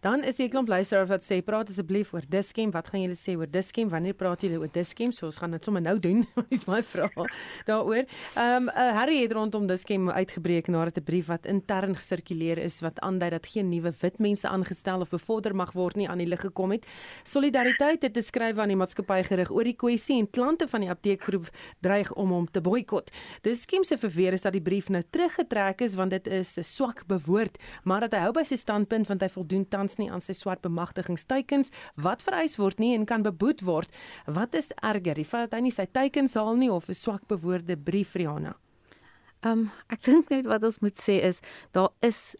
Dan 0.00 0.24
is 0.24 0.36
hier 0.36 0.46
'n 0.46 0.50
klomp 0.50 0.68
luisteraars 0.68 1.08
wat 1.08 1.22
sê 1.22 1.42
praat 1.44 1.68
asseblief 1.68 2.12
oor 2.12 2.22
Diskem. 2.28 2.70
Wat 2.70 2.88
gaan 2.88 3.00
julle 3.00 3.14
sê 3.14 3.36
oor 3.36 3.50
Diskem? 3.50 3.88
Wanneer 3.88 4.14
praat 4.14 4.40
julle 4.40 4.58
oor 4.58 4.68
Diskem? 4.72 5.12
So 5.12 5.26
ons 5.26 5.36
gaan 5.36 5.50
dit 5.50 5.64
sommer 5.64 5.82
nou 5.82 5.98
doen. 5.98 6.26
Dis 6.50 6.64
my 6.66 6.82
vraag 6.82 7.12
daaroor. 7.68 8.04
Ehm 8.34 8.56
um, 8.56 8.68
uh, 8.68 8.92
Harry 8.96 9.22
het 9.22 9.32
rondom 9.32 9.66
Diskem 9.66 10.10
uitgebreek 10.10 10.66
nadat 10.66 10.98
'n 10.98 11.04
brief 11.04 11.26
wat 11.26 11.46
intern 11.46 11.94
gesirkuleer 11.94 12.58
is 12.58 12.80
wat 12.80 13.00
aandui 13.00 13.30
dat 13.30 13.46
geen 13.46 13.68
nuwe 13.68 13.92
wit 14.00 14.18
mense 14.18 14.48
aangestel 14.48 15.00
of 15.00 15.10
bevorder 15.10 15.54
mag 15.54 15.72
word 15.72 15.96
nie 15.96 16.08
aan 16.08 16.18
die 16.18 16.26
lig 16.26 16.40
gekom 16.40 16.70
het. 16.70 16.86
Solidariteit 17.22 18.02
het 18.02 18.16
geskryf 18.16 18.58
aan 18.58 18.68
die 18.68 18.76
maatskappy 18.76 19.22
gerig 19.22 19.50
oor 19.50 19.64
die 19.64 19.76
kwessie 19.76 20.18
en 20.18 20.30
klante 20.30 20.68
van 20.68 20.80
die 20.80 20.90
apteekgroep 20.90 21.48
dreig 21.80 22.12
om 22.12 22.30
hom 22.30 22.50
te 22.50 22.60
boikot. 22.60 23.10
Diskem 23.42 23.84
se 23.84 23.98
verweer 23.98 24.32
is 24.32 24.42
dat 24.42 24.52
die 24.52 24.62
brief 24.62 24.88
nou 24.88 25.02
teruggetrek 25.10 25.80
is 25.80 25.94
want 25.94 26.10
dit 26.10 26.26
is 26.26 26.58
swak 26.62 27.06
bewoord, 27.06 27.58
maar 27.84 28.00
dat 28.00 28.12
hy 28.12 28.18
hou 28.18 28.32
by 28.32 28.42
sy 28.42 28.56
standpunt 28.56 29.06
want 29.06 29.19
hy 29.22 29.28
voldoen 29.28 29.68
tans 29.68 29.98
nie 29.98 30.10
aan 30.10 30.20
sy 30.20 30.32
swart 30.32 30.62
bemagtigingsteikens 30.62 31.70
wat 31.96 32.22
vereis 32.22 32.56
word 32.58 32.80
nie 32.80 32.94
en 32.94 33.06
kan 33.06 33.22
beboet 33.22 33.62
word. 33.62 33.90
Wat 34.26 34.54
is 34.54 34.72
erger, 34.82 35.14
die 35.14 35.24
feit 35.24 35.50
dat 35.50 35.58
hy 35.58 35.64
nie 35.68 35.74
sy 35.74 35.86
teikens 35.86 36.34
haal 36.34 36.56
nie 36.56 36.70
of 36.70 36.88
'n 36.88 36.94
swak 36.94 37.28
bewoorde 37.28 37.76
brief 37.76 38.14
Rihanna? 38.14 38.56
Ehm 39.42 39.52
um, 39.52 39.70
ek 39.88 40.02
dink 40.04 40.30
net 40.30 40.46
wat 40.46 40.64
ons 40.64 40.80
moet 40.80 40.96
sê 41.00 41.20
is 41.24 41.40
daar 41.72 41.90
is 42.02 42.36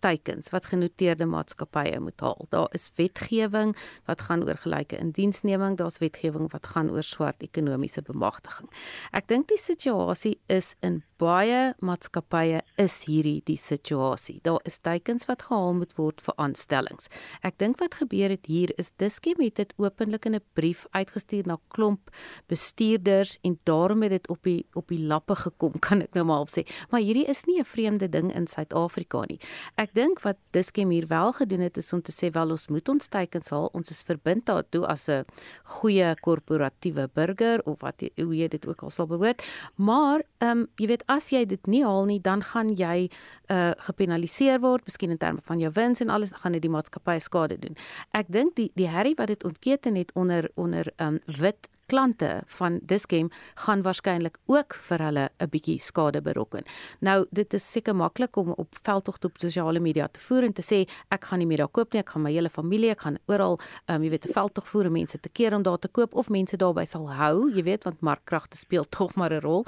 teikens 0.00 0.50
wat 0.54 0.70
genoteerde 0.70 1.26
maatskappye 1.26 2.00
moet 2.00 2.20
haal. 2.20 2.46
Daar 2.50 2.68
is 2.76 2.90
wetgewing 2.96 3.76
wat 4.06 4.20
gaan 4.20 4.44
oor 4.46 4.56
gelyke 4.56 4.98
indiensneming, 4.98 5.76
daar's 5.76 5.98
wetgewing 5.98 6.50
wat 6.52 6.66
gaan 6.66 6.90
oor 6.90 7.02
swart 7.02 7.42
ekonomiese 7.42 8.02
bemagtiging. 8.02 8.70
Ek 9.12 9.28
dink 9.28 9.48
die 9.48 9.60
situasie 9.60 10.38
is 10.46 10.74
in 10.80 11.02
baie 11.18 11.74
maatskappye 11.82 12.60
is 12.78 13.00
hierdie 13.08 13.40
die 13.46 13.58
situasie. 13.58 14.38
Daar 14.46 14.62
is 14.68 14.78
teikens 14.78 15.26
wat 15.26 15.42
gehaal 15.48 15.74
moet 15.80 15.94
word 15.98 16.22
vir 16.22 16.36
aanstellings. 16.38 17.10
Ek 17.42 17.58
dink 17.58 17.80
wat 17.82 17.98
gebeur 17.98 18.30
het 18.30 18.46
hier 18.46 18.72
is 18.78 18.92
Diskem 19.02 19.42
het 19.42 19.56
dit 19.58 19.74
openlik 19.78 20.26
in 20.26 20.36
'n 20.36 20.44
brief 20.54 20.86
uitgestuur 20.92 21.46
na 21.46 21.58
klomp 21.68 22.10
bestuurders 22.48 23.38
en 23.42 23.58
daarom 23.64 24.02
het 24.02 24.10
dit 24.10 24.28
op 24.28 24.42
die 24.42 24.66
op 24.74 24.88
die 24.88 25.02
lappe 25.02 25.34
gekom, 25.34 25.78
kan 25.86 26.02
ek 26.02 26.14
nou 26.14 26.24
maar 26.24 26.46
sê. 26.46 26.66
Maar 26.90 27.00
hierdie 27.00 27.26
is 27.26 27.44
nie 27.46 27.58
'n 27.58 27.64
vreemde 27.64 28.08
ding 28.08 28.34
in 28.34 28.46
Suid-Afrika 28.46 29.24
nie. 29.28 29.40
Ek 29.76 29.87
dink 29.94 30.20
wat 30.24 30.36
Diskem 30.50 30.90
hier 30.90 31.06
wel 31.06 31.32
gedoen 31.32 31.60
het 31.60 31.76
is 31.76 31.92
om 31.92 32.02
te 32.02 32.12
sê 32.12 32.30
wel 32.32 32.50
ons 32.50 32.68
moet 32.68 32.88
ons 32.88 33.08
teikens 33.08 33.50
haal. 33.50 33.68
Ons 33.72 33.90
is 33.90 34.02
verbind 34.02 34.46
daartoe 34.46 34.86
as 34.86 35.08
'n 35.08 35.24
goeie 35.64 36.14
korporatiewe 36.20 37.08
burger 37.14 37.62
of 37.64 37.80
wat 37.80 38.02
hoe 38.16 38.36
jy 38.36 38.48
dit 38.48 38.66
ook 38.66 38.82
al 38.82 38.90
sal 38.90 39.06
behoort. 39.06 39.42
Maar 39.76 40.22
ehm 40.38 40.50
um, 40.58 40.66
jy 40.76 40.86
weet 40.86 41.04
as 41.06 41.30
jy 41.30 41.44
dit 41.46 41.66
nie 41.66 41.84
haal 41.84 42.04
nie, 42.04 42.20
dan 42.20 42.42
gaan 42.42 42.68
jy 42.68 43.10
uh 43.50 43.72
gepenaliseer 43.78 44.60
word, 44.60 44.84
miskien 44.84 45.10
in 45.10 45.18
terme 45.18 45.40
van 45.44 45.58
jou 45.58 45.70
wins 45.72 46.00
en 46.00 46.10
alles, 46.10 46.32
gaan 46.32 46.52
dit 46.52 46.62
die 46.62 46.70
maatskappy 46.70 47.18
skade 47.18 47.58
doen. 47.58 47.76
Ek 48.12 48.26
dink 48.28 48.56
die 48.56 48.70
die 48.74 48.88
herrie 48.88 49.14
wat 49.16 49.26
dit 49.26 49.44
ontketen 49.44 49.94
het 49.94 50.12
onder 50.14 50.50
onder 50.54 50.92
ehm 50.96 51.14
um, 51.14 51.20
wit 51.26 51.68
klante 51.88 52.42
van 52.58 52.78
Diskem 52.82 53.30
gaan 53.54 53.82
waarskynlik 53.82 54.38
ook 54.46 54.74
vir 54.88 55.02
hulle 55.06 55.28
'n 55.40 55.48
bietjie 55.50 55.80
skade 55.80 56.20
berokken. 56.22 56.64
Nou 57.00 57.26
dit 57.30 57.54
is 57.54 57.72
seker 57.72 57.96
maklik 57.96 58.36
om 58.36 58.52
op 58.56 58.76
veldtog 58.82 59.16
op 59.24 59.38
sosiale 59.38 59.80
media 59.80 60.08
te 60.08 60.20
voer 60.20 60.42
en 60.44 60.52
te 60.52 60.62
sê 60.62 60.88
ek 61.10 61.24
gaan 61.24 61.38
nie 61.38 61.46
meer 61.46 61.58
daar 61.58 61.68
koop 61.68 61.92
nie, 61.92 62.00
ek 62.00 62.08
gaan 62.08 62.22
my 62.22 62.32
hele 62.32 62.50
familie, 62.50 62.90
ek 62.90 63.00
gaan 63.00 63.18
oral 63.26 63.58
um, 63.88 64.02
jy 64.02 64.10
weet 64.10 64.26
'n 64.26 64.32
veldtog 64.32 64.68
voer 64.68 64.86
om 64.86 64.92
mense 64.92 65.20
te 65.20 65.28
keer 65.28 65.54
om 65.54 65.62
daar 65.62 65.78
te 65.78 65.88
koop 65.88 66.14
of 66.14 66.28
mense 66.28 66.56
daarby 66.56 66.84
sal 66.84 67.10
hou, 67.12 67.50
jy 67.50 67.62
weet 67.62 67.84
want 67.84 68.00
markkragte 68.00 68.56
speel 68.56 68.84
tog 68.98 69.14
maar 69.14 69.32
'n 69.32 69.40
rol. 69.40 69.64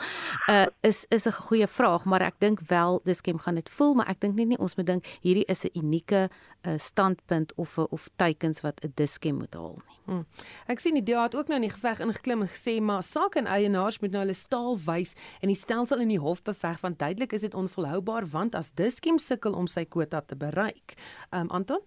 Uh 0.48 0.66
is 0.82 1.06
is 1.10 1.26
'n 1.26 1.32
goeie 1.32 1.66
vraag, 1.66 2.04
maar 2.04 2.22
ek 2.22 2.34
dink 2.38 2.60
wel 2.68 3.00
Diskem 3.04 3.38
gaan 3.38 3.54
dit 3.54 3.70
voel, 3.70 3.94
maar 3.94 4.08
ek 4.08 4.20
dink 4.20 4.34
nie, 4.34 4.46
nie 4.46 4.58
ons 4.58 4.76
moet 4.76 4.86
dink 4.86 5.04
hierdie 5.22 5.44
is 5.48 5.64
'n 5.64 5.78
unieke 5.78 6.28
uh, 6.66 6.74
standpunt 6.76 7.54
of 7.54 7.78
of 7.78 8.08
teikens 8.16 8.60
wat 8.60 8.80
'n 8.84 8.92
Diskem 8.94 9.36
moet 9.36 9.54
haal 9.54 9.80
nie. 9.86 9.98
Hmm. 10.10 10.26
Ek 10.66 10.78
sien 10.78 10.94
die 10.94 11.02
DA 11.02 11.22
het 11.22 11.34
ook 11.34 11.48
nou 11.48 11.60
in 11.60 11.68
die 11.68 11.74
geveg 11.74 12.00
ingeklim 12.10 12.42
en 12.44 12.50
gesê 12.50 12.76
maar 12.82 13.06
saak 13.06 13.38
en 13.40 13.46
eienaars 13.46 14.00
moet 14.02 14.14
nou 14.14 14.24
hulle 14.24 14.36
staal 14.36 14.78
wys 14.86 15.14
en 15.40 15.52
die 15.52 15.58
stelsel 15.58 16.02
in 16.02 16.10
die 16.12 16.20
hof 16.22 16.42
beveg 16.46 16.82
want 16.82 16.98
duidelik 16.98 17.32
is 17.36 17.46
dit 17.46 17.54
onvolhoubaar 17.54 18.26
want 18.34 18.58
as 18.58 18.74
Diskem 18.74 19.18
sukkel 19.18 19.54
om 19.54 19.70
sy 19.70 19.86
kwota 19.86 20.20
te 20.20 20.36
bereik. 20.36 20.98
Ehm 21.30 21.46
um, 21.46 21.54
Anton? 21.60 21.80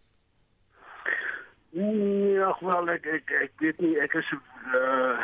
Ja, 1.74 2.52
wel 2.62 2.90
ek 2.94 3.06
ek 3.06 3.32
ek 3.42 3.54
weet 3.60 3.80
nie 3.82 3.96
ek 4.00 4.14
is 4.22 4.32
uh 4.34 5.18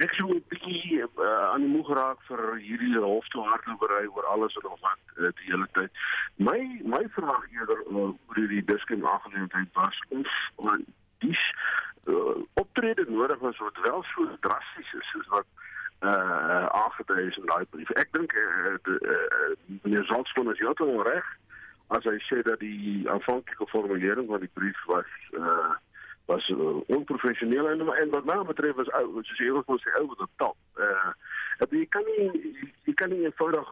ek 0.00 0.14
sou 0.16 0.36
bietjie 0.52 1.02
uh, 1.02 1.26
aan 1.52 1.66
die 1.66 1.72
moeg 1.72 1.90
raak 1.96 2.22
vir 2.28 2.40
hierdie 2.62 2.94
hof 3.02 3.26
te 3.34 3.42
hardlopery 3.44 4.06
oor 4.08 4.28
alles 4.32 4.54
wat 4.62 4.86
uh, 5.18 5.28
die 5.40 5.50
hele 5.50 5.66
tyd. 5.76 5.90
My 6.38 6.56
my 6.94 7.02
verwag 7.16 7.44
eerder 7.52 7.82
uh, 7.90 8.06
oor 8.08 8.38
hierdie 8.38 8.62
Diskem 8.70 9.04
aangeleentheid 9.04 9.68
was 9.76 9.98
of 10.56 10.78
dis 11.20 11.42
uh, 12.04 12.44
optrede 12.54 13.04
nodig 13.08 13.38
was 13.38 13.58
wat 13.58 13.78
wel 13.82 14.02
so 14.02 14.28
drasties 14.40 14.92
is 14.92 15.10
soos 15.10 15.26
wat 15.26 15.46
uh 16.00 16.66
aangedui 16.66 17.26
is 17.26 17.36
in 17.36 17.46
daai 17.46 17.64
brief. 17.70 17.90
Ek 17.90 18.08
dink 18.12 18.32
uh, 18.32 18.76
uh, 18.84 19.50
meneer 19.82 20.04
Zaltzman 20.04 20.52
is 20.52 20.58
heeltemal 20.58 21.02
reg 21.04 21.26
as 21.92 22.06
hy 22.08 22.16
sê 22.24 22.40
dat 22.46 22.62
die 22.62 23.04
aanvanklike 23.10 23.66
formulering 23.68 24.28
van 24.30 24.40
die 24.40 24.52
brief 24.54 24.80
was 24.86 25.12
uh 25.36 25.74
was 26.30 26.48
uh, 26.54 26.78
onprofessioneel 26.86 27.68
en 27.68 27.80
en 27.80 28.10
wat 28.16 28.24
nou 28.24 28.44
betref 28.46 28.78
was 28.80 28.92
ou 29.00 29.22
soos 29.22 29.42
jy 29.42 29.50
ook 29.50 29.66
wil 29.66 29.82
sê 29.82 29.92
ou 30.00 30.06
wat 30.14 30.24
op 30.26 30.32
top. 30.44 30.56
Uh 30.78 31.68
jy 31.68 31.84
kan 31.92 32.06
nie 32.16 32.30
jy 32.88 32.94
kan 32.94 33.12
nie 33.12 33.26
eenvoudig 33.26 33.68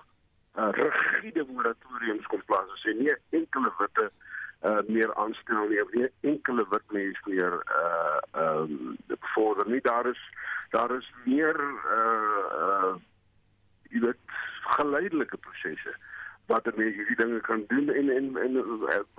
uh, 0.59 0.73
rigiede 0.77 1.47
moratoriums 1.49 2.27
kom 2.29 2.43
plaas 2.51 2.77
as 2.77 2.85
jy 2.85 2.99
nie 3.01 3.15
enkele 3.41 3.73
witte 3.81 4.11
uh 4.11 4.27
meer 4.87 5.15
aanstel 5.15 5.69
nie 5.69 5.83
of 5.83 5.93
nie 5.93 6.09
enkele 6.21 6.67
wit 6.71 6.93
mense 6.93 7.21
meer 7.25 7.59
uh 7.83 8.19
ehm 8.33 8.73
um, 8.73 8.97
bevorder 9.07 9.69
nie 9.71 9.81
daar 9.81 10.07
is 10.07 10.23
daar 10.71 10.91
is 10.97 11.13
meer 11.25 11.61
uh 11.99 12.45
uh 12.63 12.95
jy 13.91 14.01
weet 14.01 14.39
geleidelike 14.77 15.37
prosesse 15.37 15.95
wat 16.49 16.67
er 16.67 16.73
mee 16.77 16.93
hierdie 16.93 17.17
dinge 17.17 17.41
kan 17.41 17.65
doen 17.69 17.91
en 17.93 18.11
en 18.17 18.37
en 18.43 18.55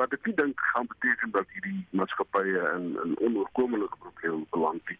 wat 0.01 0.13
ek 0.17 0.29
dink 0.41 0.61
gaan 0.73 0.87
beteken 0.93 1.31
dat 1.31 1.51
hierdie 1.53 1.85
maatskappye 1.89 2.61
in 2.75 2.85
in 3.03 3.15
onoorkomelike 3.27 3.97
probleme 4.05 4.45
beland 4.55 4.89
nie. 4.89 4.97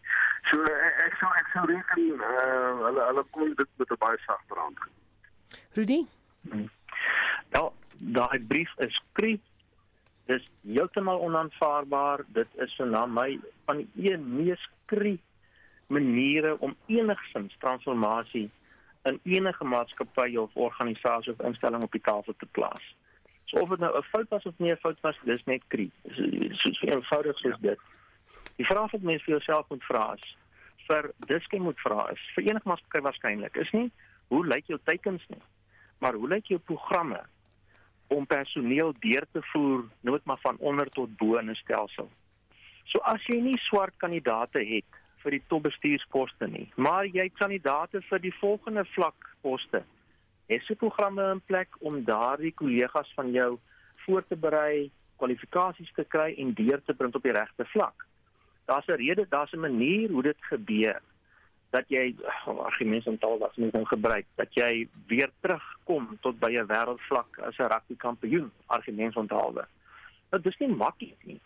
So 0.50 0.62
ek 1.06 1.16
sou 1.22 1.30
ek 1.42 1.50
sou 1.54 1.64
reken 1.72 2.22
uh 2.30 2.86
hulle 2.86 3.06
hulle 3.08 3.24
kon 3.36 3.54
dit 3.62 3.70
met 3.82 3.90
'n 3.90 4.02
baie 4.04 4.18
sagter 4.26 4.62
hand. 4.62 4.78
Rudy? 5.74 6.00
Hmm. 6.50 6.68
Nou, 7.50 7.72
daai 7.98 8.38
brief 8.52 8.74
is 8.78 9.02
kriep 9.12 9.42
dis 10.30 10.46
heeltemal 10.66 11.20
onaanvaarbaar. 11.26 12.24
Dit 12.36 12.48
is 12.64 12.74
so 12.76 12.86
na 12.86 13.06
my 13.06 13.34
van 13.68 13.82
die 13.82 14.10
een 14.10 14.24
mees 14.36 14.62
kri 14.92 15.18
maniere 15.90 16.54
om 16.58 16.76
enigsins 16.86 17.56
transformasie 17.58 18.48
in 19.08 19.20
enige 19.22 19.64
maatskappy 19.64 20.36
of 20.36 20.54
organisasie 20.54 21.32
of 21.32 21.46
instelling 21.46 21.82
op 21.82 21.92
die 21.92 22.04
tafel 22.04 22.34
te 22.38 22.46
plaas. 22.58 22.90
So 23.50 23.64
of 23.64 23.68
dit 23.68 23.78
nou 23.78 23.96
'n 23.96 24.02
fout 24.02 24.28
was 24.28 24.46
of 24.46 24.58
nie 24.58 24.72
'n 24.72 24.82
fout 24.84 25.00
was, 25.00 25.16
dis 25.24 25.44
net. 25.44 25.62
Dis 25.68 25.90
so, 26.60 26.72
so 26.72 26.86
eenvoudig 26.86 27.38
soos 27.38 27.58
ja. 27.60 27.68
dit. 27.68 27.80
Die 28.56 28.66
vraag 28.66 28.90
wat 28.90 29.02
mense 29.02 29.24
vir 29.24 29.34
jouself 29.34 29.68
moet 29.68 29.84
vra 29.84 30.14
is: 30.14 30.36
vir 30.86 31.10
Diske 31.26 31.58
moet 31.58 31.80
vra 31.80 32.10
is 32.12 32.22
vir 32.34 32.44
enige 32.44 32.68
maatskappy 32.68 33.02
waarskynlik 33.06 33.56
is 33.56 33.70
nie 33.70 33.90
hoe 34.28 34.46
lyk 34.46 34.66
jou 34.66 34.78
teikens 34.84 35.26
nie, 35.28 35.42
maar 35.98 36.14
hoe 36.14 36.28
lyk 36.28 36.46
jou 36.46 36.58
programme 36.58 37.20
om 38.10 38.26
personeel 38.26 38.94
deur 38.98 39.26
te 39.32 39.42
voer 39.52 39.84
nooit 40.00 40.24
maar 40.24 40.40
van 40.42 40.56
onder 40.58 40.88
tot 40.90 41.16
bo 41.16 41.36
in 41.38 41.50
'n 41.50 41.54
stelsel. 41.54 42.10
So 42.84 42.98
as 42.98 43.22
jy 43.26 43.38
nie 43.40 43.58
swart 43.58 43.94
kandidate 43.96 44.58
het 44.58 44.98
vir 45.22 45.30
die 45.30 45.42
topbestuursposte 45.48 46.46
nie, 46.46 46.72
maar 46.76 47.06
jy 47.06 47.22
het 47.28 47.38
kandidate 47.38 48.02
vir 48.02 48.18
die 48.18 48.34
volgende 48.40 48.84
vlak 48.84 49.36
poste, 49.40 49.82
het 50.46 50.66
jy 50.68 50.74
programme 50.74 51.30
in 51.30 51.42
plek 51.46 51.68
om 51.78 52.04
daardie 52.04 52.52
kollegas 52.52 53.12
van 53.14 53.30
jou 53.30 53.58
voor 54.06 54.26
te 54.26 54.36
berei, 54.36 54.90
kwalifikasies 55.16 55.92
te 55.94 56.04
kry 56.04 56.34
en 56.38 56.54
deur 56.54 56.82
te 56.82 56.94
bring 56.94 57.14
op 57.14 57.22
die 57.22 57.32
regte 57.32 57.64
vlak. 57.64 58.06
Daar's 58.66 58.86
'n 58.88 58.98
rede, 58.98 59.26
daar's 59.28 59.52
'n 59.52 59.60
manier 59.60 60.10
hoe 60.10 60.22
dit 60.22 60.36
gebeur 60.40 61.00
dat 61.70 61.88
jy 61.88 62.14
oh, 62.46 62.64
argumente 62.64 63.10
onthou 63.10 63.38
wat 63.38 63.56
mens 63.56 63.72
nou 63.72 63.84
gebruik 63.86 64.26
dat 64.34 64.54
jy 64.54 64.88
weer 65.06 65.30
terugkom 65.40 66.18
tot 66.20 66.38
by 66.38 66.50
'n 66.50 66.66
wêreldvlak 66.66 67.38
as 67.38 67.58
'n 67.58 67.70
rugby 67.72 67.96
kampioen 67.96 68.50
argumente 68.66 69.18
onthou. 69.18 69.62
Dit 70.30 70.46
is 70.46 70.58
nie 70.58 70.68
maklik 70.68 71.24
nie. 71.24 71.40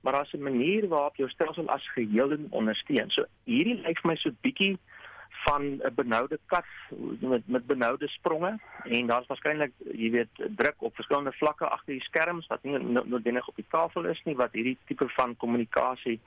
Maar 0.00 0.12
daar's 0.12 0.32
'n 0.32 0.42
manier 0.42 0.88
waarop 0.88 1.16
jou 1.16 1.28
stelsel 1.28 1.68
as 1.68 1.92
geheel 1.92 2.36
ondersteun. 2.50 3.10
So 3.10 3.24
hierdie 3.44 3.80
lyk 3.82 4.00
vir 4.00 4.10
my 4.10 4.16
so 4.16 4.30
bietjie 4.40 4.78
van 5.44 5.62
'n 5.62 5.94
benoude 5.94 6.38
kat 6.46 6.64
met 7.20 7.42
met 7.46 7.66
benoude 7.66 8.08
spronge 8.08 8.58
en 8.84 9.06
daar's 9.06 9.26
waarskynlik 9.26 9.72
jy 9.92 10.10
weet 10.10 10.28
druk 10.56 10.74
op 10.78 10.94
verskillende 10.94 11.32
vlakke 11.32 11.68
agter 11.68 11.92
die 11.92 12.04
skerms 12.04 12.46
wat 12.46 12.62
nie 12.62 12.78
noodwendig 12.78 13.48
op 13.48 13.56
die 13.56 13.68
tafel 13.68 14.04
is 14.04 14.22
nie 14.24 14.36
wat 14.36 14.52
hierdie 14.52 14.78
tipe 14.84 15.08
van 15.08 15.36
kommunikasie 15.36 16.20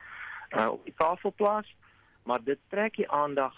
uh, 0.49 0.69
op 0.71 0.83
die 0.83 0.93
tafel 0.97 1.33
plaas 1.35 1.75
maar 2.23 2.43
dit 2.43 2.59
trek 2.69 2.95
die 2.95 3.09
aandag 3.09 3.53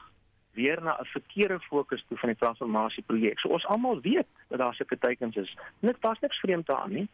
weer 0.56 0.82
na 0.82 0.98
'n 1.00 1.06
verkeerde 1.06 1.60
fokus 1.60 2.06
toe 2.08 2.18
van 2.18 2.30
die 2.30 2.38
transformasieprojek. 2.38 3.40
So 3.40 3.50
ons 3.50 3.66
almal 3.66 4.02
weet 4.02 4.28
dat 4.48 4.60
daar 4.60 4.74
sulke 4.74 4.98
teikens 4.98 5.36
is. 5.36 5.58
Dit 5.80 6.00
pas 6.00 6.20
niks 6.20 6.40
vreemd 6.40 6.66
daaraan 6.66 6.92
nie. 6.92 7.08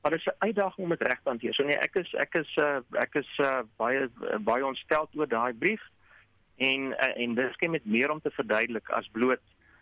Maar 0.00 0.10
dit 0.10 0.20
is 0.20 0.32
'n 0.32 0.44
uitdaging 0.44 0.86
om 0.86 0.88
dit 0.88 1.06
reg 1.06 1.20
te 1.22 1.28
hanteer. 1.28 1.54
So 1.54 1.64
nee, 1.64 1.76
ek 1.76 1.94
is 1.94 2.14
ek 2.14 2.34
is 2.34 2.56
uh, 2.56 2.78
ek 2.90 3.14
is 3.14 3.38
uh, 3.38 3.58
baie 3.76 4.10
baie 4.38 4.66
ontstel 4.66 5.08
oor 5.14 5.28
daai 5.28 5.52
brief 5.52 5.82
en 6.56 6.80
uh, 6.80 7.22
en 7.22 7.34
dit 7.34 7.52
skep 7.52 7.70
met 7.70 7.84
meer 7.84 8.10
om 8.10 8.20
te 8.20 8.30
verduidelik 8.30 8.90
as 8.90 9.08
bloot 9.12 9.40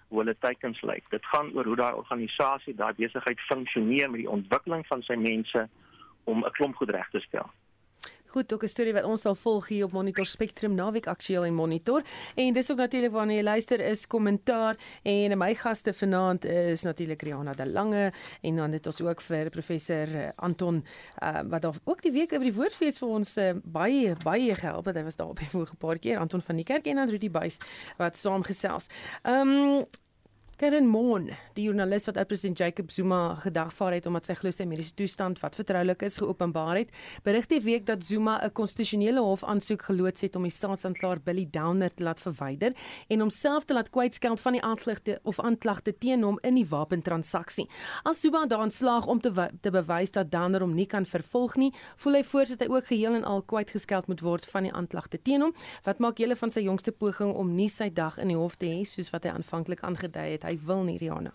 hoe 0.08 0.18
hulle 0.18 0.36
teikens 0.38 0.80
lyk. 0.80 1.10
Dit 1.10 1.26
gaan 1.26 1.52
oor 1.54 1.64
hoe 1.64 1.76
daai 1.76 1.94
organisasie, 1.94 2.74
daai 2.74 2.92
besigheid 2.94 3.40
funksioneer 3.40 4.10
met 4.10 4.20
die 4.20 4.30
ontwikkeling 4.30 4.86
van 4.86 5.02
sy 5.02 5.14
mense 5.14 5.68
om 6.24 6.44
'n 6.44 6.50
klomp 6.50 6.76
goed 6.76 6.90
reg 6.90 7.08
te 7.10 7.20
stel. 7.20 7.50
Goed, 8.32 8.52
ook 8.52 8.62
'n 8.62 8.68
storie 8.68 8.92
wat 8.92 9.04
ons 9.04 9.20
sal 9.20 9.34
volg 9.34 9.68
hier 9.68 9.84
op 9.84 9.92
Monitor 9.92 10.26
Spectrum 10.26 10.74
naweek 10.74 11.06
aktueel 11.06 11.44
en 11.44 11.54
Monitor. 11.54 12.02
En 12.34 12.52
dis 12.52 12.70
ook 12.70 12.76
natuurlik 12.76 13.12
wanneer 13.12 13.36
jy 13.36 13.42
luister 13.42 13.80
is 13.80 14.06
kommentaar 14.06 14.76
en 15.02 15.38
my 15.38 15.54
gaste 15.54 15.92
vanaand 15.92 16.44
is 16.44 16.82
natuurlik 16.82 17.22
Rihanna 17.22 17.52
de 17.52 17.66
Lange 17.66 18.12
en 18.40 18.56
dan 18.56 18.72
het 18.72 18.86
ons 18.86 19.00
ook 19.00 19.20
vir 19.20 19.50
professor 19.50 20.14
eh, 20.14 20.28
Anton 20.36 20.84
uh, 21.22 21.40
wat 21.44 21.66
ook 21.84 22.02
die 22.02 22.12
week 22.12 22.32
oor 22.32 22.38
die 22.38 22.54
woordfees 22.54 22.98
vir 22.98 23.08
ons 23.08 23.36
uh, 23.36 23.52
baie 23.64 24.16
baie 24.24 24.54
gehelp 24.54 24.84
het. 24.84 24.96
Hy 24.96 25.02
was 25.02 25.16
daar 25.16 25.28
op 25.28 25.38
die 25.38 25.48
vorige 25.48 25.76
paar 25.76 25.98
keer 25.98 26.18
Anton 26.18 26.40
van 26.40 26.56
die 26.56 26.64
kerk 26.64 26.86
en 26.86 26.96
dan 26.96 27.08
Rudy 27.08 27.30
Buys 27.30 27.58
wat 27.98 28.16
saamgesels. 28.16 28.86
Ehm 29.22 29.48
um, 29.48 29.84
Karen 30.62 30.86
Moon, 30.86 31.24
die 31.56 31.64
joernalis 31.64 32.04
wat 32.06 32.20
president 32.30 32.60
Jacob 32.60 32.90
Zuma 32.94 33.34
gedagvaar 33.42 33.96
het 33.96 34.04
omdat 34.06 34.28
sy 34.28 34.36
glo 34.38 34.54
sy 34.54 34.62
mediese 34.70 34.92
toestand 34.94 35.40
wat 35.42 35.56
vertroulik 35.58 36.04
is 36.06 36.20
geopenbaar 36.22 36.78
het, 36.78 36.92
berig 37.26 37.48
die 37.50 37.58
week 37.64 37.82
dat 37.88 38.04
Zuma 38.06 38.38
'n 38.44 38.52
konstitusionele 38.54 39.18
hof 39.18 39.42
aansoek 39.42 39.82
geloods 39.82 40.20
het 40.20 40.36
om 40.36 40.42
die 40.42 40.54
staatsanklaer 40.54 41.18
Billy 41.18 41.48
Downer 41.50 41.90
te 41.90 42.04
laat 42.04 42.20
verwyder 42.20 42.76
en 43.08 43.20
homself 43.20 43.64
te 43.64 43.74
laat 43.74 43.90
kwytskeld 43.90 44.40
van 44.40 44.52
die 44.52 44.62
aanklagte 44.62 45.18
of 45.24 45.40
aanklagte 45.40 45.98
teen 45.98 46.22
hom 46.22 46.38
in 46.42 46.54
die 46.54 46.66
wapentransaksie. 46.68 47.68
As 48.04 48.20
Zuma 48.20 48.46
daarin 48.46 48.70
slaag 48.70 49.06
om 49.06 49.20
te 49.20 49.50
te 49.60 49.70
bewys 49.70 50.10
dat 50.10 50.30
Downer 50.30 50.60
hom 50.60 50.74
nie 50.74 50.86
kan 50.86 51.04
vervolg 51.04 51.56
nie, 51.56 51.72
voel 51.96 52.12
hy 52.12 52.22
voorsit 52.22 52.60
hy 52.60 52.68
ook 52.68 52.86
geheel 52.86 53.14
en 53.14 53.24
al 53.24 53.42
kwytgeskeld 53.42 54.06
moet 54.06 54.20
word 54.20 54.46
van 54.46 54.62
die 54.62 54.72
aanklagte 54.72 55.22
teen 55.22 55.40
hom. 55.40 55.54
Wat 55.82 55.98
maak 55.98 56.18
julle 56.18 56.36
van 56.36 56.50
sy 56.50 56.60
jongste 56.60 56.92
poging 56.92 57.34
om 57.34 57.54
nie 57.54 57.68
sy 57.68 57.90
dag 57.90 58.18
in 58.18 58.28
die 58.28 58.36
hof 58.36 58.56
te 58.56 58.66
hê 58.66 58.84
soos 58.84 59.10
wat 59.10 59.24
hy 59.24 59.30
aanvanklik 59.30 59.82
aangedui 59.82 60.30
het? 60.30 60.42
Hy 60.51 60.51
wil 60.60 60.84
nie 60.84 60.98
Rihanna. 60.98 61.30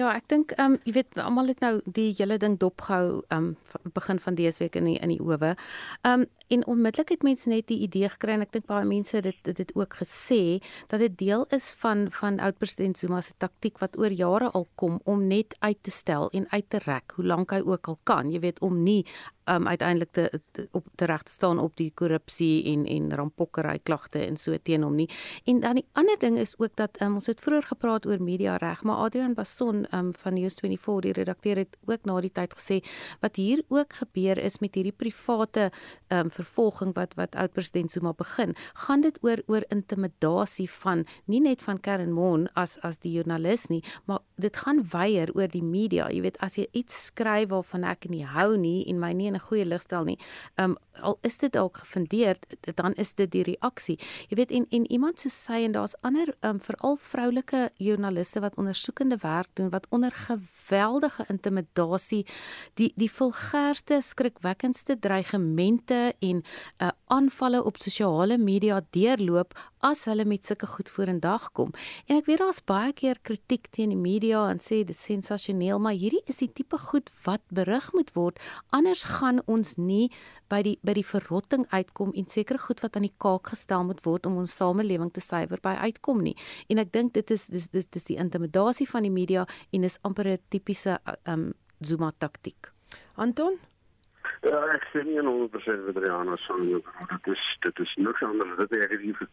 Ja, 0.00 0.14
ek 0.16 0.30
dink 0.32 0.52
ehm 0.56 0.78
um, 0.78 0.82
jy 0.88 0.94
weet 0.96 1.18
almal 1.20 1.50
het 1.50 1.58
nou 1.60 1.74
die 1.84 2.14
hele 2.16 2.38
ding 2.40 2.54
dopgehou 2.62 3.20
ehm 3.28 3.50
um, 3.50 3.90
begin 3.96 4.20
van 4.24 4.36
dese 4.38 4.62
week 4.62 4.78
in 4.78 4.86
die, 4.88 4.96
in 5.04 5.12
die 5.12 5.20
owe. 5.20 5.50
Ehm 5.52 6.22
um, 6.22 6.28
en 6.50 6.64
onmiddellik 6.66 7.12
het 7.14 7.26
mense 7.26 7.48
net 7.52 7.66
die 7.68 7.78
idee 7.84 8.08
gekry 8.10 8.32
en 8.34 8.44
ek 8.46 8.54
dink 8.56 8.66
baie 8.70 8.86
mense 8.88 9.20
dit 9.26 9.36
dit 9.46 9.58
het 9.62 9.74
ook 9.76 9.98
gesê 10.00 10.58
dat 10.90 11.04
dit 11.04 11.18
deel 11.18 11.44
is 11.56 11.68
van 11.82 12.06
van 12.20 12.40
oud 12.40 12.58
president 12.58 12.98
Zuma 12.98 13.20
se 13.20 13.36
taktik 13.38 13.78
wat 13.84 13.98
oor 13.98 14.10
jare 14.22 14.48
al 14.50 14.66
kom 14.74 15.00
om 15.04 15.26
net 15.26 15.54
uit 15.60 15.82
te 15.82 15.92
stel 15.94 16.30
en 16.32 16.48
uit 16.50 16.70
te 16.70 16.80
rek 16.86 17.12
hoe 17.18 17.26
lank 17.26 17.52
hy 17.52 17.60
ook 17.60 17.92
al 17.92 17.98
kan. 18.04 18.32
Jy 18.32 18.40
weet 18.40 18.64
om 18.64 18.82
nie 18.82 19.04
um 19.50 19.66
uiteindelik 19.66 20.12
te, 20.12 20.40
te 20.52 20.68
op 20.70 20.86
te 20.94 21.04
reg 21.04 21.22
te 21.22 21.32
staan 21.32 21.58
op 21.58 21.76
die 21.76 21.90
korrupsie 21.94 22.64
en 22.72 22.86
en 22.86 23.14
rampokkery 23.16 23.78
klagte 23.82 24.18
en 24.26 24.36
so 24.36 24.56
teen 24.62 24.82
hom 24.82 24.94
nie. 24.94 25.08
En 25.44 25.60
dan 25.60 25.80
die 25.80 25.86
ander 25.92 26.18
ding 26.18 26.38
is 26.38 26.54
ook 26.58 26.76
dat 26.76 27.00
um, 27.02 27.14
ons 27.14 27.26
het 27.26 27.40
vroeër 27.40 27.66
gepraat 27.72 28.06
oor 28.06 28.22
media 28.22 28.56
reg, 28.56 28.82
maar 28.82 28.96
Adrian 29.06 29.34
Basson 29.34 29.86
um 29.96 30.12
van 30.22 30.36
News24 30.38 31.04
die 31.06 31.12
redakteur 31.12 31.56
het 31.56 31.76
ook 31.86 32.04
na 32.08 32.20
die 32.20 32.32
tyd 32.32 32.54
gesê 32.56 32.80
wat 33.20 33.36
hier 33.36 33.62
ook 33.68 33.92
gebeur 34.02 34.38
is 34.38 34.60
met 34.60 34.74
hierdie 34.74 34.96
private 34.96 35.70
um 36.08 36.30
vervolging 36.30 36.94
wat 36.94 37.14
wat 37.18 37.36
oud 37.36 37.52
president 37.52 37.92
Zuma 37.92 38.12
begin, 38.12 38.54
gaan 38.86 39.00
dit 39.00 39.18
oor 39.22 39.42
oor 39.46 39.64
intimidasie 39.68 40.68
van 40.70 41.04
nie 41.26 41.40
net 41.40 41.62
van 41.62 41.80
Karen 41.80 42.12
Mon 42.12 42.48
as 42.54 42.78
as 42.86 42.98
die 42.98 43.12
joernalis 43.16 43.68
nie, 43.68 43.82
maar 44.06 44.20
dit 44.40 44.56
gaan 44.56 44.82
weier 44.92 45.30
oor 45.34 45.48
die 45.48 45.62
media. 45.62 46.08
Jy 46.10 46.20
weet 46.24 46.38
as 46.44 46.56
jy 46.58 46.66
iets 46.76 47.06
skryf 47.10 47.50
waarvan 47.50 47.84
ek 47.84 48.08
nie 48.10 48.24
hou 48.26 48.56
nie 48.58 48.84
en 48.90 49.00
my 49.00 49.12
nie 49.12 49.28
in 49.28 49.34
'n 49.34 49.46
goeie 49.48 49.64
lig 49.64 49.82
stel 49.82 50.04
nie. 50.04 50.18
Um 50.56 50.76
al 51.02 51.18
is 51.22 51.38
dit 51.38 51.52
dalk 51.52 51.78
gefundeer, 51.78 52.36
dan 52.74 52.94
is 52.94 53.12
dit 53.12 53.30
die 53.30 53.42
reaksie. 53.42 53.98
Jy 54.28 54.36
weet 54.36 54.50
en 54.50 54.66
en 54.70 54.86
iemand 54.92 55.20
so 55.20 55.28
sê 55.28 55.64
en 55.64 55.72
daar's 55.72 55.94
ander 56.02 56.34
um 56.42 56.60
veral 56.60 56.96
vroulike 56.96 57.70
joernaliste 57.76 58.40
wat 58.40 58.56
ondersoekende 58.56 59.16
werk 59.22 59.48
doen 59.54 59.70
wat 59.70 59.86
onder 59.90 60.10
geweldige 60.10 61.24
intimidasie 61.28 62.26
die 62.74 62.92
die 62.96 63.10
vulgairste 63.10 64.00
skrikwekkendste 64.00 64.98
dreigemente 64.98 66.14
en 66.20 66.42
uh 66.78 66.90
aanvalle 67.10 67.64
op 67.64 67.76
sosiale 67.76 68.38
media 68.38 68.80
deurloop 68.90 69.54
as 69.86 70.04
hulle 70.08 70.24
met 70.28 70.46
sulke 70.46 70.66
goed 70.66 70.90
vorendag 70.92 71.50
kom. 71.56 71.72
En 72.06 72.18
ek 72.20 72.28
weet 72.28 72.42
daar's 72.42 72.60
baie 72.64 72.92
keer 72.96 73.18
kritiek 73.26 73.68
teen 73.74 73.94
die 73.94 73.98
media 73.98 74.46
en 74.50 74.60
sê 74.62 74.82
dit 74.84 74.94
is 74.94 75.04
sensasioneel, 75.08 75.80
maar 75.80 75.96
hierdie 75.96 76.22
is 76.30 76.40
die 76.42 76.50
tipe 76.52 76.78
goed 76.90 77.10
wat 77.24 77.42
berig 77.48 77.90
moet 77.96 78.12
word. 78.16 78.40
Anders 78.76 79.04
gaan 79.04 79.40
ons 79.46 79.76
nie 79.78 80.10
by 80.52 80.62
die 80.66 80.76
by 80.86 80.94
die 80.98 81.06
verrotting 81.06 81.66
uitkom 81.70 82.12
en 82.16 82.28
seker 82.28 82.58
goed 82.58 82.82
wat 82.84 82.96
aan 82.96 83.08
die 83.08 83.16
kaak 83.22 83.52
gestel 83.54 83.86
moet 83.88 84.04
word 84.04 84.28
om 84.28 84.40
ons 84.42 84.56
samelewing 84.56 85.12
te 85.14 85.24
suiwer 85.24 85.62
by 85.62 85.76
uitkom 85.86 86.22
nie. 86.24 86.36
En 86.68 86.82
ek 86.82 86.92
dink 86.92 87.14
dit 87.16 87.30
is 87.30 87.48
dis 87.52 87.70
dis 87.72 87.86
dis 87.86 88.10
die 88.12 88.18
intimidasie 88.20 88.88
van 88.90 89.06
die 89.06 89.14
media 89.14 89.46
en 89.72 89.84
is 89.84 89.98
amper 90.02 90.28
'n 90.28 90.38
tipiese 90.50 90.98
um 91.26 91.52
Zuma 91.80 92.12
taktik. 92.18 92.72
Anton 93.16 93.56
Ja, 94.40 94.60
ek 94.72 94.86
sien 94.92 95.04
nie 95.04 95.20
nou 95.24 95.48
presies 95.52 95.82
wat 95.86 95.98
Rihanna 96.00 96.36
sê 96.46 96.56
nie. 96.60 96.78
Dit 97.10 97.26
is 97.34 97.42
dit 97.66 97.82
is 97.84 97.92
niks 98.00 98.22
anders 98.24 98.56
dit 98.62 98.78
ek 98.78 98.94
het 98.94 99.26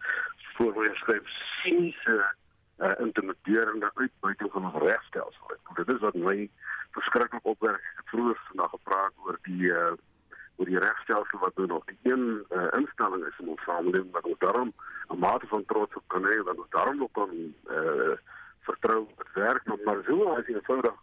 voor 0.58 0.74
my 0.76 0.90
skryf 1.00 1.30
siniese 1.62 2.18
uh, 2.18 2.92
intimiderende 3.06 3.92
uitbuiting 3.96 4.52
van 4.52 4.68
ons 4.68 4.82
regstelsel. 4.84 5.56
Dit 5.80 5.94
is 5.96 6.04
wat 6.04 6.20
my 6.28 6.36
verskriklik 6.98 7.48
opwerk. 7.54 7.88
Ek 7.94 8.04
het 8.04 8.12
vroeër 8.12 8.44
vandag 8.50 8.76
gepraat 8.76 9.24
oor 9.26 9.40
die 9.48 9.72
uh, 9.72 9.96
oor 10.58 10.70
die 10.74 10.80
regstelsel 10.82 11.40
wat 11.40 11.58
nou 11.62 11.68
nog 11.72 11.88
die 11.88 12.12
een 12.12 12.28
uh, 12.50 12.68
instelling 12.80 13.24
is 13.30 13.42
in 13.44 13.52
ons 13.54 13.66
samelewing 13.66 14.12
wat 14.12 14.26
ons 14.26 14.40
daarom 14.44 14.74
'n 15.14 15.20
mate 15.20 15.48
van 15.48 15.66
trots 15.66 15.96
op 15.96 16.08
kan 16.08 16.26
hê 16.26 16.38
dat 16.44 16.58
ons 16.58 16.70
daarom 16.76 17.02
ook 17.02 17.14
kan 17.14 17.32
uh, 17.80 18.16
vertrou 18.68 19.08
wat 19.18 19.32
werk 19.34 19.64
maar 19.86 20.02
so 20.06 20.34
as 20.34 20.48
jy 20.48 20.56
eenvoudig 20.56 20.98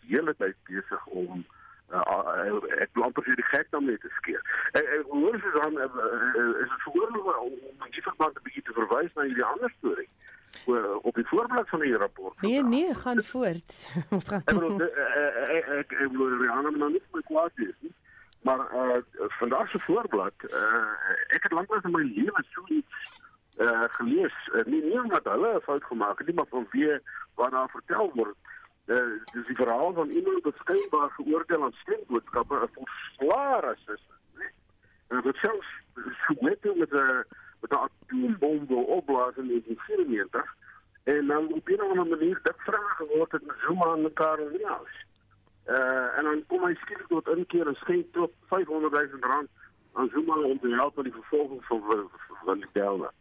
die 0.00 0.14
hele 0.16 0.34
tyd 0.36 0.56
besig 0.68 1.06
om 1.06 1.46
uh, 1.92 2.80
ek 2.82 2.92
plan 2.92 3.12
vir 3.12 3.36
die 3.36 3.48
gek 3.50 3.70
dan 3.70 3.84
net 3.84 4.04
skeer. 4.20 4.42
Ek 4.72 4.86
ek 4.98 5.12
hoor 5.12 5.36
jy 5.36 5.52
dan 5.56 5.78
uh, 5.78 6.62
is 6.62 6.70
dit 6.72 6.82
verhoorlik 6.86 7.40
om 7.40 7.54
die 7.90 8.06
verband 8.08 8.38
'n 8.38 8.44
bietjie 8.48 8.62
te 8.62 8.76
verwys 8.80 9.14
na 9.14 9.28
hierdie 9.28 9.48
ander 9.52 9.72
storie 9.78 10.08
op 11.02 11.14
die 11.14 11.26
voorblad 11.26 11.68
van 11.68 11.80
die 11.80 11.96
rapport. 11.96 12.40
Nee 12.40 12.62
nee, 12.62 12.94
gaan 12.94 13.22
voort. 13.22 13.72
Ons 14.14 14.28
gaan. 14.28 14.42
Ek 14.44 14.54
bedoel 14.54 14.82
ek 14.82 15.92
ek 15.92 16.10
bedoel 16.12 16.36
Rihanna 16.42 16.70
maar 16.70 16.90
nie 16.90 17.02
my 17.12 17.22
kwaad 17.30 17.64
is 17.64 17.74
nie. 17.80 17.94
Maar 18.42 18.60
uh 18.74 18.98
vandag 19.40 19.70
se 19.70 19.78
voorblad, 19.78 20.34
uh 20.50 20.92
ek 21.36 21.42
het 21.42 21.52
lanklaas 21.52 21.84
in 21.84 21.96
my 21.96 22.02
lewe 22.02 22.44
so 22.50 22.64
iets 22.66 23.20
uh 23.58 23.88
gelees, 23.96 24.36
uh, 24.54 24.64
nie 24.64 24.82
nie 24.82 25.00
omdat 25.00 25.24
hulle 25.24 25.54
'n 25.56 25.60
fout 25.60 25.84
gemaak 25.84 26.18
het 26.18 26.26
nie, 26.26 26.36
maar 26.36 26.50
van 26.50 26.66
wie 26.70 27.00
wat 27.34 27.50
daar 27.50 27.68
vertel 27.68 28.10
word. 28.14 28.36
Uh 28.88 29.20
dis 29.32 29.46
die 29.46 29.56
verhaal 29.56 29.92
van 29.92 30.08
iemand 30.08 30.42
wat 30.42 30.54
skynbaar 30.56 31.10
veroordeel 31.10 31.64
aan 31.64 31.74
stemboodskappe 31.82 32.56
as 32.56 32.70
volslaar 32.72 33.64
as 33.64 33.82
is. 33.94 34.04
En 35.08 35.20
dit 35.22 35.36
selfs 35.36 35.72
so 35.94 36.34
met 36.40 36.64
met 36.76 36.92
'n 36.92 37.24
met 37.60 37.70
'n 37.70 37.74
atoombom 37.74 38.66
wil 38.66 38.84
opblaas 38.84 39.36
in 39.36 39.46
1994 39.46 40.54
en 41.04 41.26
dan 41.26 41.52
op 41.52 41.68
'n 41.68 41.80
ander 41.80 42.06
manier 42.06 42.40
dit 42.42 42.54
vrae 42.56 42.94
geword 42.96 43.32
het 43.32 43.46
met 43.46 43.56
Zuma 43.60 43.94
en 43.94 44.12
Karel 44.12 44.48
Neus. 44.48 44.94
Uh 45.66 46.18
en 46.18 46.24
dan 46.24 46.44
kom 46.46 46.64
hy 46.64 46.74
skielik 46.74 47.06
tot 47.08 47.28
inkeer 47.28 47.66
en 47.66 47.74
skenk 47.74 48.12
tot 48.12 48.32
500 48.46 48.92
000 48.92 49.20
rand 49.20 49.48
aan 49.92 50.08
Zuma 50.08 50.36
om 50.36 50.60
te 50.60 50.68
help 50.68 50.96
met 50.96 51.04
die 51.04 51.14
vervolging 51.20 51.64
van 51.64 52.10
van 52.44 52.58
die 52.58 52.72
Delta. 52.72 53.12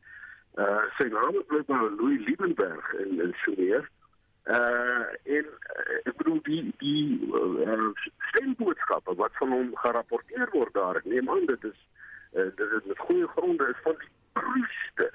Uh 0.55 0.83
sy 0.97 1.07
naam 1.07 1.35
is 1.35 1.45
blykbaar 1.47 1.91
Louis 1.91 2.25
Liebenberg 2.25 2.93
in 2.93 3.21
in 3.21 3.33
Sumer. 3.33 3.89
Uh 4.47 5.03
en 5.35 5.45
uh, 5.45 5.95
ek 6.07 6.15
bedoel 6.17 6.39
die 6.43 6.61
die 6.79 7.31
uh, 7.35 7.89
stemboodskappe 8.29 9.15
wat 9.19 9.33
van 9.39 9.51
hom 9.51 9.73
gerapporteer 9.75 10.47
word 10.53 10.73
daar. 10.73 10.99
Ek 11.01 11.09
neem 11.11 11.29
aan 11.29 11.45
dit 11.49 11.63
is 11.67 11.79
uh, 12.31 12.47
dit 12.55 12.75
is 12.79 12.85
met 12.87 13.05
goeie 13.09 13.27
gronde 13.27 13.67
is 13.67 13.81
van 13.83 13.97
die 13.99 14.11
proeste 14.39 15.09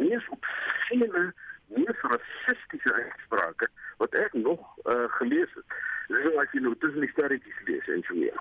mees 0.00 0.26
opsiene 0.34 1.28
mees 1.76 2.00
rassistiese 2.10 2.94
uitsprake 2.94 3.68
wat 4.02 4.16
ek 4.18 4.34
nog 4.34 4.64
uh, 4.84 5.06
gelees 5.18 5.52
het. 5.54 5.76
Dis 6.08 6.24
nou 6.26 6.34
as 6.42 6.50
jy 6.56 6.62
nou 6.64 6.74
tussen 6.82 7.06
die 7.06 7.10
sterretjies 7.12 7.60
lees 7.68 7.92
en 7.94 8.02
so 8.08 8.18
meer. 8.18 8.40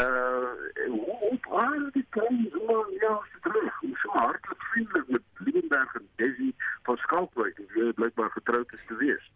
Uh 0.00 0.54
hoe 0.94 1.18
op 1.28 1.46
al 1.60 1.90
die 1.92 2.06
kan 2.16 2.40
so 2.54 2.78
ja, 3.02 3.12
se 3.32 3.42
terug. 3.44 3.82
So 4.00 4.16
hartlik 4.16 4.62
vriendelik 4.70 5.08
met 5.08 5.44
Liebenberg 5.44 5.94
en 6.00 6.08
Desi 6.16 6.54
van 6.88 6.96
Skalkwyk, 7.04 7.60
die 7.74 7.92
blykbaar 8.00 8.30
getroud 8.30 8.72
is 8.72 8.88
te 8.88 8.96
wees. 9.04 9.28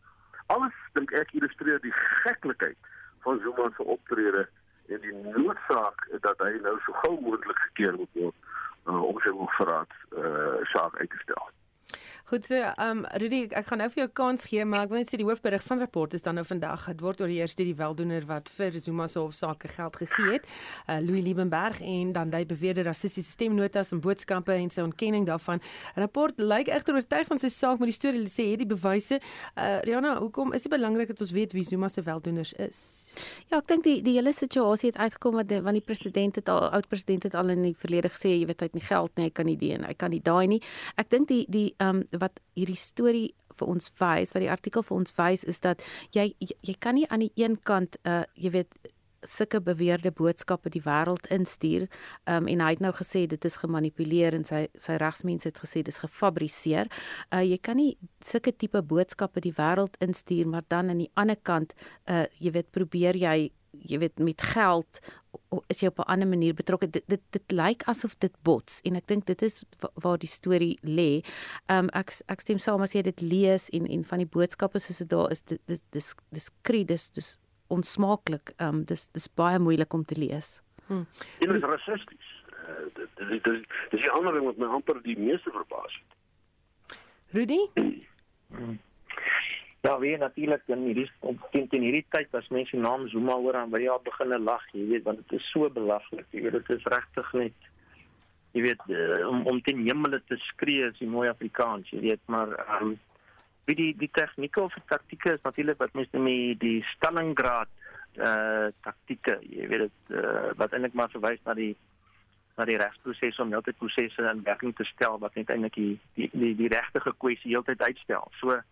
Alles 0.53 0.77
dink 0.97 1.13
ek 1.17 1.33
illustreer 1.39 1.81
die 1.85 1.95
geklikheid 2.25 2.91
van 3.25 3.41
Zuma 3.45 3.71
se 3.77 3.87
optrede 3.95 4.47
en 4.93 5.01
die 5.05 5.15
noodsaak 5.37 6.07
dat 6.27 6.43
hy 6.45 6.53
nou 6.65 6.75
so 6.85 6.93
gou 7.05 7.15
moontlik 7.21 7.61
gekeer 7.69 7.97
moet 7.97 8.19
word 8.19 8.37
uh, 8.91 9.01
om 9.01 9.21
sy 9.25 9.33
hoogverraad 9.39 9.95
uh, 10.11 10.59
saak 10.75 10.99
uit 11.01 11.11
te 11.11 11.21
stel. 11.23 11.51
Goed 12.33 12.47
so, 12.47 12.55
ehm 12.55 12.80
um, 12.80 13.05
Rudy, 13.20 13.43
ek, 13.53 13.66
gaan 13.68 13.83
nou 13.83 13.91
vir 13.93 14.01
jou 14.01 14.11
kans 14.16 14.47
gee, 14.49 14.64
maar 14.64 14.87
ek 14.87 14.93
wil 14.95 15.03
net 15.03 15.11
sê 15.11 15.18
die 15.20 15.26
hoofberig 15.28 15.61
van 15.66 15.83
rapport 15.83 16.14
is 16.16 16.22
dan 16.24 16.39
nou 16.39 16.45
vandag. 16.49 16.87
Dit 16.89 17.03
word 17.05 17.18
oor 17.20 17.28
die 17.28 17.43
eerste 17.43 17.66
die 17.68 17.74
weldoener 17.76 18.24
wat 18.24 18.49
vir 18.57 18.78
Zuma 18.80 19.05
se 19.05 19.18
hofsaake 19.20 19.68
geld 19.68 19.99
gegee 20.01 20.39
het, 20.39 20.47
uh, 20.87 20.97
Louis 21.05 21.20
Liebenberg 21.26 21.83
en 21.85 22.14
dan 22.16 22.33
hy 22.33 22.47
beweerde 22.49 22.87
rassistiese 22.87 23.35
stemnotas 23.35 23.93
en 23.93 24.01
boodskappe 24.01 24.57
en 24.57 24.72
sy 24.72 24.80
ontkenning 24.80 25.26
daarvan. 25.28 25.61
Rapport 26.01 26.41
lyk 26.41 26.70
egter 26.72 26.97
oortuig 26.97 27.28
van 27.28 27.43
sy 27.43 27.51
saak 27.53 27.85
met 27.85 27.93
die 27.93 27.99
storie 27.99 28.24
sê 28.33 28.49
het 28.55 28.64
die 28.64 28.70
bewyse. 28.70 29.20
Uh, 29.53 29.83
Rihanna, 29.85 30.14
hoekom 30.22 30.57
is 30.57 30.64
dit 30.64 30.72
belangrik 30.72 31.12
dat 31.12 31.20
ons 31.20 31.35
weet 31.37 31.53
wie 31.53 31.66
Zuma 31.68 31.93
se 31.93 32.01
weldoeners 32.09 32.55
is? 32.57 32.80
Ja, 33.51 33.59
ek 33.59 33.68
dink 33.68 33.85
die 33.85 33.99
die 34.01 34.16
hele 34.16 34.33
situasie 34.33 34.89
het 34.89 34.97
uitgekom 34.97 35.37
wat 35.37 35.53
want 35.53 35.76
die 35.76 35.85
president 35.85 36.41
het 36.41 36.49
al 36.49 36.70
oud 36.72 36.89
president 36.89 37.28
het 37.28 37.37
al 37.37 37.53
in 37.53 37.68
die 37.68 37.76
verlede 37.76 38.09
gesê 38.09 38.33
jy 38.39 38.49
weet 38.49 38.64
hy 38.64 38.70
het 38.70 38.80
nie 38.80 38.87
geld 38.89 39.12
nie, 39.20 39.28
hy 39.28 39.37
kan 39.37 39.51
nie 39.53 39.59
die 39.61 39.74
en 39.76 39.85
hy 39.85 39.93
kan 40.01 40.16
nie 40.16 40.24
daai 40.24 40.49
nie. 40.57 40.62
Ek 40.97 41.12
dink 41.12 41.28
die 41.28 41.45
die 41.53 41.68
ehm 41.76 42.01
um, 42.01 42.20
wat 42.23 42.41
hierdie 42.59 42.79
storie 42.79 43.29
vir 43.59 43.68
ons 43.68 43.91
wys, 44.01 44.33
wat 44.33 44.43
die 44.45 44.51
artikel 44.53 44.85
vir 44.87 44.97
ons 44.97 45.14
wys 45.18 45.45
is 45.45 45.61
dat 45.61 45.85
jy 46.16 46.31
jy, 46.41 46.75
kan 46.81 46.97
nie 46.97 47.07
aan 47.11 47.27
die 47.27 47.33
een 47.37 47.59
kant 47.68 47.99
uh 48.09 48.23
jy 48.35 48.57
weet 48.57 48.93
sulke 49.23 49.61
beweerde 49.62 50.11
boodskappe 50.11 50.70
die 50.75 50.83
wêreld 50.83 51.29
instuur. 51.31 51.87
Um 52.27 52.49
en 52.51 52.62
hy 52.64 52.73
het 52.75 52.83
nou 52.83 52.93
gesê 52.97 53.25
dit 53.31 53.45
is 53.47 53.59
gemanipuleer 53.62 54.35
en 54.35 54.45
sy 54.49 54.64
sy 54.75 54.99
regsmense 54.99 55.49
het 55.49 55.61
gesê 55.62 55.85
dis 55.87 56.03
gefabriseer. 56.03 56.91
Uh 57.31 57.45
jy 57.47 57.59
kan 57.62 57.79
nie 57.79 57.97
sulke 58.25 58.53
tipe 58.53 58.83
boodskappe 58.83 59.45
die 59.45 59.55
wêreld 59.59 59.99
instuur 60.03 60.51
maar 60.51 60.66
dan 60.68 60.91
aan 60.91 61.05
die 61.05 61.12
ander 61.14 61.39
kant 61.39 61.75
uh 62.11 62.25
jy 62.41 62.55
weet 62.59 62.73
probeer 62.73 63.18
jy 63.18 63.51
jy 63.73 63.99
weet 63.99 64.18
met 64.18 64.43
geld 64.43 65.01
is 65.73 65.81
jy 65.81 65.89
op 65.89 65.99
'n 65.99 66.11
ander 66.12 66.29
manier 66.29 66.55
betrokke 66.55 66.91
dit 66.91 67.05
dit, 67.07 67.20
dit 67.31 67.53
lyk 67.53 67.83
asof 67.83 68.18
dit 68.18 68.33
bots 68.43 68.81
en 68.85 68.97
ek 68.97 69.07
dink 69.07 69.27
dit 69.27 69.43
is 69.43 69.64
waar 69.95 70.18
die 70.18 70.29
storie 70.29 70.79
lê. 70.83 71.25
Um 71.68 71.89
ek 71.93 72.12
ek 72.29 72.41
stem 72.41 72.59
saam 72.59 72.83
as 72.83 72.93
jy 72.93 73.03
dit 73.03 73.20
lees 73.20 73.68
en 73.70 73.87
en 73.87 74.05
van 74.05 74.18
die 74.18 74.27
boodskappe 74.27 74.79
soos 74.79 74.99
dit 74.99 75.09
daar 75.09 75.31
is 75.31 75.43
dit 75.43 75.61
dis 75.66 75.83
dis 75.91 76.14
dis 76.31 76.51
kry 76.62 76.85
dis 76.85 77.11
dis 77.11 77.39
onsmaaklik. 77.68 78.53
Um 78.59 78.85
dis 78.85 79.09
dis 79.09 79.29
baie 79.29 79.59
moeilik 79.59 79.93
om 79.95 80.05
te 80.05 80.14
lees. 80.14 80.62
Hm. 80.87 81.05
Dit 81.41 81.51
is 81.51 81.62
rassisties. 81.62 82.29
Uh, 82.62 82.87
dit 82.95 83.09
dit 83.16 83.45
dis 83.45 83.66
dis 83.91 84.01
die 84.01 84.11
ander 84.11 84.33
ding 84.33 84.45
wat 84.45 84.57
my 84.57 84.66
amper 84.66 85.03
die 85.03 85.18
meeste 85.18 85.51
verbaas 85.51 86.01
het. 86.01 86.99
Rudy? 87.33 87.70
Ja, 89.93 89.99
wie 90.01 90.16
natuurlik 90.16 90.62
dan 90.66 90.86
hierdie 90.88 91.11
omtrent 91.20 91.74
in 91.76 91.82
hierdie 91.84 92.07
tyd 92.14 92.32
as 92.38 92.47
mense 92.49 92.78
naam 92.80 93.03
Zuma 93.12 93.34
hoor 93.36 93.59
aan 93.61 93.72
by 93.74 93.82
ja 93.82 93.99
beginne 94.01 94.38
lag, 94.40 94.62
jy 94.72 94.86
weet, 94.88 95.05
want 95.05 95.20
dit 95.20 95.34
is 95.36 95.49
so 95.53 95.68
belaglik. 95.68 96.24
Jy 96.32 96.47
weet 96.47 96.57
dit 96.57 96.70
is 96.72 96.86
regtig 96.95 97.28
net 97.36 97.66
jy 98.57 98.62
weet 98.70 98.86
uh, 98.88 99.18
om 99.28 99.45
om 99.53 99.61
teen 99.66 99.82
hemel 99.84 100.16
te 100.30 100.38
skree 100.47 100.88
is 100.88 100.97
die 100.97 101.11
mooi 101.12 101.26
Afrikaans, 101.28 101.93
jy 101.93 102.01
weet, 102.07 102.24
maar 102.32 102.57
ehm 102.57 102.88
um, 102.88 102.97
wie 103.68 103.76
die 103.82 103.90
die 104.01 104.09
tegnieke 104.16 104.64
of 104.64 104.80
taktieke 104.88 105.36
is 105.36 105.45
natuurlik 105.45 105.84
wat 105.84 105.93
mense 106.01 106.24
met 106.30 106.64
die 106.64 106.80
Stalingrad 106.95 107.68
eh 108.16 108.32
uh, 108.32 108.72
taktieke, 108.88 109.38
jy 109.45 109.68
weet 109.68 109.86
dit 109.90 110.16
uh, 110.16 110.57
wat 110.57 110.72
eintlik 110.72 110.97
maar 110.97 111.12
verwys 111.12 111.45
na 111.45 111.61
die 111.61 111.74
na 112.57 112.64
die 112.64 112.80
regsproses 112.80 113.45
om 113.45 113.53
heeltyd 113.53 113.76
prosesse 113.76 114.30
in 114.32 114.45
werking 114.49 114.72
te 114.76 114.88
stel 114.97 115.20
wat 115.20 115.36
net 115.36 115.53
eintlik 115.53 115.76
die 115.76 115.97
die 116.16 116.32
die, 116.32 116.55
die 116.64 116.76
regte 116.80 117.05
kwessie 117.12 117.53
heeltyd 117.53 117.90
uitstel. 117.93 118.32
So 118.40 118.62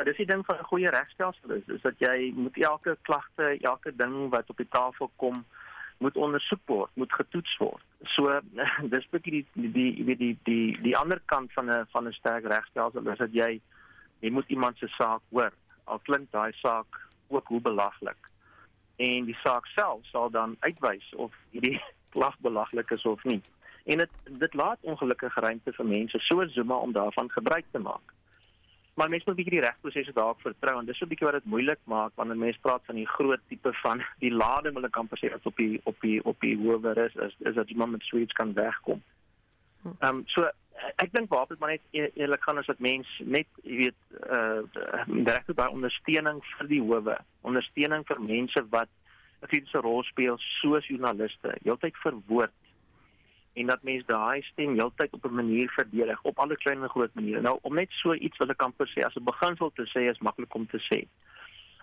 maar 0.00 0.08
dis 0.08 0.24
die 0.24 0.32
ding 0.32 0.44
van 0.46 0.56
'n 0.56 0.64
goeie 0.72 0.90
regstelsel 0.90 1.50
is, 1.50 1.66
is 1.66 1.80
dat 1.80 1.98
jy 1.98 2.32
moet 2.34 2.56
elke 2.56 2.96
klagte, 3.02 3.58
elke 3.60 3.96
ding 3.96 4.30
wat 4.30 4.48
op 4.50 4.56
die 4.56 4.68
tafel 4.68 5.10
kom 5.16 5.44
moet 5.98 6.16
ondersoek 6.16 6.60
word, 6.64 6.90
moet 6.94 7.12
getoets 7.12 7.56
word. 7.56 7.82
So 8.02 8.40
dis 8.94 9.08
bietjie 9.10 9.32
die 9.52 9.70
die 9.72 10.04
die 10.04 10.16
die 10.16 10.38
die 10.42 10.80
die 10.82 10.96
ander 10.96 11.20
kant 11.24 11.52
van 11.52 11.70
'n 11.70 11.86
van 11.92 12.08
'n 12.08 12.12
sterk 12.12 12.44
regstelsel 12.44 13.08
is 13.08 13.18
dat 13.18 13.32
jy 13.32 13.60
jy 14.20 14.30
moet 14.30 14.48
iemand 14.48 14.78
se 14.78 14.88
saak 14.88 15.20
hoor. 15.30 15.52
Al 15.84 15.98
klink 15.98 16.30
daai 16.30 16.52
saak 16.52 17.00
ook 17.28 17.46
hoe 17.46 17.60
belaglik. 17.60 18.30
En 18.96 19.24
die 19.24 19.38
saak 19.44 19.66
self 19.66 20.06
sal 20.06 20.30
dan 20.30 20.56
uitwys 20.60 21.14
of 21.14 21.34
hierdie 21.50 21.82
klag 22.14 22.38
belaglik 22.38 22.90
is 22.90 23.04
of 23.04 23.24
nie. 23.24 23.42
En 23.84 23.98
dit 23.98 24.10
dit 24.24 24.54
laat 24.54 24.78
ongelukkige 24.80 25.40
ruimte 25.40 25.72
vir 25.72 25.86
mense 25.86 26.18
soos 26.18 26.52
Zuma 26.52 26.74
om 26.74 26.92
daarvan 26.92 27.30
gebruik 27.30 27.64
te 27.70 27.78
maak. 27.78 28.16
Maar 28.94 29.08
mense 29.08 29.24
moet 29.26 29.34
'n 29.34 29.42
bietjie 29.42 29.60
die 29.60 29.66
regsprosesse 29.66 30.12
daarop 30.12 30.40
vertrou 30.40 30.78
en 30.78 30.86
dis 30.86 30.98
so 30.98 31.04
'n 31.04 31.08
bietjie 31.08 31.26
wat 31.26 31.38
dit 31.38 31.52
moeilik 31.52 31.78
maak 31.84 32.12
wanneer 32.14 32.36
mense 32.36 32.60
praat 32.60 32.84
van 32.84 32.94
die 32.94 33.06
groot 33.06 33.40
tipe 33.48 33.72
van 33.72 34.02
die 34.24 34.32
lading 34.32 34.74
wil 34.74 34.84
ek 34.84 34.96
amper 34.96 35.18
sê 35.18 35.30
wat 35.30 35.46
op 35.46 35.56
die 35.56 35.80
op 35.84 36.00
die 36.00 36.24
op 36.24 36.40
die 36.40 36.56
hoër 36.56 36.98
is 37.06 37.14
is 37.14 37.34
is 37.38 37.54
dat 37.54 37.70
iemand 37.70 37.92
met 37.92 38.02
suits 38.02 38.32
kan 38.32 38.52
wegkom. 38.52 39.02
Hm. 39.82 39.88
Ehm 39.98 40.16
um, 40.16 40.22
so 40.26 40.48
ek 40.96 41.12
dink 41.12 41.28
waar 41.28 41.46
dit 41.48 41.58
maar 41.58 41.70
net 41.70 41.82
e-, 41.90 42.10
eerlik 42.14 42.42
gaan 42.42 42.58
is 42.58 42.66
dat 42.66 42.78
mense 42.78 43.24
net 43.24 43.46
jy 43.62 43.76
weet 43.76 44.00
uh 44.36 44.62
direk 45.06 45.52
by 45.54 45.68
ondersteuning 45.70 46.40
vir 46.56 46.66
die 46.66 46.80
howe, 46.80 47.16
ondersteuning 47.40 48.06
vir 48.06 48.20
mense 48.20 48.64
wat 48.70 48.88
'n 49.42 49.46
kritiese 49.46 49.80
rol 49.80 50.02
speel 50.02 50.38
soos 50.38 50.86
joernaliste, 50.86 51.54
heeltyd 51.64 51.96
verwoord 51.96 52.52
en 53.60 53.72
dat 53.72 53.82
mense 53.82 54.06
daai 54.06 54.42
stem 54.42 54.76
heeltyd 54.78 55.12
op 55.16 55.24
'n 55.24 55.34
manier 55.42 55.68
verdedig 55.70 56.22
op 56.22 56.38
alle 56.38 56.56
klein 56.56 56.82
en 56.82 56.88
groot 56.88 57.14
maniere. 57.14 57.40
Nou 57.40 57.58
om 57.62 57.74
net 57.74 57.90
so 57.90 58.14
iets 58.14 58.38
wil 58.38 58.50
ek 58.50 58.62
amper 58.62 58.88
sê 58.88 59.04
as 59.04 59.16
'n 59.16 59.30
beginsel 59.32 59.70
te 59.74 59.86
sê 59.94 60.08
is 60.10 60.24
maklik 60.28 60.54
om 60.54 60.66
te 60.66 60.80
sê 60.90 61.06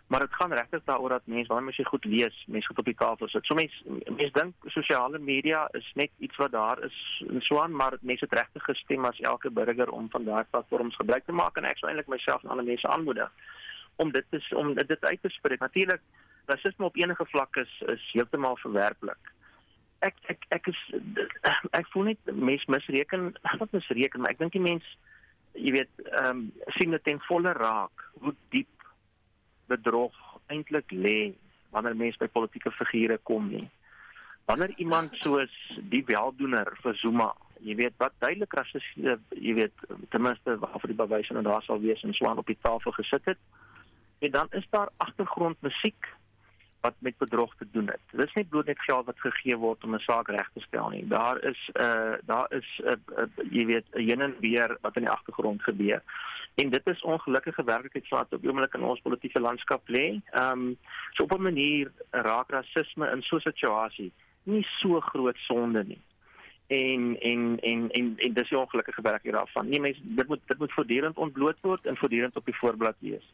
maar 0.07 0.19
dit 0.19 0.34
gaan 0.34 0.53
regtig 0.53 0.84
daaroor 0.84 1.09
dat 1.09 1.25
mense 1.25 1.47
wanneer 1.47 1.73
mens 1.78 1.89
goed 1.89 2.05
lees, 2.05 2.45
mense 2.47 2.67
goed 2.67 2.78
op 2.78 2.86
die 2.86 2.95
tafel 2.95 3.28
sit. 3.28 3.45
So 3.45 3.55
mense 3.55 3.84
mense 4.05 4.32
dink 4.39 4.53
sosiale 4.65 5.19
media 5.19 5.67
is 5.71 5.91
net 5.95 6.11
iets 6.17 6.38
wat 6.38 6.51
daar 6.51 6.84
is 6.84 7.23
en 7.28 7.41
so 7.41 7.59
aan, 7.59 7.75
maar 7.75 7.97
mense 8.01 8.25
het 8.25 8.39
regtig 8.39 8.63
gestem 8.63 9.05
as 9.05 9.19
elke 9.19 9.51
burger 9.51 9.91
om 9.91 10.09
van 10.09 10.23
daardie 10.23 10.51
platforms 10.51 10.95
gebruik 10.95 11.25
te 11.25 11.32
maak 11.32 11.57
en 11.57 11.67
ek 11.67 11.78
sou 11.78 11.89
eintlik 11.91 12.07
myself 12.07 12.43
en 12.43 12.55
ander 12.55 12.65
mense 12.65 12.88
aanmoedig 12.88 13.32
om 13.95 14.11
dit 14.11 14.25
te 14.30 14.55
om 14.55 14.73
dit 14.75 15.05
uit 15.05 15.21
te 15.21 15.30
spreek. 15.30 15.59
Natuurlik 15.59 16.01
rasisme 16.45 16.86
op 16.86 16.95
enige 16.95 17.25
vlak 17.25 17.55
is 17.55 17.82
is 17.88 18.09
heeltemal 18.13 18.57
verwerplik. 18.63 19.34
Ek 20.06 20.16
ek 20.30 20.45
ek 20.54 20.68
is 20.68 20.80
ek 21.72 21.88
voel 21.93 22.12
net 22.12 22.32
mense 22.34 22.72
misreken, 22.72 23.32
wat 23.60 23.72
misreken, 23.72 24.22
maar 24.22 24.36
ek 24.36 24.41
dink 24.43 24.54
die 24.54 24.64
mense 24.64 24.95
jy 25.58 25.74
weet, 25.74 25.91
ehm 26.12 26.30
um, 26.30 26.43
sien 26.78 26.93
dit 26.93 27.04
ten 27.04 27.20
volle 27.28 27.54
raak 27.58 28.06
hoe 28.22 28.34
diep 28.54 28.86
bedrog 29.72 30.16
eintlik 30.54 30.91
lê 30.91 31.34
wanneer 31.74 31.98
mense 31.98 32.20
by 32.22 32.30
politieke 32.32 32.72
figure 32.72 33.18
kom 33.30 33.50
nie. 33.52 33.66
Wanneer 34.48 34.72
iemand 34.80 35.16
soos 35.24 35.54
die 35.91 36.04
weldoener 36.08 36.70
vir 36.84 36.95
Zuma, 37.02 37.32
jy 37.60 37.76
weet 37.82 37.98
wat 38.00 38.16
duidelik 38.24 38.54
rassiese, 38.56 39.18
jy 39.36 39.56
weet 39.58 39.88
ten 40.14 40.24
minste 40.24 40.56
waarvoor 40.62 40.93
die 40.93 41.02
bewyse 41.02 41.36
nou 41.36 41.43
daar 41.48 41.66
sal 41.66 41.82
wees 41.84 42.04
en 42.06 42.16
swaan 42.16 42.39
op 42.39 42.48
die 42.48 42.60
tafel 42.62 42.95
gesit 42.95 43.34
het, 43.34 43.41
en 44.24 44.32
dan 44.32 44.48
is 44.60 44.66
daar 44.72 44.93
agtergrondmusiek 45.04 46.14
wat 46.88 46.95
met 47.07 47.17
bedrog 47.17 47.55
te 47.55 47.67
doen 47.71 47.88
het. 47.88 48.03
Dit 48.11 48.27
is 48.27 48.35
nie 48.39 48.45
bloot 48.51 48.69
net 48.71 48.81
geld 48.89 49.05
wat 49.05 49.25
gegee 49.25 49.57
word 49.65 49.83
om 49.83 49.95
'n 49.95 50.07
saak 50.09 50.27
reg 50.38 50.49
te 50.53 50.63
stel 50.67 50.89
nie. 50.89 51.07
Daar 51.07 51.38
is 51.51 51.61
'n 51.73 51.81
uh, 51.81 52.15
daar 52.31 52.47
is 52.59 52.69
'n 52.83 52.88
uh, 52.88 53.23
uh, 53.23 53.51
jy 53.57 53.65
weet 53.65 53.88
'n 53.91 54.05
heen 54.07 54.21
en 54.21 54.35
weer 54.39 54.77
wat 54.81 54.95
in 54.95 55.05
die 55.07 55.15
agtergrond 55.17 55.63
gebeur. 55.63 56.01
En 56.55 56.69
dit 56.69 56.88
is 56.88 57.01
ongelukkige 57.01 57.63
werklikheid 57.63 58.09
wat 58.09 58.33
op 58.33 58.45
oomblik 58.45 58.73
in 58.73 58.83
ons 58.83 59.01
politieke 59.01 59.39
landskap 59.39 59.83
lê. 59.88 60.05
Ehm 60.31 60.51
um, 60.51 60.77
so 61.11 61.23
op 61.23 61.38
'n 61.38 61.41
manier 61.41 61.91
raak 62.11 62.49
rasisme 62.49 63.11
in 63.15 63.21
so 63.21 63.35
'n 63.35 63.49
situasie 63.49 64.11
nie 64.43 64.65
so 64.79 64.99
groot 64.99 65.38
sonde 65.38 65.83
nie. 65.83 66.01
en 66.67 67.19
en 67.19 67.59
en 67.59 67.89
en, 67.89 68.13
en 68.17 68.33
dis 68.33 68.49
die 68.49 68.57
ongelukkige 68.57 69.01
werk 69.01 69.23
hier 69.23 69.31
daarvan. 69.31 69.69
Nee 69.69 69.79
mense 69.79 70.01
dit 70.03 70.27
moet 70.27 70.39
dit 70.45 70.57
moet 70.57 70.73
voortdurend 70.73 71.17
ontbloot 71.17 71.57
word 71.61 71.85
en 71.85 71.97
voortdurend 71.97 72.35
op 72.35 72.45
die 72.45 72.55
voorblad 72.55 72.95
wees. 72.99 73.33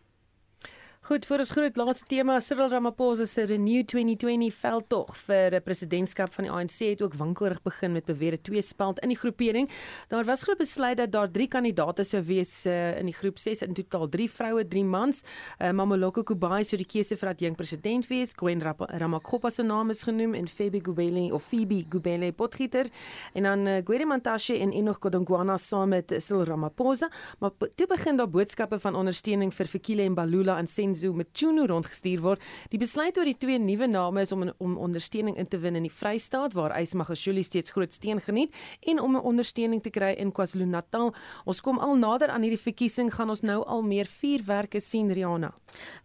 Goed, 1.03 1.25
vir 1.27 1.41
ons 1.43 1.49
groot 1.51 1.75
laaste 1.81 2.05
tema, 2.07 2.37
Cyril 2.39 2.69
Ramaphosa 2.71 3.25
se 3.27 3.43
Renew 3.43 3.81
2020 3.91 4.53
veldtog 4.55 5.09
vir 5.27 5.55
'n 5.55 5.61
presidentskap 5.61 6.31
van 6.31 6.45
die 6.45 6.51
ANC 6.51 6.79
het 6.79 7.01
ook 7.01 7.17
winkelrig 7.19 7.61
begin 7.61 7.91
met 7.91 8.05
beweerde 8.05 8.41
twee 8.41 8.61
speld 8.61 8.99
in 9.03 9.09
die 9.09 9.17
groepering. 9.17 9.69
Daar 10.07 10.23
was 10.23 10.43
groep 10.43 10.59
besluit 10.59 10.97
dat 10.97 11.11
daar 11.11 11.27
3 11.27 11.47
kandidaate 11.47 12.03
sou 12.05 12.23
wees 12.23 12.65
uh, 12.65 12.97
in 12.97 13.05
die 13.05 13.13
groep 13.13 13.37
6 13.37 13.61
in 13.61 13.73
totaal 13.73 14.07
3 14.07 14.29
vroue, 14.29 14.67
3 14.67 14.85
mans. 14.85 15.23
Uh, 15.59 15.71
Mamoloko 15.71 16.23
Kubai 16.23 16.63
sou 16.63 16.77
die 16.77 16.87
keuse 16.87 17.17
vir 17.17 17.29
adjunk 17.29 17.57
president 17.57 18.07
wees. 18.07 18.31
Gwen 18.33 18.61
Ramakgopa 18.61 19.49
se 19.49 19.63
naam 19.63 19.89
is 19.89 20.03
genoem 20.03 20.33
en 20.33 20.47
Febe 20.47 20.79
Gubele 20.79 21.33
of 21.33 21.43
Phoebe 21.43 21.83
Gubele 21.89 22.31
Potgieter 22.31 22.87
en 23.33 23.43
dan 23.43 23.67
uh, 23.67 23.81
Gwede 23.83 24.05
Mantashe 24.05 24.57
en 24.57 24.71
Enoch 24.71 24.99
Godongwana 25.01 25.57
saam 25.57 25.89
met 25.89 26.13
Cyril 26.17 26.45
Ramaphosa. 26.45 27.11
Maar 27.39 27.51
toe 27.75 27.87
begin 27.87 28.15
daar 28.15 28.29
boodskappe 28.29 28.79
van 28.79 28.95
ondersteuning 28.95 29.53
vir 29.53 29.65
Fikile 29.67 30.03
en 30.03 30.15
Balula 30.15 30.57
en 30.57 30.67
Sen 30.67 30.92
Mchunu 31.01 31.65
rondgestuur 31.67 32.21
word. 32.21 32.41
Die 32.69 32.77
besluit 32.77 33.17
oor 33.17 33.25
die 33.25 33.37
twee 33.37 33.59
nuwe 33.59 33.87
name 33.87 34.21
is 34.21 34.31
om 34.31 34.51
om 34.57 34.77
ondersteuning 34.77 35.37
in 35.37 35.47
te 35.47 35.57
win 35.57 35.75
in 35.75 35.83
die 35.83 35.91
Vrystaat 35.91 36.53
waar 36.53 36.75
Ysmagashuli 36.79 37.43
steeds 37.43 37.71
groot 37.71 37.93
steun 37.93 38.21
geniet 38.21 38.53
en 38.81 38.99
om 38.99 39.15
'n 39.15 39.21
ondersteuning 39.23 39.81
te 39.81 39.89
kry 39.89 40.13
in 40.17 40.31
KwaZulu-Natal. 40.31 41.13
Ons 41.45 41.61
kom 41.61 41.79
al 41.79 41.95
nader 41.95 42.29
aan 42.29 42.41
hierdie 42.41 42.59
verkiesing 42.59 43.13
gaan 43.13 43.29
ons 43.29 43.41
nou 43.41 43.63
al 43.65 43.81
meer 43.81 44.05
vuurwerke 44.05 44.79
sien 44.79 45.11
Riana. 45.11 45.53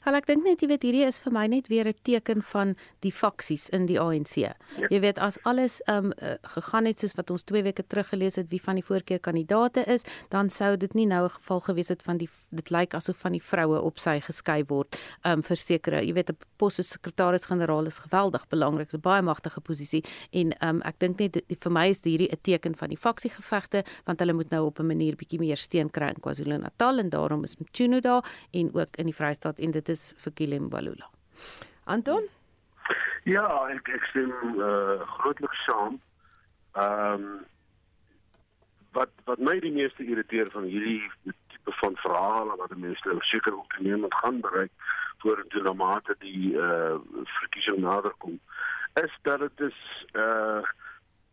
Wel 0.04 0.14
ek 0.14 0.26
dink 0.26 0.44
net 0.44 0.60
jy 0.60 0.68
weet 0.68 0.82
hierdie 0.82 1.06
is 1.06 1.18
vir 1.18 1.32
my 1.32 1.46
net 1.46 1.68
weer 1.68 1.88
'n 1.88 1.94
teken 2.02 2.42
van 2.42 2.76
die 3.00 3.12
faksies 3.12 3.68
in 3.68 3.86
die 3.86 4.00
ANC. 4.00 4.36
Ja. 4.36 4.54
Jy 4.90 5.00
weet 5.00 5.18
as 5.18 5.38
alles 5.44 5.80
um 5.86 6.12
gegaan 6.42 6.84
het 6.84 6.98
soos 6.98 7.14
wat 7.14 7.30
ons 7.30 7.42
2 7.42 7.62
weke 7.62 7.82
terug 7.86 8.08
gelees 8.08 8.36
het 8.36 8.48
wie 8.50 8.62
van 8.62 8.74
die 8.74 8.84
voorkeurkandidaate 8.84 9.84
is, 9.86 10.02
dan 10.28 10.50
sou 10.50 10.76
dit 10.76 10.94
nie 10.94 11.06
nou 11.06 11.24
'n 11.24 11.30
geval 11.30 11.60
gewees 11.60 11.88
het 11.88 12.02
van 12.02 12.16
die 12.16 12.28
dit 12.50 12.70
lyk 12.70 12.94
asof 12.94 13.16
van 13.16 13.32
die 13.32 13.42
vroue 13.42 13.80
op 13.80 13.98
sy 13.98 14.20
geskei 14.20 14.64
word 14.64 14.77
word 14.78 14.98
um 15.28 15.42
vir 15.42 15.60
sekere 15.62 16.02
jy 16.04 16.14
weet 16.16 16.30
'n 16.32 16.38
pos 16.58 16.78
as 16.78 16.92
sekretaris-generaal 16.94 17.86
is 17.86 17.98
geweldig 17.98 18.48
belangrik, 18.50 18.94
'n 18.94 19.00
baie 19.00 19.22
magtige 19.22 19.60
posisie 19.60 20.02
en 20.32 20.54
um 20.62 20.82
ek 20.84 20.98
dink 20.98 21.20
net 21.20 21.36
vir 21.64 21.72
my 21.72 21.88
is 21.88 22.00
hierdie 22.02 22.30
'n 22.32 22.42
teken 22.42 22.74
van 22.74 22.88
die 22.88 23.02
faksiegevegte 23.06 23.84
want 24.06 24.20
hulle 24.20 24.32
moet 24.32 24.50
nou 24.50 24.66
op 24.66 24.80
'n 24.80 24.86
manier 24.86 25.16
bietjie 25.16 25.40
meer 25.40 25.56
steun 25.56 25.90
kry 25.90 26.08
in 26.08 26.20
KwaZulu-Natal 26.20 26.98
en 26.98 27.10
daarom 27.10 27.44
is 27.44 27.56
Mchuno 27.58 28.00
daar 28.00 28.24
en 28.52 28.70
ook 28.74 28.96
in 28.98 29.06
die 29.06 29.14
Vrystaat 29.14 29.58
en 29.58 29.70
dit 29.70 29.88
is 29.88 30.14
vir 30.16 30.32
Kilem 30.32 30.68
Balula. 30.68 31.08
Anton? 31.84 32.28
Ja, 33.24 33.68
ek 33.68 33.88
ek 33.88 34.04
stem 34.10 34.32
uh, 34.56 35.00
grootliks 35.18 35.64
saam. 35.66 36.00
Ehm 36.74 37.14
um, 37.14 37.46
wat 38.96 39.10
wat 39.24 39.38
my 39.38 39.58
die 39.60 39.72
meeste 39.72 40.04
irriteer 40.04 40.50
van 40.50 40.64
hierdie 40.64 41.02
tipe 41.68 41.86
van 41.86 41.96
verhale 41.96 42.56
wat 42.56 42.76
mense 42.76 43.08
nou 43.08 43.20
seker 43.20 43.52
ook 43.52 43.72
toenemend 43.72 44.14
gaan 44.14 44.40
bereik 44.40 44.70
vorentoe 45.18 45.62
na 45.62 45.72
mate 45.72 46.14
die 46.18 46.54
uh 46.54 46.96
verkiesing 47.24 47.78
naderkom 47.78 48.40
is 48.94 49.18
dat 49.22 49.38
dit 49.38 49.60
is 49.60 50.06
uh 50.12 50.62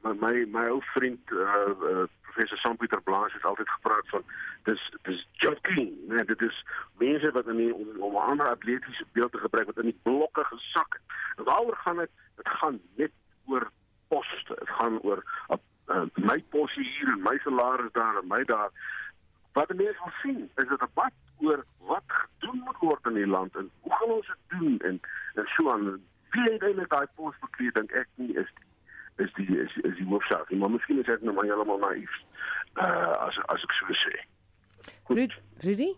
my 0.02 0.46
my 0.52 0.68
ou 0.68 0.82
vriend 0.94 1.32
uh, 1.32 1.72
uh 1.92 2.04
professor 2.22 2.58
Sampieter 2.58 3.02
Blaas 3.02 3.34
het 3.34 3.44
altyd 3.44 3.70
gepraat 3.70 4.10
van 4.10 4.24
dis 4.64 4.92
dis 5.02 5.28
joking 5.32 5.94
nee 6.08 6.26
dit 6.26 6.42
is 6.42 6.66
mense 6.98 7.32
wat 7.32 7.48
in 7.48 7.58
die, 7.58 7.74
om, 7.74 7.88
om 8.00 8.18
ander 8.18 8.50
atletiese 8.50 9.06
beeld 9.12 9.32
te 9.32 9.38
gebruik 9.38 9.66
wat 9.66 9.78
in 9.84 9.92
die 9.92 10.00
blokke 10.04 10.44
gesak 10.44 11.00
het 11.00 11.16
en 11.38 11.44
waaroor 11.44 11.78
gaan 11.78 11.98
dit 11.98 12.12
dit 12.36 12.50
gaan 12.50 12.82
net 12.96 13.12
oor 13.46 13.70
poste 14.08 14.56
dit 14.60 14.70
gaan 14.70 15.00
oor 15.02 15.24
uh, 15.50 15.58
uh, 15.88 16.06
my 16.16 16.44
posie 16.50 16.86
hier 16.98 17.14
en 17.14 17.22
my 17.22 17.38
salaris 17.44 17.92
daar 17.92 18.22
en 18.22 18.28
my 18.28 18.44
daar 18.44 18.72
Wat 19.56 19.72
mense 19.74 20.02
wil 20.04 20.14
sien 20.22 20.42
is 20.56 20.70
'n 20.70 20.82
debat 20.86 21.16
oor 21.40 21.66
wat 21.78 22.08
gedoen 22.08 22.62
moet 22.66 22.80
word 22.80 23.06
in 23.06 23.14
die 23.14 23.28
land 23.28 23.56
en 23.56 23.72
hoe 23.82 23.94
gaan 23.96 24.12
ons 24.18 24.28
dit 24.28 24.60
doen 24.60 24.80
en 24.80 25.00
en 25.34 25.48
so 25.56 25.72
aan. 25.72 26.02
Wie 26.30 26.50
eintlik 26.50 26.90
daai 26.90 27.08
pos 27.16 27.36
bekleed 27.40 27.74
dink 27.74 27.92
ek 27.92 28.08
nie 28.16 28.34
is 28.36 28.50
die, 28.56 29.26
is 29.26 29.34
die 29.34 29.60
is, 29.60 29.76
is 29.76 29.96
die 29.96 30.08
hoofsaak 30.08 30.50
nie, 30.50 30.60
maar 30.60 30.72
miskien 30.72 31.00
is 31.00 31.08
ek 31.08 31.22
nou 31.22 31.36
maar 31.36 31.48
heeltemal 31.48 31.80
naïef. 31.80 32.18
Uh 32.74 33.16
as 33.28 33.40
as 33.48 33.64
ek 33.64 33.78
so 33.80 34.00
sê. 34.04 34.16
Goed, 35.04 35.40
Rudy? 35.64 35.94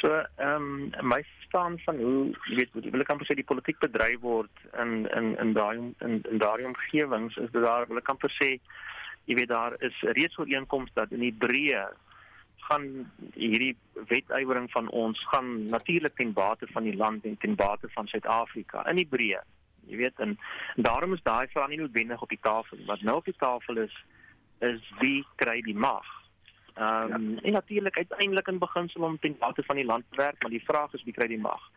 So, 0.00 0.10
ehm 0.36 0.92
um, 0.92 1.08
my 1.08 1.22
staan 1.46 1.78
van 1.78 1.96
hoe 1.96 2.34
jy 2.50 2.56
weet, 2.72 2.90
wil 2.92 3.00
ek 3.00 3.10
amper 3.14 3.28
sê 3.28 3.36
die 3.38 3.46
politiek 3.46 3.78
bedryf 3.80 4.20
word 4.20 4.64
in 4.82 5.06
in 5.16 5.36
in 5.38 5.52
daai 5.56 5.76
in 5.78 6.20
in 6.30 6.42
daai 6.42 6.66
omgewings 6.68 7.36
is 7.36 7.52
dit 7.54 7.62
daar 7.62 7.86
wil 7.88 8.02
ek 8.02 8.10
amper 8.12 8.32
sê 8.40 8.48
jy 9.24 9.34
weet 9.34 9.48
daar 9.48 9.76
is 9.78 10.00
reeds 10.00 10.38
ooreenkomste 10.38 11.00
dat 11.00 11.12
in 11.12 11.24
die 11.24 11.36
breë 11.44 11.84
gaan 12.64 13.12
hierdie 13.34 13.76
wetywering 14.08 14.70
van 14.72 14.88
ons 14.90 15.20
gaan 15.28 15.66
natuurlik 15.68 16.16
ten 16.16 16.32
bate 16.32 16.66
van 16.72 16.82
die 16.82 16.96
land 16.96 17.24
en 17.24 17.36
ten 17.38 17.54
bate 17.54 17.88
van 17.92 18.06
Suid-Afrika 18.06 18.86
in 18.88 19.00
die 19.02 19.08
breë. 19.08 19.42
Jy 19.90 20.00
weet 20.00 20.20
en, 20.24 20.36
en 20.76 20.86
daarom 20.88 21.12
is 21.12 21.22
daai 21.22 21.46
vraag 21.52 21.68
nie 21.72 21.80
noodwendig 21.82 22.22
op 22.22 22.32
die 22.32 22.40
tafel 22.40 22.80
wat 22.88 23.02
nou 23.04 23.18
op 23.20 23.28
die 23.28 23.36
tafel 23.38 23.84
is 23.84 23.96
is 24.64 24.92
wie 25.00 25.24
kry 25.36 25.60
die 25.66 25.76
mag? 25.76 26.06
Ehm 26.74 27.12
um, 27.12 27.30
ja. 27.34 27.42
en 27.42 27.52
natuurlik 27.60 27.96
uiteindelik 27.96 28.48
in 28.48 28.58
beginsel 28.58 29.02
om 29.02 29.18
ten 29.18 29.36
bate 29.38 29.62
van 29.62 29.76
die 29.76 29.88
land 29.92 30.04
te 30.10 30.16
werk 30.16 30.42
maar 30.42 30.54
die 30.54 30.64
vraag 30.64 30.94
is 30.94 31.04
wie 31.04 31.16
kry 31.16 31.28
die 31.28 31.40
mag? 31.40 31.70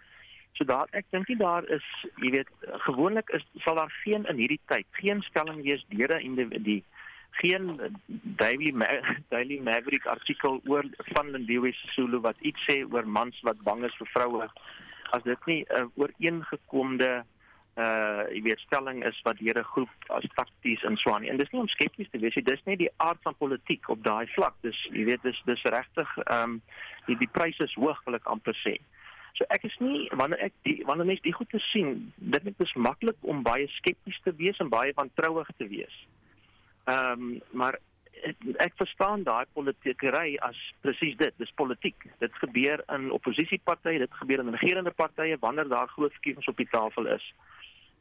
So 0.58 0.66
daar 0.66 0.88
ek 0.98 1.06
dink 1.12 1.28
nie 1.28 1.38
daar 1.38 1.68
is, 1.70 1.86
jy 2.24 2.32
weet, 2.34 2.48
gewoonlik 2.88 3.30
is 3.36 3.44
sal 3.66 3.76
daar 3.76 3.92
geen 4.04 4.26
in 4.26 4.40
hierdie 4.40 4.62
tyd 4.72 4.88
geen 5.02 5.22
stelling 5.28 5.62
wees 5.68 5.84
deur 5.90 6.16
'n 6.16 6.24
individu 6.32 6.82
geen 7.40 7.96
Daily 8.42 8.72
Ma 8.72 8.88
Daily 9.34 9.60
Maverick 9.60 10.06
artikel 10.06 10.62
oor 10.66 10.86
van 11.14 11.32
Lindiwe 11.32 11.72
Sisulu 11.74 12.20
wat 12.26 12.40
iets 12.42 12.66
sê 12.70 12.82
oor 12.92 13.08
mans 13.08 13.40
wat 13.48 13.62
bang 13.68 13.86
is 13.88 13.96
vir 14.02 14.12
vroue. 14.14 14.48
As 15.16 15.24
dit 15.24 15.46
nie 15.46 15.64
'n 15.64 15.82
uh, 15.82 15.88
ooreengekomde 15.96 17.12
uh 17.78 18.24
jy 18.34 18.42
weet 18.42 18.62
stelling 18.66 19.04
is 19.06 19.18
wat 19.24 19.38
deur 19.38 19.60
'n 19.60 19.72
groep 19.74 19.94
as 20.10 20.26
takties 20.36 20.84
in 20.84 20.98
Swaan 20.98 21.24
en 21.24 21.38
dis 21.38 21.52
nie 21.52 21.62
om 21.62 21.68
skepties 21.68 22.10
te 22.12 22.20
wees 22.20 22.36
nie 22.36 22.44
dis 22.44 22.64
net 22.66 22.80
die 22.80 22.94
aard 22.98 23.22
van 23.22 23.36
politiek 23.38 23.90
op 23.90 24.04
daai 24.04 24.28
vlak. 24.28 24.56
Dis 24.62 24.80
jy 24.92 25.06
weet 25.06 25.22
dis 25.22 25.42
dis 25.46 25.64
regtig 25.64 26.18
ehm 26.18 26.44
um, 26.44 26.62
die 27.06 27.18
die 27.18 27.34
pryse 27.38 27.64
is 27.64 27.74
hoog 27.74 28.04
wil 28.06 28.16
ek 28.16 28.26
amper 28.26 28.58
sê. 28.66 28.78
So 29.38 29.46
ek 29.50 29.64
is 29.64 29.78
nie 29.80 30.10
wanneer 30.12 30.40
ek 30.50 30.54
die 30.64 30.82
wanneer 30.86 31.06
mense 31.06 31.24
die 31.24 31.38
goed 31.40 31.50
te 31.50 31.60
sien 31.60 32.14
dit 32.18 32.54
is 32.60 32.74
maklik 32.74 33.18
om 33.22 33.44
baie 33.44 33.68
skepties 33.68 34.20
te 34.24 34.34
wees 34.36 34.58
en 34.58 34.70
baie 34.70 34.94
wantrouig 34.98 35.48
te 35.58 35.68
wees 35.68 36.06
Ehm 36.88 37.22
um, 37.22 37.42
maar 37.52 37.80
ek, 38.58 38.74
verstaan 38.80 39.24
daai 39.24 39.46
politiekery 39.54 40.38
as 40.46 40.58
presies 40.82 41.18
dit, 41.20 41.34
dis 41.42 41.52
politiek. 41.60 42.08
Dit 42.22 42.34
gebeur 42.42 42.84
in 42.96 43.12
oppositiepartye, 43.16 44.00
dit 44.00 44.20
gebeur 44.22 44.44
in 44.44 44.56
regerende 44.56 44.94
partye 44.96 45.38
wanneer 45.44 45.68
daar 45.68 45.92
groot 45.94 46.16
verkiesings 46.20 46.48
op 46.48 46.58
die 46.58 46.70
tafel 46.72 47.10
is. 47.14 47.26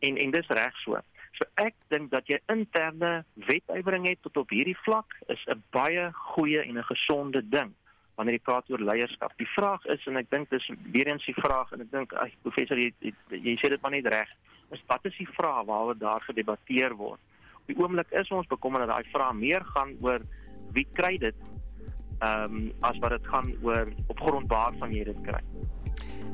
En 0.07 0.17
en 0.17 0.35
dis 0.35 0.53
reg 0.61 0.79
so. 0.85 1.01
So 1.37 1.49
ek 1.61 1.75
dink 1.93 2.11
dat 2.15 2.29
jy 2.31 2.39
interne 2.53 3.25
wetywering 3.49 4.07
het 4.09 4.23
tot 4.25 4.39
op 4.45 4.55
hierdie 4.55 4.79
vlak 4.85 5.19
is 5.27 5.43
'n 5.51 5.63
baie 5.71 6.11
goeie 6.13 6.63
en 6.63 6.79
'n 6.79 6.91
gesonde 6.93 7.43
ding 7.49 7.75
wanneer 8.17 8.39
jy 8.39 8.45
praat 8.49 8.71
oor 8.71 8.81
leierskap. 8.81 9.33
Die 9.37 9.53
vraag 9.57 9.85
is 9.85 10.07
en 10.07 10.17
ek 10.17 10.31
dink 10.31 10.51
dis 10.51 10.71
weer 10.93 11.07
eens 11.07 11.25
die 11.25 11.35
vraag 11.35 11.73
en 11.73 11.81
ek 11.81 11.91
dink 11.91 12.13
ag 12.13 12.31
professor 12.43 12.79
jy, 12.79 12.93
jy 13.01 13.13
jy 13.29 13.57
sê 13.57 13.69
dit 13.69 13.83
maar 13.83 13.91
net 13.91 14.07
reg. 14.07 14.29
Is 14.71 14.83
wat 14.87 15.05
is 15.05 15.17
die 15.17 15.29
vraag 15.37 15.67
waaroor 15.67 15.99
daar 15.99 16.21
gedebatteer 16.21 16.95
word? 16.95 17.21
Die 17.67 17.79
oomblik 17.79 18.11
is 18.11 18.31
ons 18.31 18.47
bekommerd 18.47 18.87
dat 18.87 18.97
daai 18.97 19.13
vrae 19.13 19.35
meer 19.35 19.65
gaan 19.75 19.95
oor 20.01 20.21
wie 20.73 20.87
kry 20.99 21.17
dit 21.19 21.37
ehm 22.25 22.55
um, 22.55 22.73
as 22.81 22.99
wat 22.99 23.13
dit 23.13 23.27
gaan 23.33 23.53
oor 23.63 23.93
op 24.07 24.21
grond 24.21 24.49
waarvan 24.49 24.95
jy 24.95 25.05
dit 25.05 25.21
kry. 25.27 25.43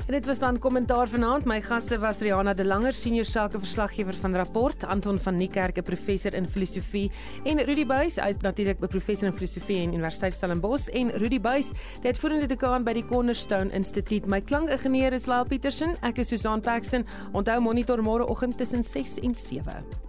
En 0.07 0.11
dit 0.11 0.25
was 0.25 0.39
dan 0.39 0.59
kommentaar 0.59 1.07
vanaand. 1.07 1.45
My 1.45 1.61
gaste 1.61 1.99
was 1.99 2.19
Riana 2.19 2.53
de 2.53 2.65
Langer, 2.65 2.93
senior 2.93 3.25
sakeverslaggewer 3.25 4.13
van 4.13 4.35
Rapport, 4.35 4.83
Anton 4.83 5.19
van 5.19 5.35
Niekerk, 5.35 5.77
'n 5.77 5.83
professor 5.83 6.33
in 6.33 6.47
filosofie, 6.47 7.11
en 7.43 7.59
Rudy 7.59 7.85
Buys, 7.85 8.15
hy 8.15 8.29
is 8.29 8.37
natuurlik 8.37 8.79
'n 8.81 8.87
professor 8.87 9.27
in 9.27 9.33
filosofie 9.33 9.81
aan 9.81 9.93
Universiteit 9.93 10.33
Stellenbosch 10.33 10.87
en 10.87 11.09
Rudy 11.11 11.39
Buys, 11.39 11.71
die 12.01 12.11
uitvoerende 12.11 12.47
dekaan 12.47 12.83
by 12.83 12.93
die 12.93 13.05
Cornerstone 13.05 13.71
Instituut. 13.71 14.25
My 14.25 14.41
klankingenieur 14.41 15.13
is 15.13 15.25
Lyle 15.25 15.45
Petersen. 15.45 15.95
Ek 16.01 16.17
is 16.17 16.27
Susan 16.27 16.61
Paxton. 16.61 17.05
Onthou 17.31 17.61
monitor 17.61 18.01
môre 18.03 18.27
oggend 18.27 18.57
tussen 18.57 18.83
6 18.83 19.19
en 19.19 19.35
7. 19.35 20.02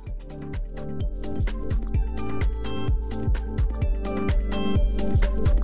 Música 5.05 5.64